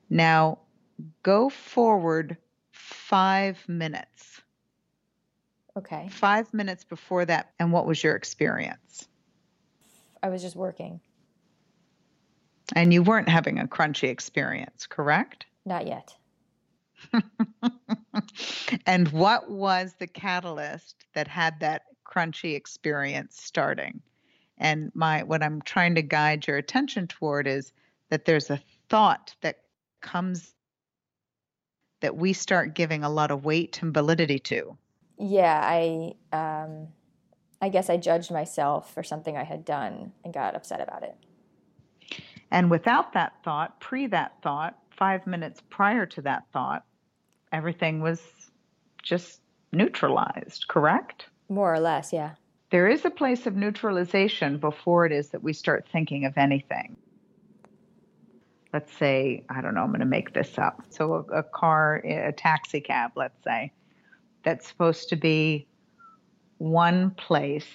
Now 0.09 0.59
go 1.23 1.49
forward 1.49 2.37
5 2.73 3.69
minutes. 3.69 4.41
Okay. 5.77 6.09
5 6.11 6.55
minutes 6.55 6.85
before 6.85 7.25
that 7.25 7.53
and 7.59 7.73
what 7.73 7.87
was 7.87 8.03
your 8.03 8.15
experience? 8.17 9.09
I 10.23 10.29
was 10.29 10.43
just 10.43 10.57
working. 10.57 11.01
And 12.75 12.93
you 12.93 13.03
weren't 13.03 13.29
having 13.29 13.59
a 13.59 13.67
crunchy 13.67 14.09
experience, 14.09 14.87
correct? 14.87 15.47
Not 15.65 15.87
yet. 15.87 16.15
and 18.87 19.09
what 19.09 19.51
was 19.51 19.95
the 19.99 20.07
catalyst 20.07 21.05
that 21.15 21.27
had 21.27 21.61
that 21.61 21.83
crunchy 22.05 22.55
experience 22.55 23.41
starting? 23.41 24.03
And 24.59 24.93
my 24.95 25.23
what 25.23 25.43
I'm 25.43 25.63
trying 25.63 25.95
to 25.95 26.03
guide 26.03 26.47
your 26.47 26.59
attention 26.59 27.07
toward 27.07 27.47
is 27.47 27.73
that 28.11 28.25
there's 28.25 28.51
a 28.51 28.61
thought 28.89 29.35
that 29.41 29.61
comes 30.01 30.55
that 32.01 32.17
we 32.17 32.33
start 32.33 32.75
giving 32.75 33.05
a 33.05 33.11
lot 33.11 33.31
of 33.31 33.45
weight 33.45 33.81
and 33.83 33.93
validity 33.93 34.39
to. 34.39 34.77
Yeah, 35.21 35.61
I 35.63 36.15
um, 36.33 36.89
I 37.61 37.69
guess 37.69 37.91
I 37.91 37.97
judged 37.97 38.31
myself 38.31 38.93
for 38.93 39.03
something 39.03 39.37
I 39.37 39.45
had 39.45 39.65
done 39.65 40.13
and 40.25 40.33
got 40.33 40.55
upset 40.55 40.81
about 40.81 41.03
it. 41.03 41.15
And 42.51 42.71
without 42.71 43.13
that 43.13 43.35
thought, 43.45 43.81
pre 43.81 44.07
that 44.09 44.43
thought, 44.43 44.79
five 44.91 45.27
minutes 45.27 45.63
prior 45.71 46.07
to 46.07 46.23
that 46.23 46.45
thought, 46.53 46.85
everything 47.53 48.01
was 48.01 48.21
just 49.03 49.41
neutralized, 49.73 50.67
correct? 50.69 51.27
More 51.49 51.73
or 51.73 51.81
less, 51.81 52.13
yeah. 52.13 52.33
There 52.71 52.89
is 52.89 53.05
a 53.05 53.11
place 53.11 53.47
of 53.47 53.57
neutralization 53.57 54.59
before 54.59 55.07
it 55.07 55.13
is 55.13 55.31
that 55.31 55.43
we 55.43 55.53
start 55.53 55.87
thinking 55.93 56.25
of 56.25 56.39
anything 56.39 56.97
let's 58.73 58.93
say, 58.97 59.45
I 59.49 59.61
don't 59.61 59.75
know, 59.75 59.83
I'm 59.83 59.89
going 59.89 60.01
to 60.01 60.07
make 60.07 60.33
this 60.33 60.59
up. 60.59 60.83
So 60.91 61.27
a, 61.31 61.39
a 61.39 61.43
car, 61.43 61.97
a 61.97 62.33
taxi 62.33 62.81
cab, 62.81 63.13
let's 63.17 63.43
say, 63.43 63.73
that's 64.43 64.67
supposed 64.67 65.09
to 65.11 65.17
be 65.17 65.67
one 66.59 67.11
place 67.13 67.69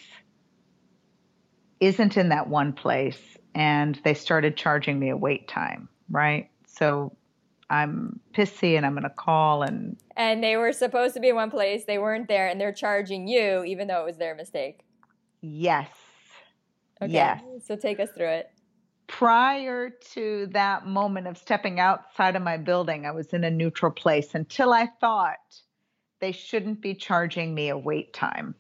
isn't 1.80 2.18
in 2.18 2.30
that 2.30 2.48
one 2.48 2.74
place 2.74 3.38
and 3.54 4.00
they 4.04 4.14
started 4.14 4.58
charging 4.58 5.00
me 5.00 5.10
a 5.10 5.18
wait 5.18 5.48
time, 5.48 5.90
right? 6.10 6.50
So 6.68 7.16
I'm 7.70 8.20
pissy 8.34 8.78
and 8.78 8.86
I'm 8.86 8.94
going 8.94 9.04
to 9.04 9.10
call 9.10 9.64
and 9.64 9.98
and 10.16 10.44
they 10.44 10.56
were 10.56 10.72
supposed 10.72 11.14
to 11.16 11.20
be 11.20 11.30
in 11.30 11.36
one 11.36 11.52
place, 11.52 11.86
they 11.86 11.98
weren't 11.98 12.28
there 12.28 12.48
and 12.48 12.60
they're 12.60 12.74
charging 12.74 13.28
you 13.28 13.64
even 13.66 13.88
though 13.88 14.02
it 14.02 14.06
was 14.06 14.18
their 14.18 14.36
mistake. 14.36 14.82
Yes. 15.42 15.90
Okay. 17.02 17.12
Yes. 17.12 17.42
So 17.66 17.76
take 17.76 18.00
us 18.00 18.10
through 18.12 18.30
it 18.30 18.50
prior 19.08 19.90
to 20.14 20.48
that 20.48 20.88
moment 20.88 21.28
of 21.28 21.38
stepping 21.38 21.80
outside 21.80 22.36
of 22.36 22.42
my 22.42 22.58
building, 22.58 23.06
I 23.06 23.12
was 23.12 23.34
in 23.34 23.44
a 23.44 23.52
neutral 23.52 23.92
place 23.92 24.36
until 24.36 24.74
I 24.74 24.88
thought 25.00 25.62
they 26.26 26.32
shouldn't 26.32 26.82
be 26.82 26.96
charging 26.96 27.54
me 27.54 27.70
a 27.70 27.78
wait 27.78 28.12
time. 28.12 28.56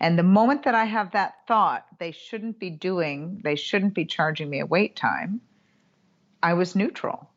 And 0.00 0.16
the 0.16 0.22
moment 0.22 0.62
that 0.62 0.76
I 0.76 0.84
have 0.84 1.10
that 1.10 1.34
thought, 1.48 1.84
they 1.98 2.12
shouldn't 2.12 2.60
be 2.60 2.70
doing, 2.70 3.40
they 3.42 3.56
shouldn't 3.56 3.94
be 3.94 4.04
charging 4.04 4.48
me 4.48 4.60
a 4.60 4.66
wait 4.66 4.94
time, 4.94 5.40
I 6.40 6.54
was 6.54 6.76
neutral. 6.76 7.28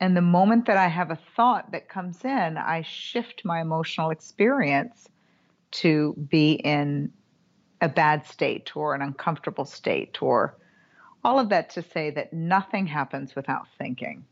And 0.00 0.16
the 0.16 0.22
moment 0.22 0.64
that 0.64 0.78
I 0.78 0.86
have 0.88 1.10
a 1.10 1.18
thought 1.36 1.72
that 1.72 1.90
comes 1.90 2.24
in, 2.24 2.56
I 2.56 2.80
shift 2.80 3.44
my 3.44 3.60
emotional 3.60 4.08
experience 4.08 5.06
to 5.82 6.14
be 6.30 6.52
in 6.52 7.12
a 7.82 7.88
bad 7.90 8.26
state 8.26 8.74
or 8.74 8.94
an 8.94 9.02
uncomfortable 9.02 9.66
state 9.66 10.22
or 10.22 10.56
all 11.22 11.38
of 11.38 11.50
that 11.50 11.68
to 11.74 11.82
say 11.82 12.08
that 12.12 12.32
nothing 12.32 12.86
happens 12.86 13.36
without 13.36 13.66
thinking. 13.76 14.24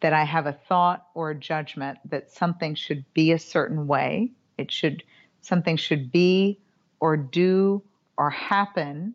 That 0.00 0.12
I 0.12 0.24
have 0.24 0.46
a 0.46 0.52
thought 0.52 1.06
or 1.14 1.30
a 1.30 1.34
judgment 1.34 1.98
that 2.06 2.30
something 2.30 2.74
should 2.74 3.04
be 3.12 3.32
a 3.32 3.38
certain 3.38 3.86
way. 3.86 4.30
It 4.56 4.70
should, 4.70 5.02
something 5.42 5.76
should 5.76 6.10
be 6.10 6.58
or 7.00 7.16
do 7.16 7.82
or 8.16 8.30
happen 8.30 9.14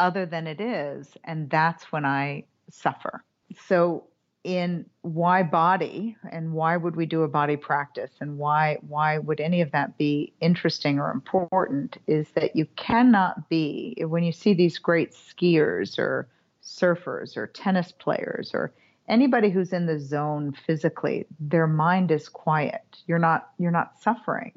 other 0.00 0.26
than 0.26 0.46
it 0.46 0.60
is. 0.60 1.16
And 1.24 1.50
that's 1.50 1.92
when 1.92 2.04
I 2.04 2.44
suffer. 2.70 3.22
So 3.66 4.04
in 4.44 4.86
why 5.02 5.42
body 5.42 6.16
and 6.30 6.52
why 6.52 6.76
would 6.76 6.96
we 6.96 7.06
do 7.06 7.22
a 7.22 7.28
body 7.28 7.56
practice 7.56 8.12
and 8.20 8.38
why 8.38 8.78
why 8.86 9.18
would 9.18 9.40
any 9.40 9.60
of 9.60 9.70
that 9.72 9.98
be 9.98 10.32
interesting 10.40 10.98
or 10.98 11.10
important 11.10 11.98
is 12.06 12.30
that 12.30 12.54
you 12.54 12.64
cannot 12.76 13.48
be 13.48 13.94
when 14.06 14.22
you 14.22 14.32
see 14.32 14.54
these 14.54 14.78
great 14.78 15.12
skiers 15.12 15.98
or 15.98 16.28
surfers 16.62 17.36
or 17.36 17.48
tennis 17.48 17.92
players 17.92 18.52
or 18.54 18.72
anybody 19.08 19.50
who's 19.50 19.72
in 19.72 19.86
the 19.86 19.98
zone 19.98 20.54
physically 20.66 21.26
their 21.40 21.66
mind 21.66 22.10
is 22.10 22.28
quiet 22.28 23.02
you're 23.06 23.18
not 23.18 23.50
you're 23.58 23.70
not 23.70 24.00
suffering 24.00 24.52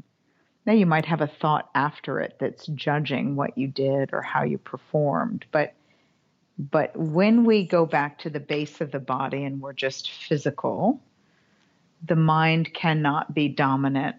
now 0.66 0.74
you 0.74 0.86
might 0.86 1.06
have 1.06 1.22
a 1.22 1.28
thought 1.28 1.70
after 1.74 2.20
it 2.20 2.38
that's 2.40 2.68
judging 2.68 3.36
what 3.36 3.58
you 3.58 3.68
did 3.68 4.12
or 4.14 4.22
how 4.22 4.44
you 4.44 4.58
performed 4.58 5.46
but 5.52 5.74
but 6.70 6.96
when 6.96 7.44
we 7.46 7.66
go 7.66 7.86
back 7.86 8.20
to 8.20 8.30
the 8.30 8.40
base 8.40 8.82
of 8.82 8.92
the 8.92 9.00
body 9.00 9.44
and 9.44 9.62
we're 9.62 9.74
just 9.74 10.12
physical, 10.12 11.02
the 12.06 12.16
mind 12.16 12.74
cannot 12.74 13.34
be 13.34 13.48
dominant. 13.48 14.18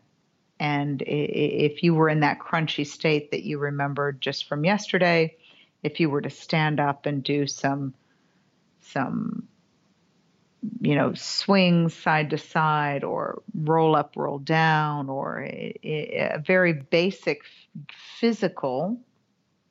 And 0.59 1.03
if 1.07 1.83
you 1.83 1.95
were 1.95 2.09
in 2.09 2.21
that 2.21 2.41
crunchy 2.41 2.87
state 2.87 3.31
that 3.31 3.45
you 3.45 3.59
remembered 3.59 4.21
just 4.21 4.49
from 4.49 4.65
yesterday, 4.65 5.37
if 5.83 6.01
you 6.01 6.11
were 6.11 6.21
to 6.21 6.31
stand 6.31 6.81
up 6.81 7.07
and 7.07 7.23
do 7.23 7.47
some, 7.47 7.95
some, 8.81 9.47
you 10.81 10.95
know, 10.95 11.13
swing 11.15 11.89
side 11.89 12.31
to 12.31 12.39
side 12.39 13.05
or 13.05 13.43
roll 13.55 13.97
up, 13.97 14.15
roll 14.17 14.39
down, 14.39 15.09
or 15.09 15.43
a, 15.43 16.33
a 16.35 16.39
very 16.39 16.73
basic 16.73 17.43
physical 18.19 18.99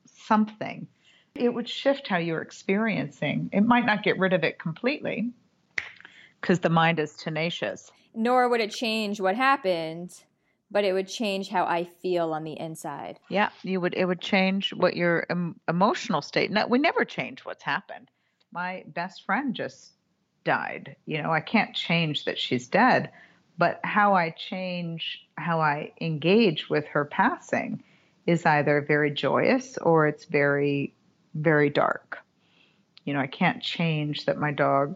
something 0.05 0.87
it 1.35 1.53
would 1.53 1.69
shift 1.69 2.07
how 2.07 2.17
you're 2.17 2.41
experiencing. 2.41 3.49
It 3.53 3.61
might 3.61 3.85
not 3.85 4.03
get 4.03 4.17
rid 4.19 4.33
of 4.33 4.43
it 4.43 4.59
completely 4.59 5.31
because 6.39 6.59
the 6.59 6.69
mind 6.69 6.99
is 6.99 7.13
tenacious. 7.13 7.91
Nor 8.13 8.49
would 8.49 8.61
it 8.61 8.71
change 8.71 9.21
what 9.21 9.35
happened, 9.35 10.13
but 10.69 10.83
it 10.83 10.93
would 10.93 11.07
change 11.07 11.49
how 11.49 11.65
I 11.65 11.85
feel 11.85 12.33
on 12.33 12.43
the 12.43 12.59
inside. 12.59 13.19
Yeah, 13.29 13.49
you 13.63 13.79
would. 13.79 13.93
It 13.93 14.05
would 14.05 14.19
change 14.19 14.73
what 14.73 14.95
your 14.95 15.25
um, 15.29 15.59
emotional 15.69 16.21
state. 16.21 16.51
No, 16.51 16.67
we 16.67 16.79
never 16.79 17.05
change 17.05 17.45
what's 17.45 17.63
happened. 17.63 18.09
My 18.51 18.83
best 18.87 19.25
friend 19.25 19.55
just 19.55 19.93
died. 20.43 20.95
You 21.05 21.21
know, 21.21 21.31
I 21.31 21.39
can't 21.39 21.75
change 21.75 22.25
that 22.25 22.39
she's 22.39 22.67
dead, 22.67 23.11
but 23.57 23.79
how 23.83 24.15
I 24.15 24.31
change 24.31 25.27
how 25.37 25.61
I 25.61 25.91
engage 25.99 26.69
with 26.69 26.85
her 26.87 27.05
passing 27.05 27.83
is 28.27 28.45
either 28.45 28.81
very 28.81 29.11
joyous 29.11 29.77
or 29.77 30.07
it's 30.07 30.25
very 30.25 30.93
very 31.33 31.69
dark. 31.69 32.19
You 33.05 33.13
know, 33.13 33.19
I 33.19 33.27
can't 33.27 33.61
change 33.61 34.25
that 34.25 34.37
my 34.37 34.51
dog 34.51 34.95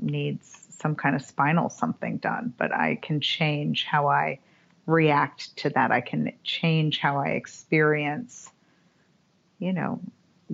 needs 0.00 0.68
some 0.70 0.94
kind 0.94 1.16
of 1.16 1.22
spinal 1.22 1.68
something 1.68 2.18
done, 2.18 2.54
but 2.56 2.72
I 2.72 2.96
can 2.96 3.20
change 3.20 3.84
how 3.84 4.08
I 4.08 4.38
react 4.86 5.56
to 5.58 5.70
that. 5.70 5.90
I 5.90 6.00
can 6.00 6.32
change 6.42 6.98
how 6.98 7.18
I 7.18 7.28
experience, 7.30 8.50
you 9.58 9.72
know, 9.72 10.00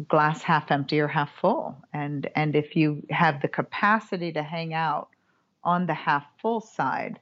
glass 0.09 0.43
half 0.43 0.71
empty 0.71 1.01
or 1.01 1.09
half 1.09 1.31
full. 1.41 1.77
And 1.93 2.29
and 2.37 2.55
if 2.55 2.77
you 2.77 3.03
have 3.11 3.41
the 3.43 3.49
capacity 3.49 4.33
to 4.33 4.43
hang 4.43 4.75
out 4.75 5.09
on 5.65 5.87
the 5.87 5.95
half 5.95 6.25
full 6.41 6.61
side, 6.61 7.19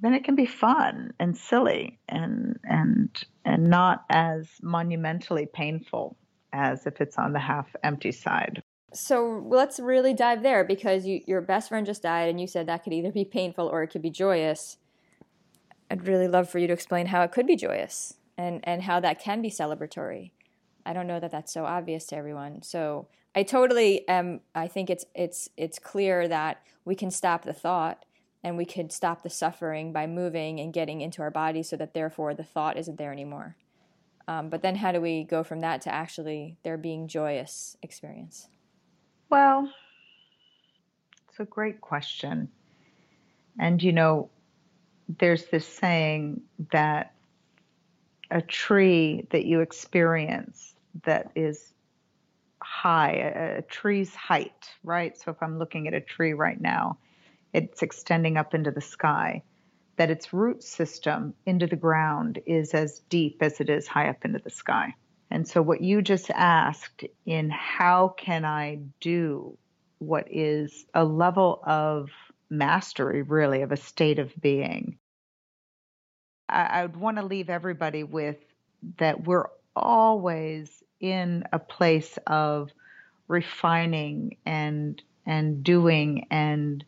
then 0.00 0.14
it 0.14 0.24
can 0.24 0.34
be 0.34 0.46
fun 0.46 1.12
and 1.18 1.36
silly 1.36 1.98
and 2.08 2.58
and 2.64 3.24
and 3.44 3.64
not 3.64 4.04
as 4.10 4.48
monumentally 4.62 5.46
painful 5.46 6.16
as 6.52 6.86
if 6.86 7.00
it's 7.00 7.18
on 7.18 7.32
the 7.32 7.40
half 7.40 7.74
empty 7.82 8.12
side. 8.12 8.62
So 8.92 9.42
let's 9.44 9.80
really 9.80 10.14
dive 10.14 10.44
there 10.44 10.62
because 10.62 11.04
you, 11.04 11.20
your 11.26 11.40
best 11.40 11.68
friend 11.68 11.84
just 11.84 12.02
died, 12.02 12.28
and 12.28 12.40
you 12.40 12.46
said 12.46 12.68
that 12.68 12.84
could 12.84 12.92
either 12.92 13.10
be 13.10 13.24
painful 13.24 13.66
or 13.66 13.82
it 13.82 13.88
could 13.88 14.02
be 14.02 14.10
joyous. 14.10 14.78
I'd 15.90 16.06
really 16.06 16.28
love 16.28 16.48
for 16.48 16.60
you 16.60 16.68
to 16.68 16.72
explain 16.72 17.06
how 17.06 17.22
it 17.22 17.32
could 17.32 17.46
be 17.46 17.56
joyous 17.56 18.14
and, 18.38 18.60
and 18.62 18.82
how 18.82 19.00
that 19.00 19.20
can 19.20 19.42
be 19.42 19.50
celebratory. 19.50 20.30
I 20.86 20.92
don't 20.92 21.06
know 21.06 21.20
that 21.20 21.30
that's 21.30 21.52
so 21.52 21.64
obvious 21.64 22.06
to 22.06 22.16
everyone. 22.16 22.62
So 22.62 23.08
I 23.34 23.42
totally 23.42 24.06
am. 24.08 24.40
I 24.54 24.68
think 24.68 24.90
it's 24.90 25.04
it's 25.14 25.48
it's 25.56 25.78
clear 25.78 26.28
that 26.28 26.62
we 26.84 26.94
can 26.94 27.10
stop 27.10 27.44
the 27.44 27.52
thought 27.52 28.04
and 28.42 28.56
we 28.56 28.66
could 28.66 28.92
stop 28.92 29.22
the 29.22 29.30
suffering 29.30 29.92
by 29.92 30.06
moving 30.06 30.60
and 30.60 30.72
getting 30.72 31.00
into 31.00 31.22
our 31.22 31.30
body, 31.30 31.62
so 31.62 31.76
that 31.76 31.94
therefore 31.94 32.34
the 32.34 32.44
thought 32.44 32.76
isn't 32.76 32.98
there 32.98 33.12
anymore. 33.12 33.56
Um, 34.28 34.48
but 34.48 34.62
then 34.62 34.76
how 34.76 34.92
do 34.92 35.00
we 35.00 35.24
go 35.24 35.42
from 35.42 35.60
that 35.60 35.82
to 35.82 35.94
actually 35.94 36.56
there 36.62 36.76
being 36.76 37.08
joyous 37.08 37.76
experience? 37.82 38.48
Well, 39.30 39.70
it's 41.28 41.40
a 41.40 41.44
great 41.44 41.80
question. 41.80 42.48
And 43.58 43.82
you 43.82 43.92
know, 43.92 44.30
there's 45.08 45.46
this 45.46 45.66
saying 45.66 46.42
that 46.72 47.14
a 48.30 48.40
tree 48.40 49.26
that 49.30 49.44
you 49.44 49.60
experience 49.60 50.73
that 51.02 51.30
is 51.34 51.72
high, 52.62 53.12
a, 53.12 53.58
a, 53.58 53.62
tree's 53.62 54.14
height, 54.14 54.70
right? 54.82 55.18
So 55.18 55.30
if 55.30 55.42
I'm 55.42 55.58
looking 55.58 55.86
at 55.86 55.94
a 55.94 56.00
tree 56.00 56.32
right 56.32 56.60
now, 56.60 56.98
it's 57.52 57.82
extending 57.82 58.36
up 58.36 58.54
into 58.54 58.70
the 58.70 58.80
sky 58.80 59.42
that 59.96 60.10
its 60.10 60.32
root 60.32 60.62
system 60.62 61.34
into 61.46 61.66
the 61.66 61.76
ground 61.76 62.40
is 62.46 62.74
as 62.74 63.00
deep 63.08 63.38
as 63.40 63.60
it 63.60 63.68
is 63.68 63.86
high 63.86 64.08
up 64.08 64.24
into 64.24 64.40
the 64.40 64.50
sky. 64.50 64.94
And 65.30 65.46
so, 65.46 65.62
what 65.62 65.80
you 65.80 66.02
just 66.02 66.30
asked 66.30 67.04
in 67.26 67.50
how 67.50 68.14
can 68.16 68.44
I 68.44 68.80
do 69.00 69.56
what 69.98 70.26
is 70.30 70.84
a 70.94 71.04
level 71.04 71.60
of 71.64 72.10
mastery, 72.50 73.22
really, 73.22 73.62
of 73.62 73.72
a 73.72 73.76
state 73.76 74.18
of 74.18 74.32
being, 74.40 74.98
I, 76.48 76.64
I 76.64 76.82
would 76.82 76.96
want 76.96 77.16
to 77.16 77.24
leave 77.24 77.50
everybody 77.50 78.04
with 78.04 78.36
that 78.98 79.24
we're 79.24 79.46
always 79.74 80.83
in 81.04 81.44
a 81.52 81.58
place 81.58 82.18
of 82.26 82.70
refining 83.28 84.38
and 84.46 85.02
and 85.26 85.62
doing 85.62 86.26
and 86.30 86.82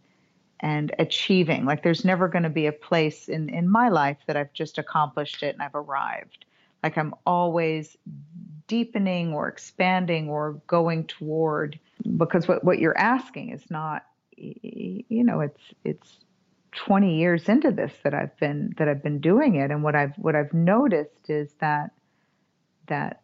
and 0.59 0.95
achieving. 0.99 1.67
Like 1.67 1.83
there's 1.83 2.03
never 2.03 2.27
going 2.27 2.45
to 2.45 2.49
be 2.49 2.65
a 2.65 2.73
place 2.73 3.29
in 3.29 3.51
in 3.51 3.69
my 3.69 3.91
life 3.91 4.17
that 4.27 4.37
I've 4.37 4.55
just 4.55 4.79
accomplished 4.79 5.43
it 5.43 5.55
and 5.55 5.63
I've 5.63 5.75
arrived. 5.75 6.47
Like 6.83 6.97
I'm 6.97 7.15
always 7.27 7.95
deepening 8.67 9.35
or 9.35 9.49
expanding 9.49 10.31
or 10.31 10.63
going 10.67 11.05
toward 11.05 11.79
because 12.17 12.49
what 12.49 12.65
what 12.65 12.79
you're 12.79 12.97
asking 12.97 13.51
is 13.51 13.71
not 13.71 14.07
you 14.39 15.25
know 15.25 15.41
it's 15.41 15.63
it's 15.85 16.17
20 16.73 17.19
years 17.19 17.49
into 17.51 17.71
this 17.71 17.93
that 18.03 18.15
I've 18.15 18.37
been 18.39 18.75
that 18.79 18.89
I've 18.89 19.03
been 19.03 19.21
doing 19.21 19.57
it. 19.57 19.71
And 19.71 19.83
what 19.83 19.95
I've 19.95 20.15
what 20.17 20.35
I've 20.35 20.55
noticed 20.55 21.29
is 21.29 21.53
that 21.61 21.91
that 22.87 23.21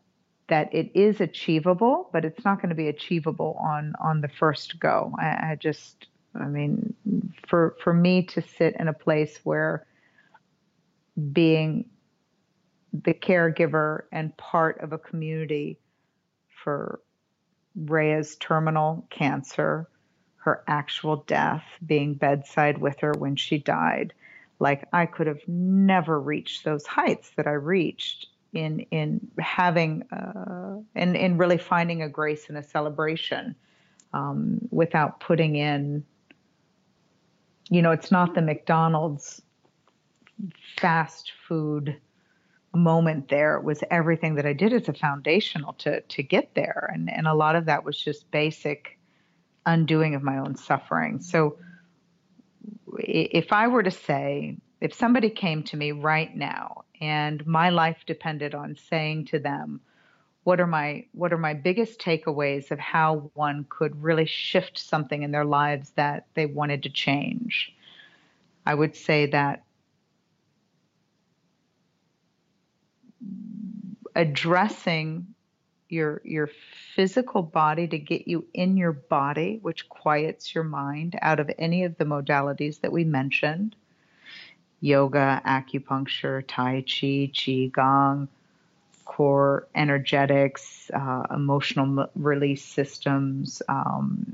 that 0.53 0.75
it 0.75 0.91
is 0.95 1.19
achievable 1.19 2.11
but 2.13 2.27
it's 2.27 2.45
not 2.45 2.59
going 2.59 2.69
to 2.69 2.75
be 2.75 2.89
achievable 2.89 3.57
on 3.59 3.95
on 3.99 4.21
the 4.21 4.29
first 4.29 4.79
go 4.79 5.11
I, 5.19 5.53
I 5.53 5.57
just 5.59 6.09
I 6.35 6.45
mean 6.45 6.95
for 7.49 7.75
for 7.83 7.95
me 7.95 8.25
to 8.25 8.43
sit 8.43 8.77
in 8.79 8.87
a 8.87 8.93
place 8.93 9.41
where 9.45 9.87
being 11.33 11.87
the 12.93 13.15
caregiver 13.15 14.03
and 14.13 14.37
part 14.37 14.83
of 14.83 14.93
a 14.93 14.99
community 14.99 15.79
for 16.63 17.01
Rhea's 17.75 18.37
terminal 18.37 19.07
cancer 19.09 19.89
her 20.43 20.65
actual 20.67 21.19
death, 21.29 21.63
being 21.87 22.15
bedside 22.15 22.79
with 22.79 22.99
her 22.99 23.13
when 23.17 23.37
she 23.37 23.59
died. 23.59 24.13
Like 24.59 24.89
I 24.93 25.07
could 25.07 25.29
have 25.29 25.47
never 25.47 26.21
reached 26.21 26.65
those 26.65 26.85
heights 26.85 27.31
that 27.37 27.47
I 27.47 27.53
reached 27.53 28.27
in 28.53 28.81
in 28.91 29.29
having 29.39 30.03
uh, 30.13 30.79
and 30.95 31.17
in 31.17 31.39
really 31.39 31.59
finding 31.59 32.03
a 32.03 32.09
grace 32.09 32.49
and 32.49 32.59
a 32.59 32.63
celebration 32.63 33.55
um, 34.13 34.59
without 34.71 35.21
putting 35.21 35.57
in. 35.57 36.05
You 37.71 37.81
know, 37.81 37.93
it's 37.93 38.11
not 38.11 38.35
the 38.35 38.43
McDonald's 38.43 39.41
fast 40.77 41.33
food 41.49 41.97
moment 42.75 43.29
there. 43.29 43.57
It 43.57 43.65
was 43.65 43.83
everything 43.91 44.35
that 44.37 44.47
I 44.47 44.53
did 44.53 44.73
as 44.73 44.89
a 44.89 44.93
foundational 44.93 45.75
to 45.75 46.01
to 46.01 46.23
get 46.23 46.55
there, 46.55 46.91
and 46.93 47.11
and 47.11 47.27
a 47.27 47.35
lot 47.35 47.57
of 47.57 47.67
that 47.67 47.85
was 47.85 47.99
just 47.99 48.31
basic 48.31 48.99
undoing 49.65 50.15
of 50.15 50.23
my 50.23 50.39
own 50.39 50.57
suffering. 50.57 51.21
So 51.21 51.57
if 52.99 53.53
I 53.53 53.69
were 53.69 53.83
to 53.83 53.91
say, 53.91 54.57
if 54.81 54.93
somebody 54.93 55.31
came 55.31 55.63
to 55.65 55.77
me 55.77 55.93
right 55.93 56.35
now 56.35 56.85
and 57.03 57.45
my 57.45 57.69
life 57.71 58.05
depended 58.07 58.55
on 58.55 58.77
saying 58.77 59.25
to 59.25 59.41
them, 59.41 59.81
what 60.45 60.61
are 60.61 60.69
my 60.69 61.05
what 61.13 61.33
are 61.33 61.39
my 61.39 61.53
biggest 61.53 62.01
takeaways 62.01 62.71
of 62.71 62.79
how 62.79 63.31
one 63.35 63.67
could 63.69 64.01
really 64.01 64.25
shift 64.25 64.79
something 64.79 65.23
in 65.23 65.33
their 65.33 65.45
lives 65.45 65.91
that 65.97 66.27
they 66.35 66.47
wanted 66.47 66.85
to 66.85 66.91
change? 66.91 67.75
I 68.65 68.75
would 68.75 68.95
say 68.95 69.27
that 69.27 69.65
addressing 74.15 75.27
your 75.89 76.23
your 76.25 76.51
physical 76.95 77.43
body 77.43 77.89
to 77.89 77.99
get 77.99 78.29
you 78.29 78.47
in 78.55 78.77
your 78.77 78.93
body 78.93 79.59
which 79.63 79.89
quiets 79.89 80.55
your 80.55 80.65
mind 80.65 81.19
out 81.21 81.41
of 81.41 81.51
any 81.59 81.83
of 81.83 81.97
the 81.99 82.05
modalities 82.05 82.81
that 82.81 82.93
we 82.93 83.05
mentioned 83.05 83.75
yoga 84.83 85.41
acupuncture 85.47 86.45
tai 86.47 86.83
chi 86.83 87.31
qigong 87.33 88.29
core 89.05 89.67
energetics 89.75 90.91
uh, 90.93 91.23
emotional 91.31 92.07
release 92.17 92.65
systems 92.65 93.63
um, 93.69 94.27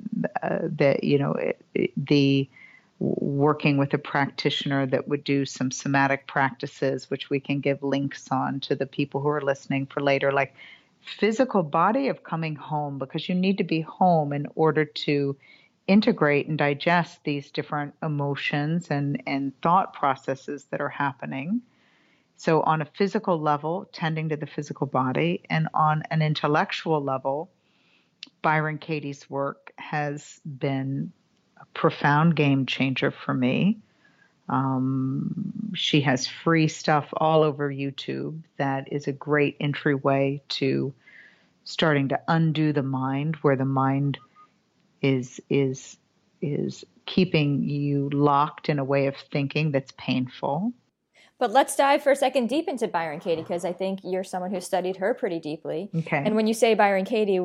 uh, 0.43 0.59
that 0.63 1.05
you 1.05 1.19
know 1.19 1.33
it, 1.33 1.61
it, 1.75 1.93
the 1.97 2.49
working 2.99 3.77
with 3.77 3.93
a 3.95 3.99
practitioner 3.99 4.87
that 4.87 5.07
would 5.07 5.23
do 5.23 5.45
some 5.45 5.71
somatic 5.71 6.27
practices 6.27 7.11
which 7.11 7.31
we 7.31 7.39
can 7.39 7.61
give 7.61 7.83
links 7.83 8.27
on 8.33 8.59
to 8.59 8.75
the 8.75 8.87
people 8.87 9.21
who 9.21 9.29
are 9.29 9.43
listening 9.43 9.87
for 9.87 10.01
later 10.01 10.33
like 10.33 10.55
physical 11.01 11.63
body 11.63 12.09
of 12.09 12.25
coming 12.25 12.57
home 12.57 12.99
because 12.99 13.29
you 13.29 13.35
need 13.35 13.59
to 13.59 13.65
be 13.65 13.81
home 13.83 14.33
in 14.33 14.47
order 14.55 14.85
to 14.85 15.37
integrate 15.89 16.47
and 16.47 16.59
digest 16.59 17.25
these 17.25 17.51
different 17.51 17.95
emotions 18.03 18.89
and, 18.91 19.23
and 19.27 19.61
thought 19.63 19.95
processes 19.95 20.67
that 20.71 20.81
are 20.81 20.89
happening. 20.89 21.63
So, 22.37 22.63
on 22.63 22.83
a 22.83 22.85
physical 22.85 23.41
level, 23.41 23.89
tending 23.93 24.29
to 24.29 24.37
the 24.37 24.47
physical 24.47 24.87
body, 24.87 25.43
and 25.51 25.67
on 25.75 26.05
an 26.11 26.23
intellectual 26.23 27.03
level, 27.03 27.51
Byron 28.43 28.79
Katie's 28.79 29.29
work 29.29 29.73
has 29.77 30.41
been 30.45 31.11
a 31.57 31.65
profound 31.75 32.37
game 32.37 32.67
changer 32.67 33.11
for 33.11 33.35
me. 33.35 33.79
Um, 34.49 35.73
she 35.75 36.03
has 36.03 36.27
free 36.27 36.69
stuff 36.69 37.09
all 37.17 37.43
over 37.43 37.69
YouTube 37.69 38.41
that 38.57 38.93
is 38.93 39.09
a 39.09 39.13
great 39.13 39.57
entryway 39.61 40.41
to 40.49 40.95
starting 41.65 42.09
to 42.09 42.21
undo 42.29 42.73
the 42.73 42.83
mind, 42.83 43.37
where 43.43 43.57
the 43.57 43.65
mind 43.65 44.19
is 45.03 45.41
is 45.49 45.97
is 46.41 46.85
keeping 47.07 47.63
you 47.63 48.11
locked 48.11 48.69
in 48.69 48.79
a 48.79 48.85
way 48.85 49.07
of 49.07 49.17
thinking 49.33 49.73
that's 49.73 49.93
painful. 49.97 50.73
But 51.39 51.53
let's 51.53 51.77
dive 51.77 52.03
for 52.03 52.11
a 52.11 52.17
second 52.17 52.49
deep 52.49 52.69
into 52.69 52.89
Byron 52.89 53.21
Katie 53.21 53.43
because 53.43 53.65
I 53.65 53.73
think 53.73 54.01
you're 54.03 54.25
someone 54.25 54.51
who 54.51 54.61
studied 54.61 54.97
her 54.97 55.15
pretty 55.15 55.39
deeply. 55.39 55.89
Okay. 55.95 56.23
And 56.25 56.35
when 56.35 56.49
you 56.49 56.55
say 56.55 56.75
Byron 56.75 57.05
Katie, 57.05 57.39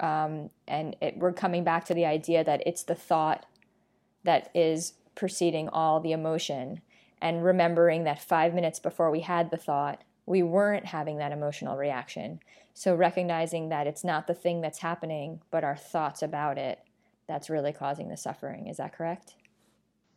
um, 0.00 0.50
and 0.66 0.96
it, 1.00 1.16
we're 1.16 1.32
coming 1.32 1.62
back 1.62 1.84
to 1.86 1.94
the 1.94 2.06
idea 2.06 2.42
that 2.42 2.62
it's 2.66 2.82
the 2.82 2.96
thought 2.96 3.46
that 4.24 4.50
is 4.54 4.94
preceding 5.14 5.68
all 5.68 6.00
the 6.00 6.10
emotion 6.10 6.80
and 7.22 7.44
remembering 7.44 8.04
that 8.04 8.20
five 8.20 8.52
minutes 8.52 8.80
before 8.80 9.10
we 9.10 9.20
had 9.20 9.50
the 9.50 9.56
thought, 9.56 10.02
we 10.26 10.42
weren't 10.42 10.86
having 10.86 11.18
that 11.18 11.32
emotional 11.32 11.76
reaction. 11.76 12.40
So 12.74 12.94
recognizing 12.94 13.68
that 13.68 13.86
it's 13.86 14.04
not 14.04 14.26
the 14.26 14.34
thing 14.34 14.60
that's 14.60 14.80
happening, 14.80 15.40
but 15.52 15.64
our 15.64 15.76
thoughts 15.76 16.20
about 16.20 16.58
it 16.58 16.80
that's 17.26 17.50
really 17.50 17.72
causing 17.72 18.08
the 18.08 18.16
suffering. 18.16 18.66
Is 18.68 18.76
that 18.76 18.96
correct? 18.96 19.34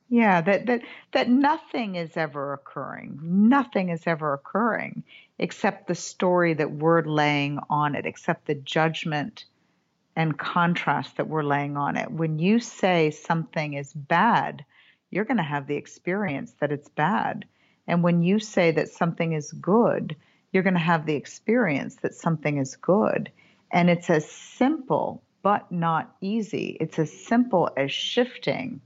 Yeah, 0.10 0.42
that 0.42 0.66
that 0.66 0.82
that 1.12 1.30
nothing 1.30 1.96
is 1.96 2.18
ever 2.18 2.54
occurring. 2.54 3.20
Nothing 3.22 3.90
is 3.90 4.02
ever 4.08 4.34
occurring 4.34 5.04
except 5.38 5.88
the 5.88 5.96
story 5.96 6.56
that 6.56 6.72
we're 6.72 7.04
laying 7.04 7.60
on 7.70 7.96
it, 7.96 8.06
except 8.06 8.46
the 8.46 8.56
judgment 8.56 9.46
and 10.16 10.38
contrast 10.38 11.18
that 11.18 11.30
we're 11.30 11.44
laying 11.44 11.78
on 11.78 11.96
it. 11.96 12.12
When 12.12 12.40
you 12.40 12.60
say 12.60 13.12
something 13.12 13.74
is 13.74 13.94
bad, 13.94 14.66
you're 15.12 15.26
going 15.26 15.38
to 15.38 15.44
have 15.44 15.68
the 15.68 15.78
experience 15.78 16.54
that 16.60 16.72
it's 16.72 16.90
bad. 16.90 17.46
And 17.88 18.04
when 18.04 18.22
you 18.22 18.40
say 18.40 18.72
that 18.72 18.90
something 18.90 19.34
is 19.34 19.52
good, 19.52 20.16
you're 20.52 20.64
going 20.64 20.74
to 20.74 20.80
have 20.80 21.06
the 21.06 21.16
experience 21.16 21.96
that 22.02 22.16
something 22.16 22.58
is 22.58 22.76
good. 22.76 23.32
And 23.72 23.90
it's 23.90 24.10
as 24.10 24.30
simple, 24.30 25.24
but 25.42 25.72
not 25.72 26.16
easy. 26.22 26.78
It's 26.80 27.00
as 27.00 27.12
simple 27.12 27.70
as 27.78 27.92
shifting 27.92 28.82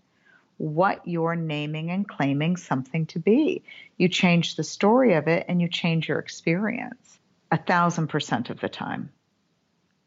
what 0.58 1.08
you're 1.08 1.36
naming 1.36 1.92
and 1.92 2.08
claiming 2.08 2.58
something 2.58 3.06
to 3.08 3.20
be. 3.20 3.64
You 3.98 4.08
change 4.08 4.56
the 4.56 4.64
story 4.64 5.14
of 5.14 5.28
it 5.28 5.46
and 5.48 5.62
you 5.62 5.68
change 5.68 6.08
your 6.08 6.20
experience 6.20 7.20
a 7.52 7.58
thousand 7.58 8.08
percent 8.08 8.50
of 8.50 8.60
the 8.60 8.70
time. 8.70 9.12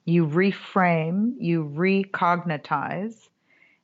You 0.04 0.26
reframe, 0.26 1.34
you 1.38 1.64
recognitize, 1.64 3.28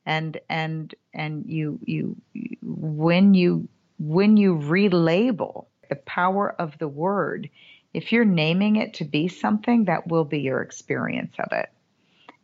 and 0.06 0.38
and 0.48 0.94
and 1.12 1.44
you 1.46 1.78
you 1.84 2.16
when 2.62 3.34
you 3.34 3.68
when 3.98 4.36
you 4.36 4.56
relabel 4.56 5.66
the 5.88 5.96
power 5.96 6.54
of 6.58 6.78
the 6.78 6.88
word 6.88 7.50
if 7.94 8.10
you're 8.10 8.24
naming 8.24 8.76
it 8.76 8.94
to 8.94 9.04
be 9.04 9.28
something 9.28 9.84
that 9.84 10.08
will 10.08 10.24
be 10.24 10.40
your 10.40 10.62
experience 10.62 11.34
of 11.38 11.52
it 11.52 11.68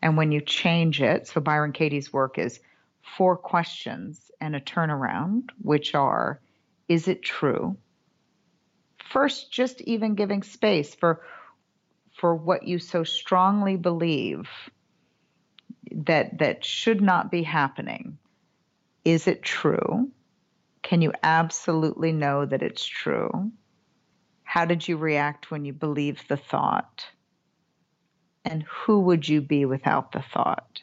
and 0.02 0.16
when 0.16 0.32
you 0.32 0.40
change 0.40 1.00
it 1.02 1.26
so 1.26 1.40
byron 1.40 1.72
katie's 1.72 2.12
work 2.12 2.38
is 2.38 2.60
four 3.16 3.36
questions 3.36 4.30
and 4.40 4.54
a 4.54 4.60
turnaround 4.60 5.50
which 5.62 5.94
are 5.94 6.40
is 6.88 7.06
it 7.06 7.22
true? 7.22 7.76
First 9.10 9.52
just 9.52 9.80
even 9.82 10.14
giving 10.14 10.42
space 10.42 10.94
for 10.94 11.22
for 12.18 12.34
what 12.34 12.66
you 12.66 12.78
so 12.78 13.04
strongly 13.04 13.76
believe 13.76 14.48
that 15.92 16.38
that 16.38 16.64
should 16.64 17.00
not 17.00 17.30
be 17.30 17.42
happening. 17.42 18.18
Is 19.04 19.28
it 19.28 19.42
true? 19.42 20.10
Can 20.82 21.00
you 21.00 21.12
absolutely 21.22 22.12
know 22.12 22.44
that 22.44 22.62
it's 22.62 22.84
true? 22.84 23.52
How 24.42 24.64
did 24.64 24.88
you 24.88 24.96
react 24.96 25.50
when 25.50 25.64
you 25.64 25.72
believed 25.72 26.28
the 26.28 26.36
thought 26.36 27.06
and 28.48 28.62
who 28.62 29.00
would 29.00 29.28
you 29.28 29.42
be 29.42 29.66
without 29.66 30.12
the 30.12 30.22
thought? 30.32 30.82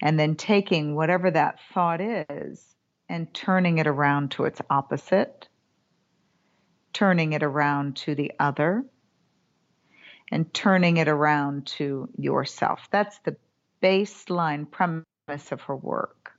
And 0.00 0.18
then 0.18 0.34
taking 0.34 0.94
whatever 0.94 1.30
that 1.30 1.58
thought 1.72 2.00
is 2.00 2.74
and 3.08 3.32
turning 3.34 3.78
it 3.78 3.86
around 3.86 4.32
to 4.32 4.44
its 4.44 4.60
opposite, 4.70 5.48
turning 6.94 7.34
it 7.34 7.42
around 7.42 7.96
to 7.96 8.14
the 8.14 8.32
other, 8.40 8.84
and 10.30 10.52
turning 10.54 10.96
it 10.96 11.08
around 11.08 11.66
to 11.66 12.08
yourself. 12.16 12.88
That's 12.90 13.18
the 13.18 13.36
baseline 13.82 14.68
premise 14.70 15.52
of 15.52 15.60
her 15.62 15.76
work. 15.76 16.32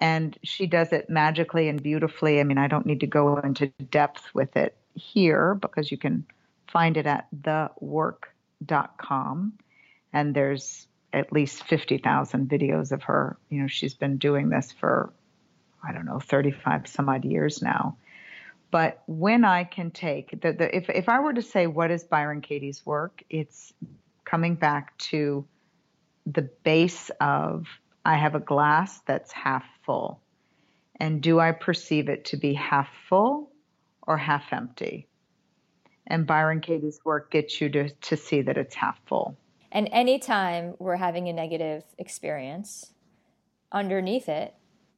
And 0.00 0.36
she 0.42 0.66
does 0.66 0.92
it 0.92 1.08
magically 1.08 1.68
and 1.68 1.80
beautifully. 1.80 2.40
I 2.40 2.44
mean, 2.44 2.58
I 2.58 2.66
don't 2.66 2.84
need 2.84 3.00
to 3.00 3.06
go 3.06 3.38
into 3.38 3.68
depth 3.90 4.34
with 4.34 4.56
it 4.56 4.76
here 4.94 5.54
because 5.54 5.92
you 5.92 5.96
can 5.96 6.26
find 6.66 6.96
it 6.96 7.06
at 7.06 7.28
thework.com. 8.64 9.52
And 10.12 10.34
there's 10.34 10.86
at 11.12 11.32
least 11.32 11.64
50,000 11.64 12.48
videos 12.48 12.92
of 12.92 13.02
her. 13.04 13.38
You 13.48 13.62
know, 13.62 13.66
she's 13.66 13.94
been 13.94 14.18
doing 14.18 14.48
this 14.48 14.72
for, 14.72 15.12
I 15.82 15.92
don't 15.92 16.04
know, 16.04 16.20
35 16.20 16.86
some 16.86 17.08
odd 17.08 17.24
years 17.24 17.62
now. 17.62 17.96
But 18.70 19.02
when 19.06 19.44
I 19.44 19.64
can 19.64 19.90
take 19.90 20.40
the, 20.40 20.52
the 20.52 20.76
if, 20.76 20.90
if 20.90 21.08
I 21.08 21.20
were 21.20 21.32
to 21.32 21.42
say 21.42 21.66
what 21.66 21.90
is 21.90 22.04
Byron 22.04 22.40
Katie's 22.40 22.84
work, 22.84 23.22
it's 23.30 23.72
coming 24.24 24.56
back 24.56 24.96
to 24.98 25.46
the 26.26 26.42
base 26.42 27.10
of 27.20 27.66
I 28.04 28.16
have 28.16 28.34
a 28.34 28.40
glass 28.40 29.00
that's 29.06 29.32
half 29.32 29.64
full. 29.84 30.20
And 30.98 31.22
do 31.22 31.38
I 31.38 31.52
perceive 31.52 32.08
it 32.08 32.26
to 32.26 32.36
be 32.36 32.54
half 32.54 32.88
full 33.08 33.52
or 34.02 34.16
half 34.16 34.52
empty? 34.52 35.06
And 36.06 36.26
Byron 36.26 36.60
Katie's 36.60 37.00
work 37.04 37.30
gets 37.30 37.60
you 37.60 37.68
to, 37.70 37.88
to 37.88 38.16
see 38.16 38.42
that 38.42 38.56
it's 38.56 38.74
half 38.74 38.98
full. 39.06 39.36
And 39.72 39.88
anytime 39.92 40.74
we're 40.78 40.96
having 40.96 41.28
a 41.28 41.32
negative 41.32 41.82
experience, 41.98 42.92
underneath 43.72 44.28
it, 44.28 44.54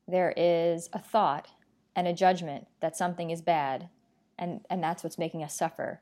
there 0.07 0.33
is 0.37 0.89
a 0.93 0.99
thought 0.99 1.49
and 1.97 2.07
a 2.07 2.13
judgment 2.13 2.67
that 2.81 2.97
something 2.97 3.31
is 3.31 3.43
bad, 3.43 3.89
and, 4.39 4.61
and 4.71 4.83
that's 4.83 5.03
what's 5.03 5.19
making 5.19 5.43
us 5.43 5.57
suffer. 5.57 6.01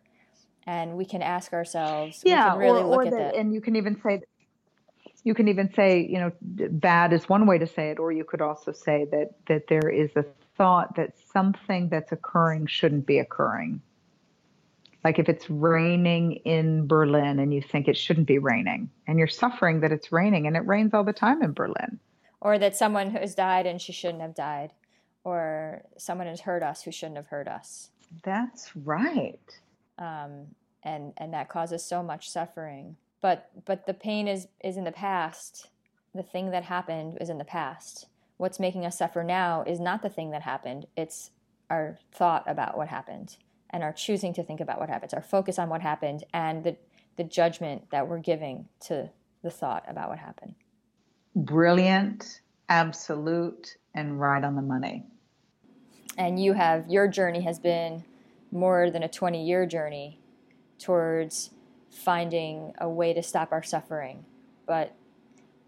And 0.66 0.96
we 0.96 1.04
can 1.04 1.22
ask 1.22 1.52
ourselves, 1.52 2.22
yeah, 2.24 2.56
really 2.56 2.82
or, 2.82 3.06
or 3.06 3.10
that, 3.10 3.36
and 3.36 3.54
you 3.54 3.60
can 3.60 3.76
even 3.76 4.00
say, 4.02 4.22
you 5.22 5.32
can 5.32 5.48
even 5.48 5.72
say, 5.74 6.06
you 6.06 6.18
know, 6.18 6.32
bad 6.40 7.12
is 7.12 7.28
one 7.28 7.46
way 7.46 7.58
to 7.58 7.66
say 7.66 7.90
it, 7.90 7.98
or 7.98 8.12
you 8.12 8.24
could 8.24 8.40
also 8.40 8.72
say 8.72 9.06
that 9.12 9.30
that 9.46 9.68
there 9.68 9.88
is 9.88 10.10
a 10.16 10.24
thought 10.56 10.96
that 10.96 11.16
something 11.32 11.88
that's 11.88 12.10
occurring 12.10 12.66
shouldn't 12.66 13.06
be 13.06 13.18
occurring. 13.18 13.80
Like 15.06 15.20
if 15.20 15.28
it's 15.28 15.48
raining 15.48 16.32
in 16.44 16.88
Berlin 16.88 17.38
and 17.38 17.54
you 17.54 17.62
think 17.62 17.86
it 17.86 17.96
shouldn't 17.96 18.26
be 18.26 18.38
raining, 18.38 18.90
and 19.06 19.20
you're 19.20 19.28
suffering 19.28 19.78
that 19.82 19.92
it's 19.92 20.10
raining, 20.10 20.48
and 20.48 20.56
it 20.56 20.66
rains 20.66 20.94
all 20.94 21.04
the 21.04 21.12
time 21.12 21.42
in 21.42 21.52
Berlin. 21.52 22.00
Or 22.40 22.58
that 22.58 22.74
someone 22.74 23.12
has 23.12 23.36
died 23.36 23.66
and 23.66 23.80
she 23.80 23.92
shouldn't 23.92 24.20
have 24.20 24.34
died, 24.34 24.72
or 25.22 25.82
someone 25.96 26.26
has 26.26 26.40
hurt 26.40 26.64
us 26.64 26.82
who 26.82 26.90
shouldn't 26.90 27.18
have 27.18 27.28
hurt 27.28 27.46
us. 27.46 27.90
That's 28.24 28.74
right. 28.74 29.38
Um, 29.96 30.48
and 30.82 31.12
and 31.18 31.32
that 31.34 31.48
causes 31.48 31.84
so 31.84 32.02
much 32.02 32.28
suffering. 32.28 32.96
But 33.20 33.48
but 33.64 33.86
the 33.86 33.94
pain 33.94 34.26
is 34.26 34.48
is 34.64 34.76
in 34.76 34.82
the 34.82 34.90
past. 34.90 35.68
The 36.16 36.24
thing 36.24 36.50
that 36.50 36.64
happened 36.64 37.18
is 37.20 37.30
in 37.30 37.38
the 37.38 37.44
past. 37.44 38.06
What's 38.38 38.58
making 38.58 38.84
us 38.84 38.98
suffer 38.98 39.22
now 39.22 39.62
is 39.68 39.78
not 39.78 40.02
the 40.02 40.10
thing 40.10 40.32
that 40.32 40.42
happened. 40.42 40.86
It's 40.96 41.30
our 41.70 41.96
thought 42.10 42.42
about 42.48 42.76
what 42.76 42.88
happened 42.88 43.36
and 43.70 43.82
our 43.82 43.92
choosing 43.92 44.32
to 44.34 44.42
think 44.42 44.60
about 44.60 44.78
what 44.78 44.88
happens, 44.88 45.14
our 45.14 45.22
focus 45.22 45.58
on 45.58 45.68
what 45.68 45.82
happened, 45.82 46.24
and 46.32 46.64
the, 46.64 46.76
the 47.16 47.24
judgment 47.24 47.90
that 47.90 48.08
we're 48.08 48.18
giving 48.18 48.66
to 48.86 49.10
the 49.42 49.50
thought 49.50 49.84
about 49.88 50.08
what 50.08 50.18
happened. 50.18 50.54
Brilliant, 51.34 52.40
absolute, 52.68 53.76
and 53.94 54.20
right 54.20 54.42
on 54.42 54.56
the 54.56 54.62
money. 54.62 55.04
And 56.16 56.42
you 56.42 56.54
have, 56.54 56.88
your 56.88 57.08
journey 57.08 57.42
has 57.42 57.58
been 57.58 58.04
more 58.50 58.90
than 58.90 59.02
a 59.02 59.08
20 59.08 59.44
year 59.44 59.66
journey 59.66 60.20
towards 60.78 61.50
finding 61.90 62.72
a 62.78 62.88
way 62.88 63.12
to 63.12 63.22
stop 63.22 63.52
our 63.52 63.62
suffering, 63.62 64.24
but 64.66 64.94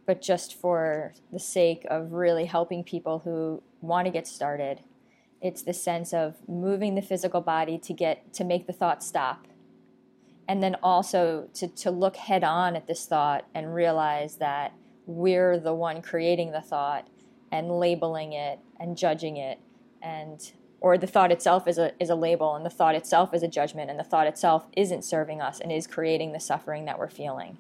but 0.09 0.23
just 0.23 0.55
for 0.55 1.13
the 1.31 1.39
sake 1.39 1.87
of 1.91 2.13
really 2.15 2.47
helping 2.47 2.83
people 2.83 3.19
who 3.19 3.63
want 3.83 4.07
to 4.07 4.11
get 4.11 4.27
started 4.27 4.81
it's 5.41 5.63
the 5.63 5.73
sense 5.73 6.13
of 6.13 6.37
moving 6.49 6.95
the 6.95 7.03
physical 7.03 7.41
body 7.41 7.79
to 7.79 7.93
get 7.93 8.33
to 8.35 8.45
make 8.45 8.67
the 8.67 8.73
thought 8.73 9.03
stop. 9.03 9.47
And 10.49 10.63
then 10.63 10.77
also 10.83 11.49
to, 11.55 11.69
to 11.69 11.91
look 11.91 12.17
head 12.17 12.43
on 12.43 12.75
at 12.75 12.87
this 12.87 13.07
thought 13.07 13.47
and 13.55 13.75
realize 13.75 14.37
that 14.37 14.73
we're 15.07 15.59
the 15.59 15.75
one 15.75 16.03
creating 16.03 16.53
the 16.53 16.61
thought 16.61 17.07
and 17.53 17.71
labeling 17.71 18.33
it 18.33 18.59
and 18.81 18.97
judging 18.97 19.37
it. 19.37 19.61
And 20.03 20.53
or 20.81 20.97
the 20.97 21.07
thought 21.07 21.33
itself 21.33 21.67
is 21.69 21.79
a, 21.79 21.93
is 22.01 22.09
a 22.09 22.15
label 22.15 22.55
and 22.55 22.65
the 22.65 22.71
thought 22.71 22.95
itself 22.95 23.35
is 23.35 23.43
a 23.43 23.49
judgment 23.49 23.91
and 23.91 23.99
the 23.99 24.05
thought 24.05 24.27
itself 24.27 24.67
isn't 24.77 25.05
serving 25.05 25.41
us 25.41 25.61
and 25.61 25.71
is 25.71 25.87
creating 25.87 26.33
the 26.33 26.41
suffering 26.41 26.85
that 26.87 26.99
we're 26.99 27.09
feeling. 27.09 27.59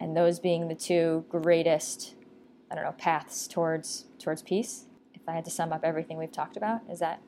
And 0.00 0.16
those 0.16 0.38
being 0.38 0.68
the 0.68 0.74
two 0.74 1.24
greatest 1.28 2.14
i 2.70 2.74
don't 2.74 2.84
know 2.84 2.92
paths 2.92 3.46
towards 3.46 4.06
towards 4.18 4.42
peace 4.42 4.85
if 5.26 5.30
I 5.30 5.34
had 5.34 5.44
to 5.46 5.50
sum 5.50 5.72
up 5.72 5.80
everything 5.82 6.18
we've 6.18 6.30
talked 6.30 6.56
about, 6.56 6.82
is 6.88 7.00
that 7.00 7.20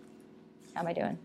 how 0.73 0.83
am 0.83 0.87
I 0.87 0.93
doing? 0.93 1.19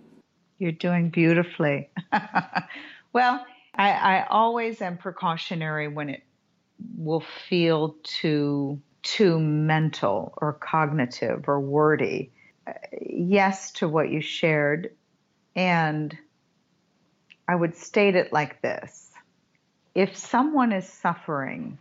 You're 0.58 0.72
doing 0.72 1.12
beautifully. 1.12 1.92
well, 3.14 3.46
I, 3.76 3.92
I 3.92 4.26
always 4.28 4.82
am 4.82 4.98
precautionary 4.98 5.88
when 5.88 6.10
it 6.10 6.24
will 6.98 7.24
feel 7.48 7.96
too 8.02 8.82
too 9.04 9.40
mental 9.40 10.34
or 10.38 10.54
cognitive 10.54 11.48
or 11.48 11.60
wordy. 11.60 12.32
Uh, 12.66 12.72
yes 13.02 13.72
to 13.74 13.88
what 13.88 14.10
you 14.10 14.22
shared, 14.22 14.96
and 15.56 16.18
I 17.48 17.54
would 17.54 17.76
state 17.76 18.16
it 18.16 18.34
like 18.34 18.64
this: 18.64 19.12
If 19.94 20.18
someone 20.18 20.72
is 20.72 20.88
suffering, 20.88 21.78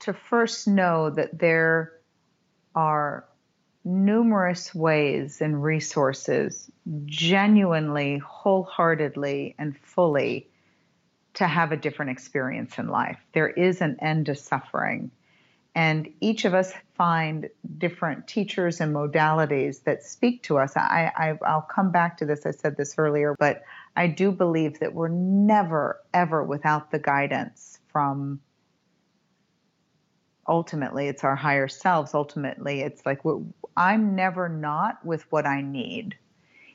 to 0.00 0.12
first 0.12 0.68
know 0.68 1.08
that 1.08 1.38
there 1.38 1.92
are 2.74 3.24
numerous 3.84 4.74
ways 4.74 5.40
and 5.40 5.62
resources 5.62 6.70
genuinely, 7.04 8.18
wholeheartedly, 8.18 9.54
and 9.58 9.76
fully 9.78 10.48
to 11.34 11.46
have 11.46 11.72
a 11.72 11.76
different 11.76 12.10
experience 12.10 12.78
in 12.78 12.88
life. 12.88 13.18
There 13.32 13.48
is 13.48 13.80
an 13.80 13.98
end 14.00 14.26
to 14.26 14.34
suffering. 14.34 15.10
And 15.74 16.08
each 16.20 16.44
of 16.44 16.54
us 16.54 16.72
find 16.94 17.48
different 17.78 18.28
teachers 18.28 18.80
and 18.80 18.94
modalities 18.94 19.82
that 19.82 20.04
speak 20.04 20.44
to 20.44 20.58
us. 20.58 20.76
I, 20.76 21.10
I, 21.16 21.38
I'll 21.44 21.62
come 21.62 21.90
back 21.90 22.16
to 22.18 22.26
this. 22.26 22.46
I 22.46 22.52
said 22.52 22.76
this 22.76 22.94
earlier, 22.96 23.34
but 23.38 23.64
I 23.96 24.06
do 24.06 24.30
believe 24.30 24.78
that 24.78 24.94
we're 24.94 25.08
never, 25.08 26.00
ever 26.14 26.44
without 26.44 26.92
the 26.92 27.00
guidance 27.00 27.80
from 27.88 28.40
ultimately 30.48 31.08
it's 31.08 31.24
our 31.24 31.36
higher 31.36 31.68
selves. 31.68 32.14
Ultimately 32.14 32.80
it's 32.80 33.04
like 33.06 33.20
i'm 33.76 34.14
never 34.14 34.48
not 34.48 35.04
with 35.04 35.30
what 35.30 35.46
i 35.46 35.60
need. 35.60 36.16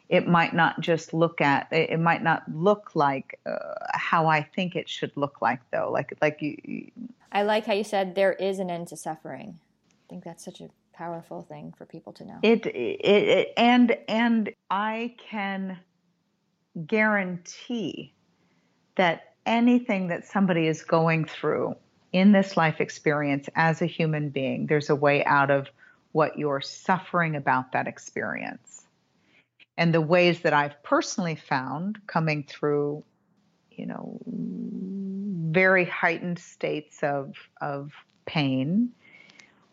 It 0.10 0.28
might 0.28 0.54
not 0.56 0.80
just 0.82 1.14
look 1.14 1.40
at 1.40 1.68
it 1.72 2.00
might 2.00 2.24
not 2.24 2.44
look 2.52 2.92
like 2.96 3.40
uh, 3.46 3.76
how 3.94 4.28
i 4.28 4.42
think 4.42 4.76
it 4.76 4.90
should 4.90 5.16
look 5.16 5.42
like 5.42 5.60
though. 5.72 5.92
Like 5.92 6.14
like 6.22 6.42
you 6.42 6.92
i 7.32 7.44
like 7.44 7.66
how 7.66 7.74
you 7.74 7.84
said 7.84 8.16
there 8.16 8.34
is 8.34 8.60
an 8.60 8.70
end 8.70 8.88
to 8.90 8.98
suffering. 8.98 9.60
I 9.92 10.10
think 10.10 10.24
that's 10.24 10.44
such 10.44 10.62
a 10.62 10.70
powerful 10.94 11.44
thing 11.44 11.74
for 11.78 11.86
people 11.86 12.12
to 12.14 12.26
know. 12.26 12.40
It, 12.44 12.66
it, 12.66 13.02
it 13.06 13.54
and 13.56 13.96
and 14.08 14.52
i 14.70 15.16
can 15.18 15.80
guarantee 16.86 18.14
that 18.96 19.34
anything 19.46 20.08
that 20.08 20.26
somebody 20.26 20.68
is 20.68 20.84
going 20.84 21.26
through 21.26 21.76
in 22.12 22.32
this 22.32 22.58
life 22.58 22.82
experience 22.82 23.50
as 23.56 23.82
a 23.82 23.86
human 23.86 24.30
being, 24.30 24.66
there's 24.68 24.90
a 24.90 24.96
way 24.96 25.24
out 25.26 25.52
of 25.52 25.68
what 26.12 26.38
you're 26.40 26.62
suffering 26.62 27.36
about 27.36 27.72
that 27.74 27.88
experience. 27.88 28.86
And 29.78 29.94
the 29.94 30.02
ways 30.02 30.42
that 30.42 30.54
I've 30.54 30.82
personally 30.84 31.36
found 31.36 32.00
coming 32.08 32.44
through, 32.44 33.04
you 33.72 33.86
know, 33.86 34.20
very 35.52 35.86
heightened 35.86 36.40
states 36.40 37.02
of, 37.04 37.36
of 37.62 37.92
pain 38.26 38.92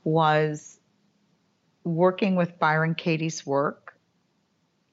was 0.04 0.78
working 1.84 2.36
with 2.36 2.58
Byron 2.58 2.94
Katie's 2.94 3.44
work, 3.44 3.98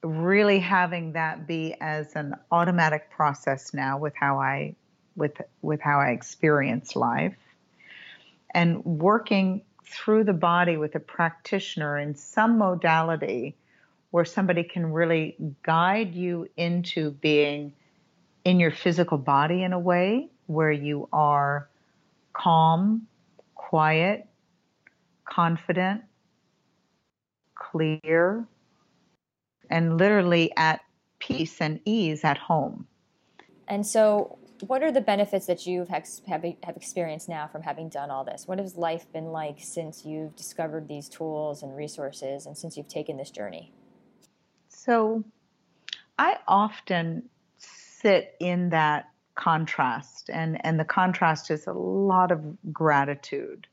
really 0.02 0.58
having 0.58 1.12
that 1.12 1.46
be 1.46 1.74
as 1.80 2.14
an 2.16 2.34
automatic 2.50 3.10
process 3.10 3.72
now 3.72 3.98
with 3.98 4.14
how 4.16 4.40
I 4.40 4.74
with 5.16 5.40
with 5.62 5.80
how 5.80 5.98
I 5.98 6.10
experience 6.10 6.96
life 6.96 7.36
and 8.54 8.84
working 8.84 9.62
through 9.84 10.24
the 10.24 10.32
body 10.32 10.76
with 10.76 10.94
a 10.94 11.00
practitioner 11.00 11.98
in 11.98 12.14
some 12.14 12.58
modality 12.58 13.54
where 14.10 14.24
somebody 14.24 14.62
can 14.62 14.92
really 14.92 15.36
guide 15.62 16.14
you 16.14 16.48
into 16.56 17.10
being 17.10 17.72
in 18.44 18.60
your 18.60 18.70
physical 18.70 19.18
body 19.18 19.62
in 19.62 19.72
a 19.72 19.78
way 19.78 20.28
where 20.46 20.72
you 20.72 21.08
are 21.12 21.68
calm, 22.32 23.06
quiet, 23.54 24.26
confident, 25.24 26.02
clear, 27.54 28.46
and 29.70 29.98
literally 29.98 30.52
at 30.56 30.80
peace 31.18 31.60
and 31.60 31.80
ease 31.84 32.24
at 32.24 32.38
home. 32.38 32.86
And 33.66 33.86
so, 33.86 34.38
what 34.68 34.82
are 34.82 34.92
the 34.92 35.00
benefits 35.00 35.46
that 35.46 35.66
you 35.66 35.86
have, 35.90 36.06
have 36.26 36.76
experienced 36.76 37.28
now 37.28 37.46
from 37.46 37.62
having 37.62 37.88
done 37.88 38.10
all 38.10 38.24
this? 38.24 38.46
What 38.46 38.58
has 38.58 38.76
life 38.76 39.10
been 39.12 39.26
like 39.26 39.58
since 39.60 40.04
you've 40.04 40.36
discovered 40.36 40.88
these 40.88 41.08
tools 41.08 41.62
and 41.62 41.76
resources 41.76 42.46
and 42.46 42.56
since 42.56 42.76
you've 42.76 42.88
taken 42.88 43.16
this 43.16 43.30
journey? 43.30 43.72
So, 44.68 45.24
I 46.18 46.36
often 46.46 47.28
sit 47.58 48.34
in 48.40 48.70
that 48.70 49.06
contrast, 49.34 50.30
and, 50.30 50.64
and 50.64 50.78
the 50.78 50.84
contrast 50.84 51.50
is 51.50 51.66
a 51.66 51.72
lot 51.72 52.30
of 52.30 52.40
gratitude 52.72 53.66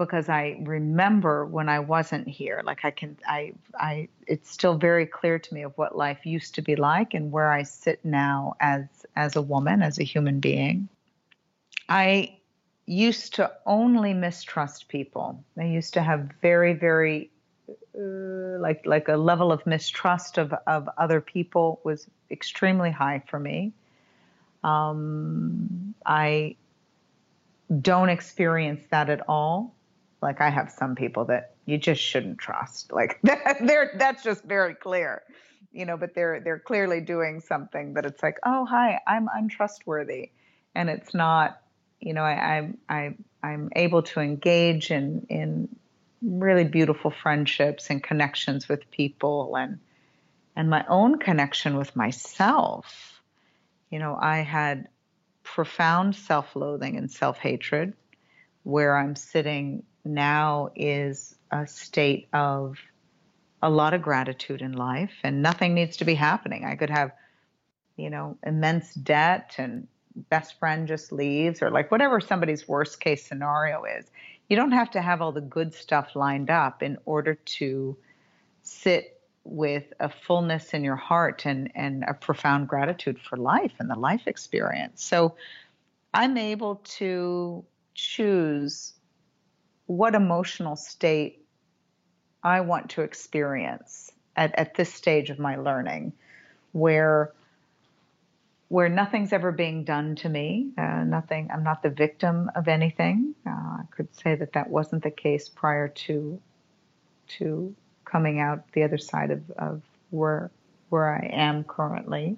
because 0.00 0.30
I 0.30 0.56
remember 0.62 1.44
when 1.44 1.68
I 1.68 1.78
wasn't 1.78 2.26
here. 2.26 2.62
Like 2.64 2.86
I 2.86 2.90
can, 2.90 3.18
I, 3.28 3.52
I, 3.74 4.08
it's 4.26 4.50
still 4.50 4.78
very 4.78 5.04
clear 5.04 5.38
to 5.38 5.54
me 5.54 5.62
of 5.62 5.76
what 5.76 5.94
life 5.94 6.24
used 6.24 6.54
to 6.54 6.62
be 6.62 6.74
like 6.74 7.12
and 7.12 7.30
where 7.30 7.52
I 7.52 7.64
sit 7.64 8.02
now 8.02 8.54
as 8.60 8.86
as 9.14 9.36
a 9.36 9.42
woman, 9.42 9.82
as 9.82 9.98
a 9.98 10.02
human 10.02 10.40
being. 10.40 10.88
I 11.90 12.38
used 12.86 13.34
to 13.34 13.52
only 13.66 14.14
mistrust 14.14 14.88
people. 14.88 15.44
I 15.58 15.64
used 15.64 15.92
to 15.94 16.02
have 16.02 16.30
very, 16.40 16.72
very 16.72 17.30
uh, 17.94 18.58
like 18.58 18.86
like 18.86 19.08
a 19.08 19.18
level 19.18 19.52
of 19.52 19.66
mistrust 19.66 20.38
of 20.38 20.54
of 20.66 20.88
other 20.96 21.20
people 21.20 21.78
was 21.84 22.06
extremely 22.30 22.90
high 22.90 23.22
for 23.26 23.38
me. 23.38 23.74
Um, 24.64 25.94
I 26.06 26.56
don't 27.82 28.08
experience 28.08 28.80
that 28.90 29.10
at 29.10 29.20
all 29.28 29.74
like 30.22 30.40
I 30.40 30.50
have 30.50 30.70
some 30.70 30.94
people 30.94 31.24
that 31.26 31.54
you 31.66 31.78
just 31.78 32.02
shouldn't 32.02 32.38
trust. 32.38 32.92
Like 32.92 33.20
they're 33.60 33.92
that's 33.96 34.22
just 34.22 34.44
very 34.44 34.74
clear, 34.74 35.22
you 35.72 35.86
know. 35.86 35.96
But 35.96 36.14
they're 36.14 36.40
they're 36.40 36.58
clearly 36.58 37.00
doing 37.00 37.40
something 37.40 37.94
that 37.94 38.06
it's 38.06 38.22
like, 38.22 38.38
oh 38.44 38.66
hi, 38.66 39.00
I'm 39.06 39.28
untrustworthy, 39.32 40.30
and 40.74 40.88
it's 40.90 41.14
not. 41.14 41.60
You 42.00 42.14
know, 42.14 42.22
I, 42.22 42.56
I'm 42.56 42.78
I 42.88 43.14
I'm 43.42 43.70
able 43.76 44.02
to 44.02 44.20
engage 44.20 44.90
in 44.90 45.26
in 45.28 45.68
really 46.22 46.64
beautiful 46.64 47.10
friendships 47.10 47.88
and 47.88 48.02
connections 48.02 48.68
with 48.68 48.90
people 48.90 49.56
and 49.56 49.78
and 50.56 50.68
my 50.68 50.84
own 50.88 51.18
connection 51.18 51.76
with 51.76 51.94
myself. 51.96 53.22
You 53.90 53.98
know, 53.98 54.16
I 54.20 54.38
had 54.38 54.88
profound 55.42 56.14
self-loathing 56.14 56.96
and 56.96 57.10
self-hatred 57.10 57.94
where 58.62 58.96
I'm 58.96 59.16
sitting 59.16 59.82
now 60.04 60.70
is 60.74 61.34
a 61.50 61.66
state 61.66 62.28
of 62.32 62.76
a 63.62 63.70
lot 63.70 63.94
of 63.94 64.02
gratitude 64.02 64.62
in 64.62 64.72
life 64.72 65.12
and 65.22 65.42
nothing 65.42 65.74
needs 65.74 65.98
to 65.98 66.04
be 66.04 66.14
happening. 66.14 66.64
I 66.64 66.76
could 66.76 66.90
have, 66.90 67.12
you 67.96 68.10
know, 68.10 68.38
immense 68.44 68.94
debt 68.94 69.54
and 69.58 69.86
best 70.28 70.58
friend 70.58 70.88
just 70.88 71.12
leaves 71.12 71.62
or 71.62 71.70
like 71.70 71.90
whatever 71.90 72.20
somebody's 72.20 72.66
worst 72.66 73.00
case 73.00 73.24
scenario 73.24 73.84
is. 73.84 74.06
You 74.48 74.56
don't 74.56 74.72
have 74.72 74.90
to 74.92 75.02
have 75.02 75.20
all 75.22 75.32
the 75.32 75.40
good 75.40 75.74
stuff 75.74 76.16
lined 76.16 76.50
up 76.50 76.82
in 76.82 76.98
order 77.04 77.34
to 77.34 77.96
sit 78.62 79.20
with 79.44 79.92
a 80.00 80.08
fullness 80.08 80.74
in 80.74 80.84
your 80.84 80.96
heart 80.96 81.46
and, 81.46 81.70
and 81.74 82.04
a 82.06 82.14
profound 82.14 82.68
gratitude 82.68 83.18
for 83.18 83.36
life 83.36 83.72
and 83.78 83.88
the 83.88 83.98
life 83.98 84.22
experience. 84.26 85.02
So 85.02 85.34
I'm 86.12 86.36
able 86.36 86.76
to 86.98 87.64
choose 87.94 88.94
what 89.90 90.14
emotional 90.14 90.76
state 90.76 91.44
I 92.44 92.60
want 92.60 92.90
to 92.90 93.02
experience 93.02 94.12
at, 94.36 94.56
at 94.56 94.76
this 94.76 94.94
stage 94.94 95.30
of 95.30 95.40
my 95.40 95.56
learning, 95.56 96.12
where 96.70 97.32
where 98.68 98.88
nothing's 98.88 99.32
ever 99.32 99.50
being 99.50 99.82
done 99.82 100.14
to 100.14 100.28
me, 100.28 100.70
uh, 100.78 101.02
nothing. 101.02 101.50
I'm 101.52 101.64
not 101.64 101.82
the 101.82 101.90
victim 101.90 102.52
of 102.54 102.68
anything. 102.68 103.34
Uh, 103.44 103.50
I 103.50 103.82
could 103.90 104.14
say 104.14 104.36
that 104.36 104.52
that 104.52 104.70
wasn't 104.70 105.02
the 105.02 105.10
case 105.10 105.48
prior 105.48 105.88
to 105.88 106.40
to 107.38 107.74
coming 108.04 108.38
out 108.38 108.70
the 108.72 108.84
other 108.84 108.98
side 108.98 109.32
of, 109.32 109.42
of 109.58 109.82
where 110.10 110.52
where 110.90 111.12
I 111.12 111.30
am 111.32 111.64
currently. 111.64 112.36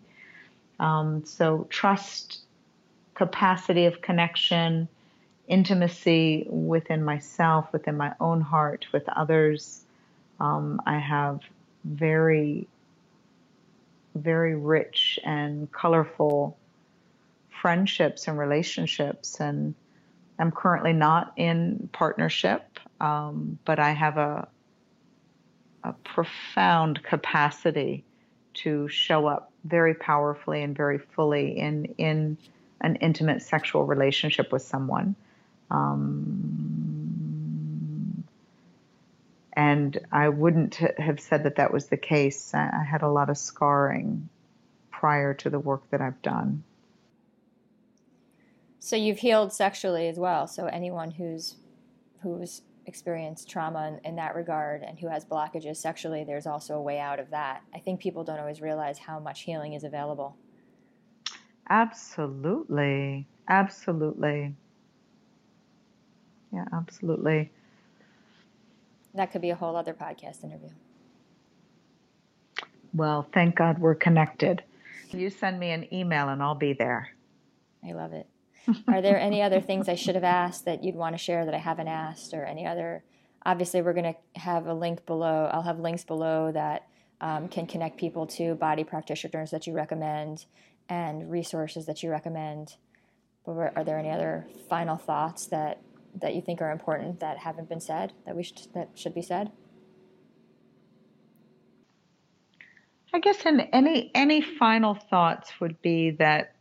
Um, 0.80 1.26
so 1.26 1.66
trust, 1.68 2.40
capacity 3.14 3.84
of 3.84 4.00
connection, 4.00 4.88
intimacy 5.52 6.46
within 6.48 7.04
myself, 7.04 7.70
within 7.74 7.94
my 7.98 8.14
own 8.18 8.40
heart, 8.40 8.86
with 8.90 9.06
others. 9.10 9.84
Um, 10.40 10.80
I 10.86 10.98
have 10.98 11.40
very, 11.84 12.66
very 14.14 14.54
rich 14.54 15.20
and 15.24 15.70
colorful 15.70 16.56
friendships 17.50 18.28
and 18.28 18.38
relationships. 18.38 19.40
And 19.40 19.74
I'm 20.38 20.52
currently 20.52 20.94
not 20.94 21.34
in 21.36 21.90
partnership, 21.92 22.78
um, 22.98 23.58
but 23.66 23.78
I 23.78 23.90
have 23.90 24.16
a, 24.16 24.48
a 25.84 25.92
profound 26.02 27.02
capacity 27.02 28.04
to 28.54 28.88
show 28.88 29.26
up 29.26 29.52
very 29.64 29.94
powerfully 29.94 30.62
and 30.62 30.74
very 30.74 30.98
fully 30.98 31.58
in 31.58 31.94
in 31.98 32.38
an 32.80 32.96
intimate 32.96 33.42
sexual 33.42 33.84
relationship 33.84 34.50
with 34.50 34.62
someone. 34.62 35.14
Um, 35.72 36.52
and 39.54 39.98
I 40.12 40.28
wouldn't 40.28 40.74
have 40.76 41.18
said 41.18 41.44
that 41.44 41.56
that 41.56 41.72
was 41.72 41.86
the 41.86 41.96
case. 41.96 42.52
I 42.54 42.84
had 42.88 43.02
a 43.02 43.08
lot 43.08 43.30
of 43.30 43.38
scarring 43.38 44.28
prior 44.90 45.34
to 45.34 45.50
the 45.50 45.58
work 45.58 45.82
that 45.90 46.00
I've 46.00 46.20
done. 46.22 46.62
So 48.78 48.96
you've 48.96 49.18
healed 49.18 49.52
sexually 49.52 50.08
as 50.08 50.18
well. 50.18 50.46
So 50.46 50.66
anyone 50.66 51.12
who's 51.12 51.56
who's 52.22 52.62
experienced 52.86 53.48
trauma 53.48 53.88
in, 53.88 54.00
in, 54.10 54.16
that 54.16 54.34
regard 54.34 54.82
and 54.82 54.98
who 54.98 55.08
has 55.08 55.24
blockages 55.24 55.76
sexually, 55.76 56.24
there's 56.24 56.46
also 56.46 56.74
a 56.74 56.82
way 56.82 56.98
out 56.98 57.18
of 57.18 57.30
that. 57.30 57.62
I 57.74 57.78
think 57.78 58.00
people 58.00 58.24
don't 58.24 58.38
always 58.38 58.60
realize 58.60 58.98
how 58.98 59.18
much 59.18 59.42
healing 59.42 59.72
is 59.72 59.84
available. 59.84 60.36
Absolutely. 61.68 63.26
Absolutely. 63.48 64.54
Yeah, 66.52 66.64
absolutely. 66.72 67.50
That 69.14 69.32
could 69.32 69.42
be 69.42 69.50
a 69.50 69.54
whole 69.54 69.76
other 69.76 69.94
podcast 69.94 70.44
interview. 70.44 70.70
Well, 72.94 73.26
thank 73.32 73.56
God 73.56 73.78
we're 73.78 73.94
connected. 73.94 74.62
You 75.10 75.30
send 75.30 75.58
me 75.58 75.70
an 75.70 75.92
email 75.92 76.28
and 76.28 76.42
I'll 76.42 76.54
be 76.54 76.72
there. 76.72 77.10
I 77.86 77.92
love 77.92 78.12
it. 78.12 78.26
Are 78.86 79.02
there 79.02 79.18
any 79.18 79.42
other 79.42 79.60
things 79.60 79.88
I 79.88 79.94
should 79.96 80.14
have 80.14 80.24
asked 80.24 80.66
that 80.66 80.84
you'd 80.84 80.94
want 80.94 81.14
to 81.14 81.18
share 81.18 81.44
that 81.44 81.54
I 81.54 81.58
haven't 81.58 81.88
asked, 81.88 82.32
or 82.32 82.44
any 82.44 82.64
other? 82.64 83.02
Obviously, 83.44 83.82
we're 83.82 83.92
going 83.92 84.14
to 84.14 84.40
have 84.40 84.66
a 84.66 84.74
link 84.74 85.04
below. 85.04 85.50
I'll 85.52 85.62
have 85.62 85.80
links 85.80 86.04
below 86.04 86.52
that 86.52 86.86
um, 87.20 87.48
can 87.48 87.66
connect 87.66 87.98
people 87.98 88.26
to 88.28 88.54
body 88.54 88.84
practitioners 88.84 89.50
that 89.50 89.66
you 89.66 89.72
recommend 89.72 90.46
and 90.88 91.28
resources 91.28 91.86
that 91.86 92.04
you 92.04 92.10
recommend. 92.10 92.76
But 93.44 93.72
are 93.74 93.82
there 93.84 93.98
any 93.98 94.10
other 94.10 94.46
final 94.68 94.96
thoughts 94.96 95.46
that 95.46 95.80
that 96.20 96.34
you 96.34 96.42
think 96.42 96.60
are 96.60 96.70
important 96.70 97.20
that 97.20 97.38
haven't 97.38 97.68
been 97.68 97.80
said 97.80 98.12
that 98.26 98.36
we 98.36 98.42
should, 98.42 98.58
that 98.74 98.90
should 98.94 99.14
be 99.14 99.22
said? 99.22 99.50
I 103.14 103.18
guess 103.18 103.44
in 103.44 103.60
any 103.60 104.10
any 104.14 104.40
final 104.40 104.94
thoughts 104.94 105.52
would 105.60 105.82
be 105.82 106.12
that 106.12 106.54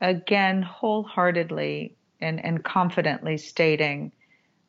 again 0.00 0.62
wholeheartedly 0.62 1.94
and, 2.20 2.42
and 2.42 2.64
confidently 2.64 3.36
stating 3.36 4.12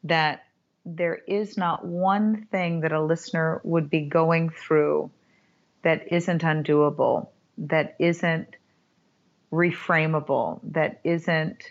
that 0.04 0.44
there 0.86 1.20
is 1.28 1.58
not 1.58 1.86
one 1.86 2.48
thing 2.52 2.82
that 2.82 2.92
a 2.92 3.02
listener 3.02 3.62
would 3.64 3.90
be 3.90 4.02
going 4.02 4.50
through 4.50 5.12
that 5.84 6.12
isn't 6.12 6.42
undoable, 6.42 7.30
that 7.58 7.96
isn't 8.00 8.56
reframable, 9.52 10.60
that 10.64 11.00
isn't 11.04 11.64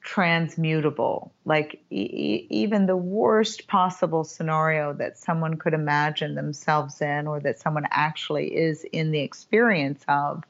transmutable. 0.00 1.32
Like 1.44 1.82
e- 1.90 2.46
even 2.48 2.86
the 2.86 2.96
worst 2.96 3.68
possible 3.68 4.24
scenario 4.24 4.92
that 4.94 5.18
someone 5.18 5.56
could 5.56 5.74
imagine 5.74 6.34
themselves 6.34 7.00
in, 7.00 7.26
or 7.26 7.40
that 7.40 7.58
someone 7.58 7.86
actually 7.90 8.56
is 8.56 8.84
in 8.92 9.10
the 9.10 9.20
experience 9.20 10.02
of, 10.08 10.44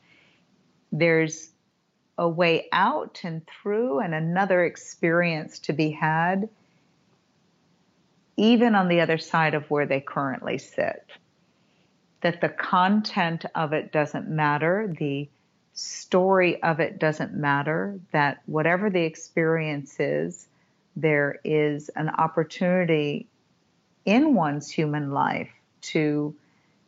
there's 0.93 1.51
a 2.19 2.29
way 2.29 2.69
out 2.73 3.21
and 3.25 3.43
through, 3.47 4.01
and 4.01 4.15
another 4.15 4.65
experience 4.65 5.59
to 5.61 5.73
be 5.73 5.91
had, 5.91 6.49
even 8.37 8.75
on 8.75 8.89
the 8.89 9.01
other 9.01 9.19
side 9.19 9.55
of 9.55 9.71
where 9.71 9.87
they 9.87 10.01
currently 10.01 10.59
sit. 10.59 11.07
That 12.21 12.41
the 12.41 12.51
content 12.51 13.47
of 13.55 13.73
it 13.73 13.93
doesn't 13.93 14.29
matter, 14.29 14.95
the 14.99 15.29
story 15.73 16.63
of 16.63 16.81
it 16.81 16.99
doesn't 16.99 17.35
matter, 17.35 17.99
that 18.13 18.43
whatever 18.47 18.91
the 18.91 19.03
experience 19.03 19.99
is, 19.99 20.47
there 20.97 21.39
is 21.45 21.89
an 21.91 22.09
opportunity 22.09 23.27
in 24.05 24.35
one's 24.35 24.71
human 24.71 25.13
life 25.13 25.51
to 25.81 26.35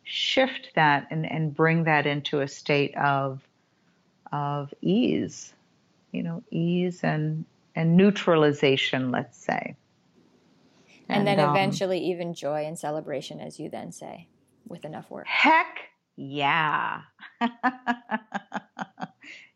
shift 0.03 0.71
that 0.75 1.07
and, 1.09 1.29
and 1.29 1.55
bring 1.55 1.85
that 1.85 2.05
into 2.05 2.41
a 2.41 2.47
state 2.47 2.95
of 2.97 3.41
of 4.31 4.73
ease, 4.81 5.53
you 6.11 6.23
know, 6.23 6.43
ease 6.51 7.03
and 7.03 7.45
and 7.75 7.95
neutralization, 7.95 9.11
let's 9.11 9.37
say. 9.37 9.75
And, 11.07 11.19
and 11.19 11.27
then 11.27 11.39
um, 11.39 11.51
eventually 11.51 11.99
even 11.99 12.33
joy 12.33 12.65
and 12.65 12.77
celebration, 12.77 13.39
as 13.39 13.59
you 13.59 13.69
then 13.69 13.91
say, 13.91 14.27
with 14.67 14.85
enough 14.85 15.09
work. 15.09 15.27
Heck 15.27 15.89
yeah. 16.15 17.01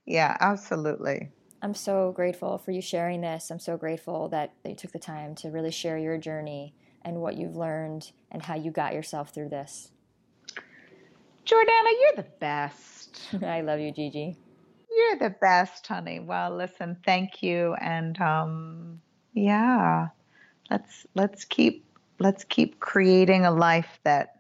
yeah, 0.06 0.38
absolutely. 0.40 1.32
I'm 1.62 1.74
so 1.74 2.12
grateful 2.12 2.58
for 2.58 2.72
you 2.72 2.82
sharing 2.82 3.22
this. 3.22 3.50
I'm 3.50 3.60
so 3.60 3.78
grateful 3.78 4.30
that 4.30 4.54
you 4.64 4.76
took 4.76 4.92
the 4.92 5.00
time 5.00 5.36
to 5.36 5.50
really 5.50 5.72
share 5.72 5.98
your 5.98 6.18
journey 6.18 6.74
and 7.02 7.22
what 7.22 7.38
you've 7.38 7.56
learned 7.56 8.12
and 8.32 8.42
how 8.42 8.56
you 8.56 8.72
got 8.72 8.94
yourself 8.94 9.34
through 9.34 9.50
this. 9.50 9.92
Jordana, 11.46 11.92
you're 12.02 12.16
the 12.18 12.28
best. 12.40 13.20
I 13.44 13.62
love 13.62 13.80
you, 13.80 13.92
Gigi. 13.92 14.36
You're 14.96 15.18
the 15.18 15.36
best, 15.42 15.88
honey. 15.88 16.20
Well, 16.20 16.56
listen, 16.56 16.98
thank 17.06 17.44
you, 17.44 17.76
and 17.76 18.20
um, 18.20 19.02
yeah, 19.34 20.08
let's 20.70 21.06
let's 21.14 21.46
keep 21.46 21.86
let's 22.20 22.44
keep 22.44 22.80
creating 22.80 23.46
a 23.46 23.52
life 23.52 24.00
that 24.04 24.37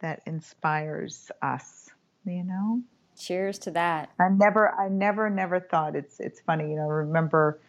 that 0.00 0.22
inspires 0.26 1.30
us. 1.42 1.90
You 2.24 2.44
know. 2.44 2.82
Cheers 3.18 3.58
to 3.60 3.70
that. 3.72 4.10
I 4.18 4.28
never, 4.30 4.70
I 4.72 4.88
never, 4.88 5.28
never 5.28 5.60
thought 5.60 5.94
it's 5.94 6.20
it's 6.20 6.40
funny. 6.40 6.70
You 6.70 6.76
know, 6.76 6.88
remember, 6.88 7.60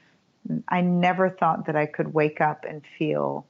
I 0.68 0.82
never 0.82 1.30
thought 1.30 1.66
that 1.66 1.76
I 1.76 1.86
could 1.86 2.14
wake 2.14 2.42
up 2.42 2.66
and 2.68 2.82
feel 2.98 3.46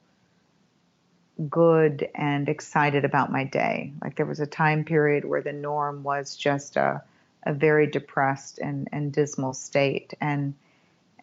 good 1.48 2.08
and 2.14 2.48
excited 2.48 3.04
about 3.04 3.32
my 3.32 3.44
day. 3.44 3.92
Like 4.02 4.16
there 4.16 4.26
was 4.26 4.40
a 4.40 4.46
time 4.46 4.84
period 4.84 5.24
where 5.24 5.42
the 5.42 5.52
norm 5.52 6.02
was 6.02 6.36
just 6.36 6.76
a, 6.76 7.02
a 7.44 7.52
very 7.52 7.86
depressed 7.86 8.58
and, 8.58 8.88
and 8.92 9.12
dismal 9.12 9.52
state. 9.52 10.14
And 10.20 10.54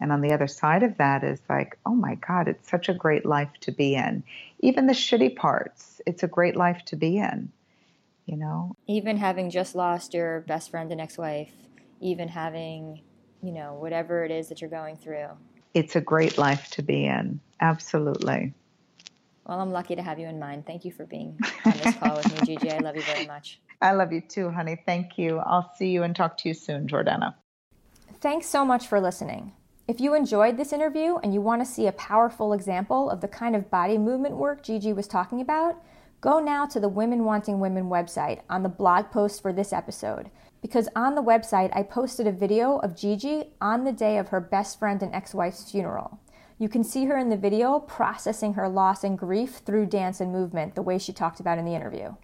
and 0.00 0.10
on 0.12 0.22
the 0.22 0.32
other 0.32 0.46
side 0.46 0.82
of 0.82 0.96
that 0.96 1.22
is 1.22 1.40
like, 1.48 1.78
oh 1.84 1.94
my 1.94 2.14
God, 2.16 2.48
it's 2.48 2.68
such 2.70 2.88
a 2.88 2.94
great 2.94 3.26
life 3.26 3.50
to 3.60 3.72
be 3.72 3.94
in. 3.94 4.24
Even 4.60 4.86
the 4.86 4.94
shitty 4.94 5.36
parts, 5.36 6.00
it's 6.06 6.22
a 6.22 6.28
great 6.28 6.56
life 6.56 6.82
to 6.86 6.96
be 6.96 7.18
in. 7.18 7.52
You 8.26 8.36
know? 8.36 8.76
Even 8.86 9.16
having 9.16 9.50
just 9.50 9.74
lost 9.74 10.14
your 10.14 10.40
best 10.40 10.70
friend 10.70 10.90
and 10.90 11.00
ex 11.00 11.18
wife, 11.18 11.52
even 12.00 12.28
having, 12.28 13.02
you 13.42 13.52
know, 13.52 13.74
whatever 13.74 14.24
it 14.24 14.30
is 14.30 14.48
that 14.48 14.60
you're 14.60 14.70
going 14.70 14.96
through. 14.96 15.28
It's 15.74 15.96
a 15.96 16.00
great 16.00 16.38
life 16.38 16.70
to 16.70 16.82
be 16.82 17.06
in. 17.06 17.40
Absolutely. 17.60 18.54
Well, 19.46 19.60
I'm 19.60 19.70
lucky 19.70 19.96
to 19.96 20.02
have 20.02 20.18
you 20.18 20.28
in 20.28 20.38
mind. 20.38 20.64
Thank 20.66 20.84
you 20.84 20.92
for 20.92 21.04
being 21.04 21.38
on 21.64 21.72
this 21.72 21.96
call 21.96 22.16
with 22.16 22.32
me, 22.32 22.46
Gigi. 22.58 22.70
I 22.70 22.78
love 22.78 22.96
you 22.96 23.02
very 23.02 23.26
much. 23.26 23.60
I 23.82 23.92
love 23.92 24.12
you 24.12 24.20
too, 24.20 24.50
honey. 24.50 24.80
Thank 24.86 25.18
you. 25.18 25.38
I'll 25.38 25.72
see 25.76 25.88
you 25.88 26.02
and 26.02 26.14
talk 26.14 26.36
to 26.38 26.48
you 26.48 26.54
soon, 26.54 26.86
Jordana. 26.86 27.34
Thanks 28.20 28.46
so 28.46 28.64
much 28.64 28.86
for 28.86 29.00
listening. 29.00 29.52
If 29.90 30.00
you 30.00 30.14
enjoyed 30.14 30.56
this 30.56 30.72
interview 30.72 31.16
and 31.16 31.34
you 31.34 31.40
want 31.40 31.62
to 31.62 31.66
see 31.68 31.88
a 31.88 31.92
powerful 31.92 32.52
example 32.52 33.10
of 33.10 33.20
the 33.20 33.26
kind 33.26 33.56
of 33.56 33.72
body 33.72 33.98
movement 33.98 34.36
work 34.36 34.62
Gigi 34.62 34.92
was 34.92 35.08
talking 35.08 35.40
about, 35.40 35.82
go 36.20 36.38
now 36.38 36.64
to 36.66 36.78
the 36.78 36.88
Women 36.88 37.24
Wanting 37.24 37.58
Women 37.58 37.86
website 37.86 38.42
on 38.48 38.62
the 38.62 38.68
blog 38.68 39.10
post 39.10 39.42
for 39.42 39.52
this 39.52 39.72
episode. 39.72 40.30
Because 40.62 40.88
on 40.94 41.16
the 41.16 41.24
website, 41.24 41.74
I 41.74 41.82
posted 41.82 42.28
a 42.28 42.30
video 42.30 42.76
of 42.76 42.94
Gigi 42.94 43.46
on 43.60 43.82
the 43.82 43.90
day 43.90 44.16
of 44.16 44.28
her 44.28 44.38
best 44.38 44.78
friend 44.78 45.02
and 45.02 45.12
ex 45.12 45.34
wife's 45.34 45.68
funeral. 45.68 46.20
You 46.56 46.68
can 46.68 46.84
see 46.84 47.06
her 47.06 47.18
in 47.18 47.28
the 47.28 47.36
video 47.36 47.80
processing 47.80 48.54
her 48.54 48.68
loss 48.68 49.02
and 49.02 49.18
grief 49.18 49.56
through 49.66 49.86
dance 49.86 50.20
and 50.20 50.30
movement, 50.30 50.76
the 50.76 50.82
way 50.82 50.98
she 50.98 51.12
talked 51.12 51.40
about 51.40 51.58
in 51.58 51.64
the 51.64 51.74
interview. 51.74 52.14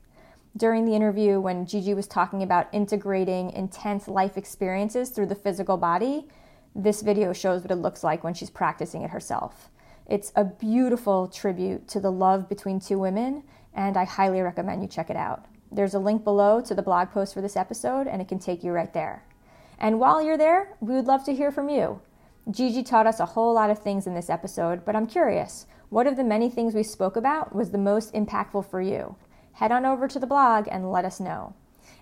During 0.56 0.84
the 0.84 0.94
interview, 0.94 1.40
when 1.40 1.66
Gigi 1.66 1.94
was 1.94 2.06
talking 2.06 2.44
about 2.44 2.68
integrating 2.72 3.50
intense 3.50 4.06
life 4.06 4.36
experiences 4.36 5.10
through 5.10 5.26
the 5.26 5.34
physical 5.34 5.76
body, 5.76 6.28
this 6.76 7.00
video 7.00 7.32
shows 7.32 7.62
what 7.62 7.70
it 7.70 7.76
looks 7.76 8.04
like 8.04 8.22
when 8.22 8.34
she's 8.34 8.50
practicing 8.50 9.02
it 9.02 9.10
herself. 9.10 9.70
It's 10.06 10.30
a 10.36 10.44
beautiful 10.44 11.26
tribute 11.26 11.88
to 11.88 12.00
the 12.00 12.12
love 12.12 12.48
between 12.48 12.80
two 12.80 12.98
women, 12.98 13.42
and 13.74 13.96
I 13.96 14.04
highly 14.04 14.40
recommend 14.42 14.82
you 14.82 14.88
check 14.88 15.08
it 15.08 15.16
out. 15.16 15.46
There's 15.72 15.94
a 15.94 15.98
link 15.98 16.22
below 16.22 16.60
to 16.60 16.74
the 16.74 16.82
blog 16.82 17.10
post 17.10 17.34
for 17.34 17.40
this 17.40 17.56
episode, 17.56 18.06
and 18.06 18.20
it 18.20 18.28
can 18.28 18.38
take 18.38 18.62
you 18.62 18.72
right 18.72 18.92
there. 18.92 19.24
And 19.78 19.98
while 19.98 20.22
you're 20.22 20.38
there, 20.38 20.76
we 20.80 20.94
would 20.94 21.06
love 21.06 21.24
to 21.24 21.34
hear 21.34 21.50
from 21.50 21.68
you. 21.68 22.00
Gigi 22.50 22.82
taught 22.82 23.06
us 23.06 23.20
a 23.20 23.26
whole 23.26 23.54
lot 23.54 23.70
of 23.70 23.78
things 23.78 24.06
in 24.06 24.14
this 24.14 24.30
episode, 24.30 24.84
but 24.84 24.94
I'm 24.94 25.06
curious, 25.06 25.66
what 25.88 26.06
of 26.06 26.16
the 26.16 26.24
many 26.24 26.50
things 26.50 26.74
we 26.74 26.82
spoke 26.82 27.16
about 27.16 27.54
was 27.54 27.70
the 27.70 27.78
most 27.78 28.12
impactful 28.12 28.70
for 28.70 28.80
you? 28.80 29.16
Head 29.54 29.72
on 29.72 29.86
over 29.86 30.06
to 30.06 30.18
the 30.18 30.26
blog 30.26 30.68
and 30.70 30.92
let 30.92 31.04
us 31.04 31.20
know. 31.20 31.54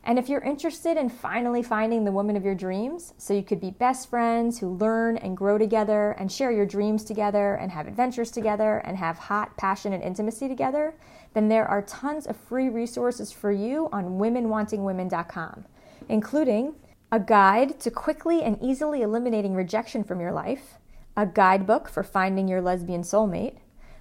And 0.07 0.19
if 0.19 0.29
you're 0.29 0.43
interested 0.43 0.99
in 0.99 1.09
finally 1.09 1.63
finding 1.63 2.05
the 2.05 2.13
woman 2.13 2.37
of 2.37 2.45
your 2.45 2.55
dreams, 2.55 3.15
so 3.17 3.33
you 3.33 3.43
could 3.43 3.61
be 3.61 3.71
best 3.71 4.11
friends 4.11 4.59
who 4.59 4.75
learn 4.75 5.17
and 5.17 5.35
grow 5.35 5.57
together 5.57 6.13
and 6.19 6.31
share 6.31 6.53
your 6.53 6.67
dreams 6.67 7.05
together 7.05 7.55
and 7.55 7.73
have 7.73 7.89
adventures 7.89 8.31
together 8.31 8.83
and 8.85 8.99
have 8.99 9.17
hot, 9.17 9.57
passionate 9.57 10.03
intimacy 10.03 10.47
together, 10.47 10.95
then 11.33 11.49
there 11.49 11.67
are 11.67 11.81
tons 11.81 12.27
of 12.27 12.37
free 12.37 12.69
resources 12.69 13.33
for 13.33 13.51
you 13.51 13.89
on 13.93 14.19
womenwantingwomen.com, 14.19 15.65
including 16.11 16.75
a 17.11 17.19
guide 17.19 17.81
to 17.81 17.91
quickly 17.91 18.43
and 18.43 18.59
easily 18.61 19.01
eliminating 19.01 19.55
rejection 19.55 20.05
from 20.05 20.21
your 20.21 20.33
life, 20.33 20.75
a 21.17 21.25
guidebook 21.25 21.89
for 21.89 22.03
finding 22.03 22.47
your 22.47 22.61
lesbian 22.61 23.03
soulmate, 23.03 23.57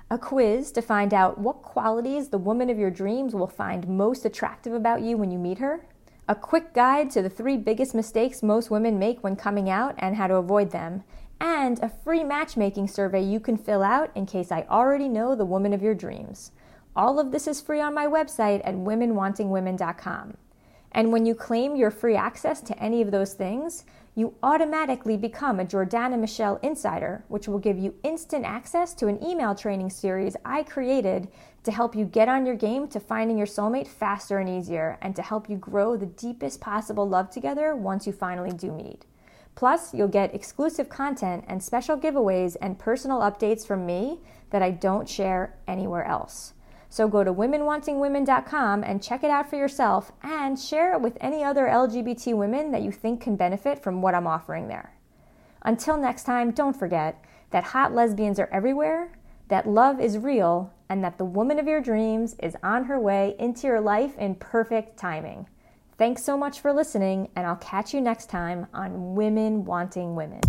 a 0.10 0.18
quiz 0.18 0.70
to 0.74 0.82
find 0.82 1.14
out 1.14 1.38
what 1.38 1.62
qualities 1.62 2.28
the 2.28 2.38
woman 2.38 2.70
of 2.70 2.78
your 2.78 2.92
dreams 2.92 3.34
will 3.34 3.48
find 3.48 3.88
most 3.88 4.26
attractive 4.26 4.74
about 4.74 5.02
you 5.02 5.16
when 5.16 5.32
you 5.32 5.40
meet 5.40 5.60
her, 5.60 5.86
a 6.28 6.36
quick 6.36 6.74
guide 6.74 7.10
to 7.12 7.22
the 7.22 7.30
three 7.30 7.58
biggest 7.58 7.94
mistakes 7.94 8.42
most 8.42 8.72
women 8.72 8.98
make 8.98 9.24
when 9.24 9.36
coming 9.36 9.70
out 9.70 9.96
and 9.98 10.16
how 10.16 10.28
to 10.28 10.36
avoid 10.36 10.72
them, 10.72 11.04
and 11.40 11.80
a 11.80 11.90
free 11.90 12.24
matchmaking 12.24 12.88
survey 12.88 13.22
you 13.22 13.40
can 13.40 13.58
fill 13.58 13.84
out 13.84 14.10
in 14.16 14.26
case 14.26 14.52
I 14.52 14.66
already 14.70 15.10
know 15.10 15.36
the 15.36 15.46
woman 15.46 15.74
of 15.74 15.82
your 15.82 15.94
dreams. 15.94 16.52
All 16.96 17.20
of 17.20 17.32
this 17.32 17.48
is 17.48 17.60
free 17.60 17.82
on 17.82 17.94
my 17.94 18.06
website 18.06 18.62
at 18.64 18.76
womenwantingwomen.com. 18.76 20.38
And 20.94 21.12
when 21.12 21.26
you 21.26 21.36
claim 21.36 21.76
your 21.76 21.92
free 21.92 22.16
access 22.16 22.62
to 22.62 22.80
any 22.80 23.02
of 23.02 23.12
those 23.12 23.34
things, 23.34 23.84
you 24.16 24.36
automatically 24.44 25.18
become 25.18 25.60
a 25.60 25.66
Jordana 25.66 26.20
Michelle 26.20 26.60
Insider, 26.62 27.24
which 27.30 27.48
will 27.48 27.58
give 27.58 27.80
you 27.80 27.96
instant 28.04 28.46
access 28.46 28.94
to 28.96 29.08
an 29.08 29.24
email 29.24 29.56
training 29.56 29.90
series 29.90 30.36
I 30.46 30.64
created 30.64 31.30
to 31.64 31.72
help 31.72 31.96
you 31.96 32.06
get 32.06 32.30
on 32.30 32.46
your 32.46 32.56
game 32.56 32.88
to 32.90 33.00
finding 33.00 33.38
your 33.38 33.48
soulmate 33.48 33.88
faster 33.88 34.38
and 34.38 34.50
easier, 34.50 34.98
and 35.02 35.16
to 35.16 35.22
help 35.22 35.50
you 35.50 35.58
grow 35.58 35.98
the 35.98 36.06
deepest 36.06 36.62
possible 36.62 37.08
love 37.08 37.32
together 37.32 37.76
once 37.76 38.06
you 38.06 38.14
finally 38.14 38.52
do 38.52 38.72
meet. 38.72 39.06
Plus, 39.56 39.94
you'll 39.94 40.08
get 40.08 40.34
exclusive 40.36 40.90
content 40.90 41.44
and 41.48 41.64
special 41.64 41.98
giveaways 41.98 42.56
and 42.62 42.80
personal 42.80 43.20
updates 43.20 43.66
from 43.66 43.86
me 43.86 44.20
that 44.50 44.62
I 44.62 44.72
don't 44.72 45.08
share 45.08 45.56
anywhere 45.68 46.04
else. 46.06 46.54
So 46.94 47.08
go 47.08 47.24
to 47.24 47.34
womenwantingwomen.com 47.34 48.84
and 48.84 49.02
check 49.02 49.24
it 49.24 49.32
out 49.32 49.50
for 49.50 49.56
yourself 49.56 50.12
and 50.22 50.60
share 50.60 50.94
it 50.94 51.02
with 51.02 51.18
any 51.20 51.44
other 51.44 51.66
LGBT 51.66 52.38
women 52.38 52.70
that 52.70 52.84
you 52.84 52.92
think 52.92 53.20
can 53.20 53.36
benefit 53.36 53.82
from 53.82 54.04
what 54.04 54.14
I'm 54.14 54.28
offering 54.28 54.68
there. 54.68 54.94
Until 55.64 55.98
next 55.98 56.26
time, 56.26 56.52
don't 56.52 56.78
forget 56.78 57.26
that 57.50 57.64
hot 57.64 57.96
lesbians 57.96 58.40
are 58.40 58.48
everywhere, 58.52 59.12
that 59.48 59.68
love 59.68 60.00
is 60.00 60.20
real, 60.20 60.72
and 60.88 61.04
that 61.04 61.18
the 61.18 61.26
woman 61.26 61.58
of 61.58 61.66
your 61.66 61.82
dreams 61.82 62.36
is 62.44 62.56
on 62.62 62.84
her 62.84 63.00
way 63.00 63.36
into 63.40 63.66
your 63.66 63.82
life 63.82 64.16
in 64.20 64.36
perfect 64.36 64.96
timing. 64.96 65.48
Thanks 65.98 66.24
so 66.24 66.38
much 66.38 66.60
for 66.60 66.72
listening, 66.72 67.30
and 67.36 67.48
I'll 67.48 67.56
catch 67.56 67.96
you 67.96 68.02
next 68.02 68.30
time 68.30 68.68
on 68.72 69.16
Women 69.16 69.66
Wanting 69.66 70.14
Women. 70.14 70.42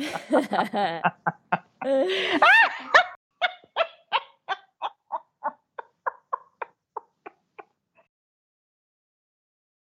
ah! 2.42 2.70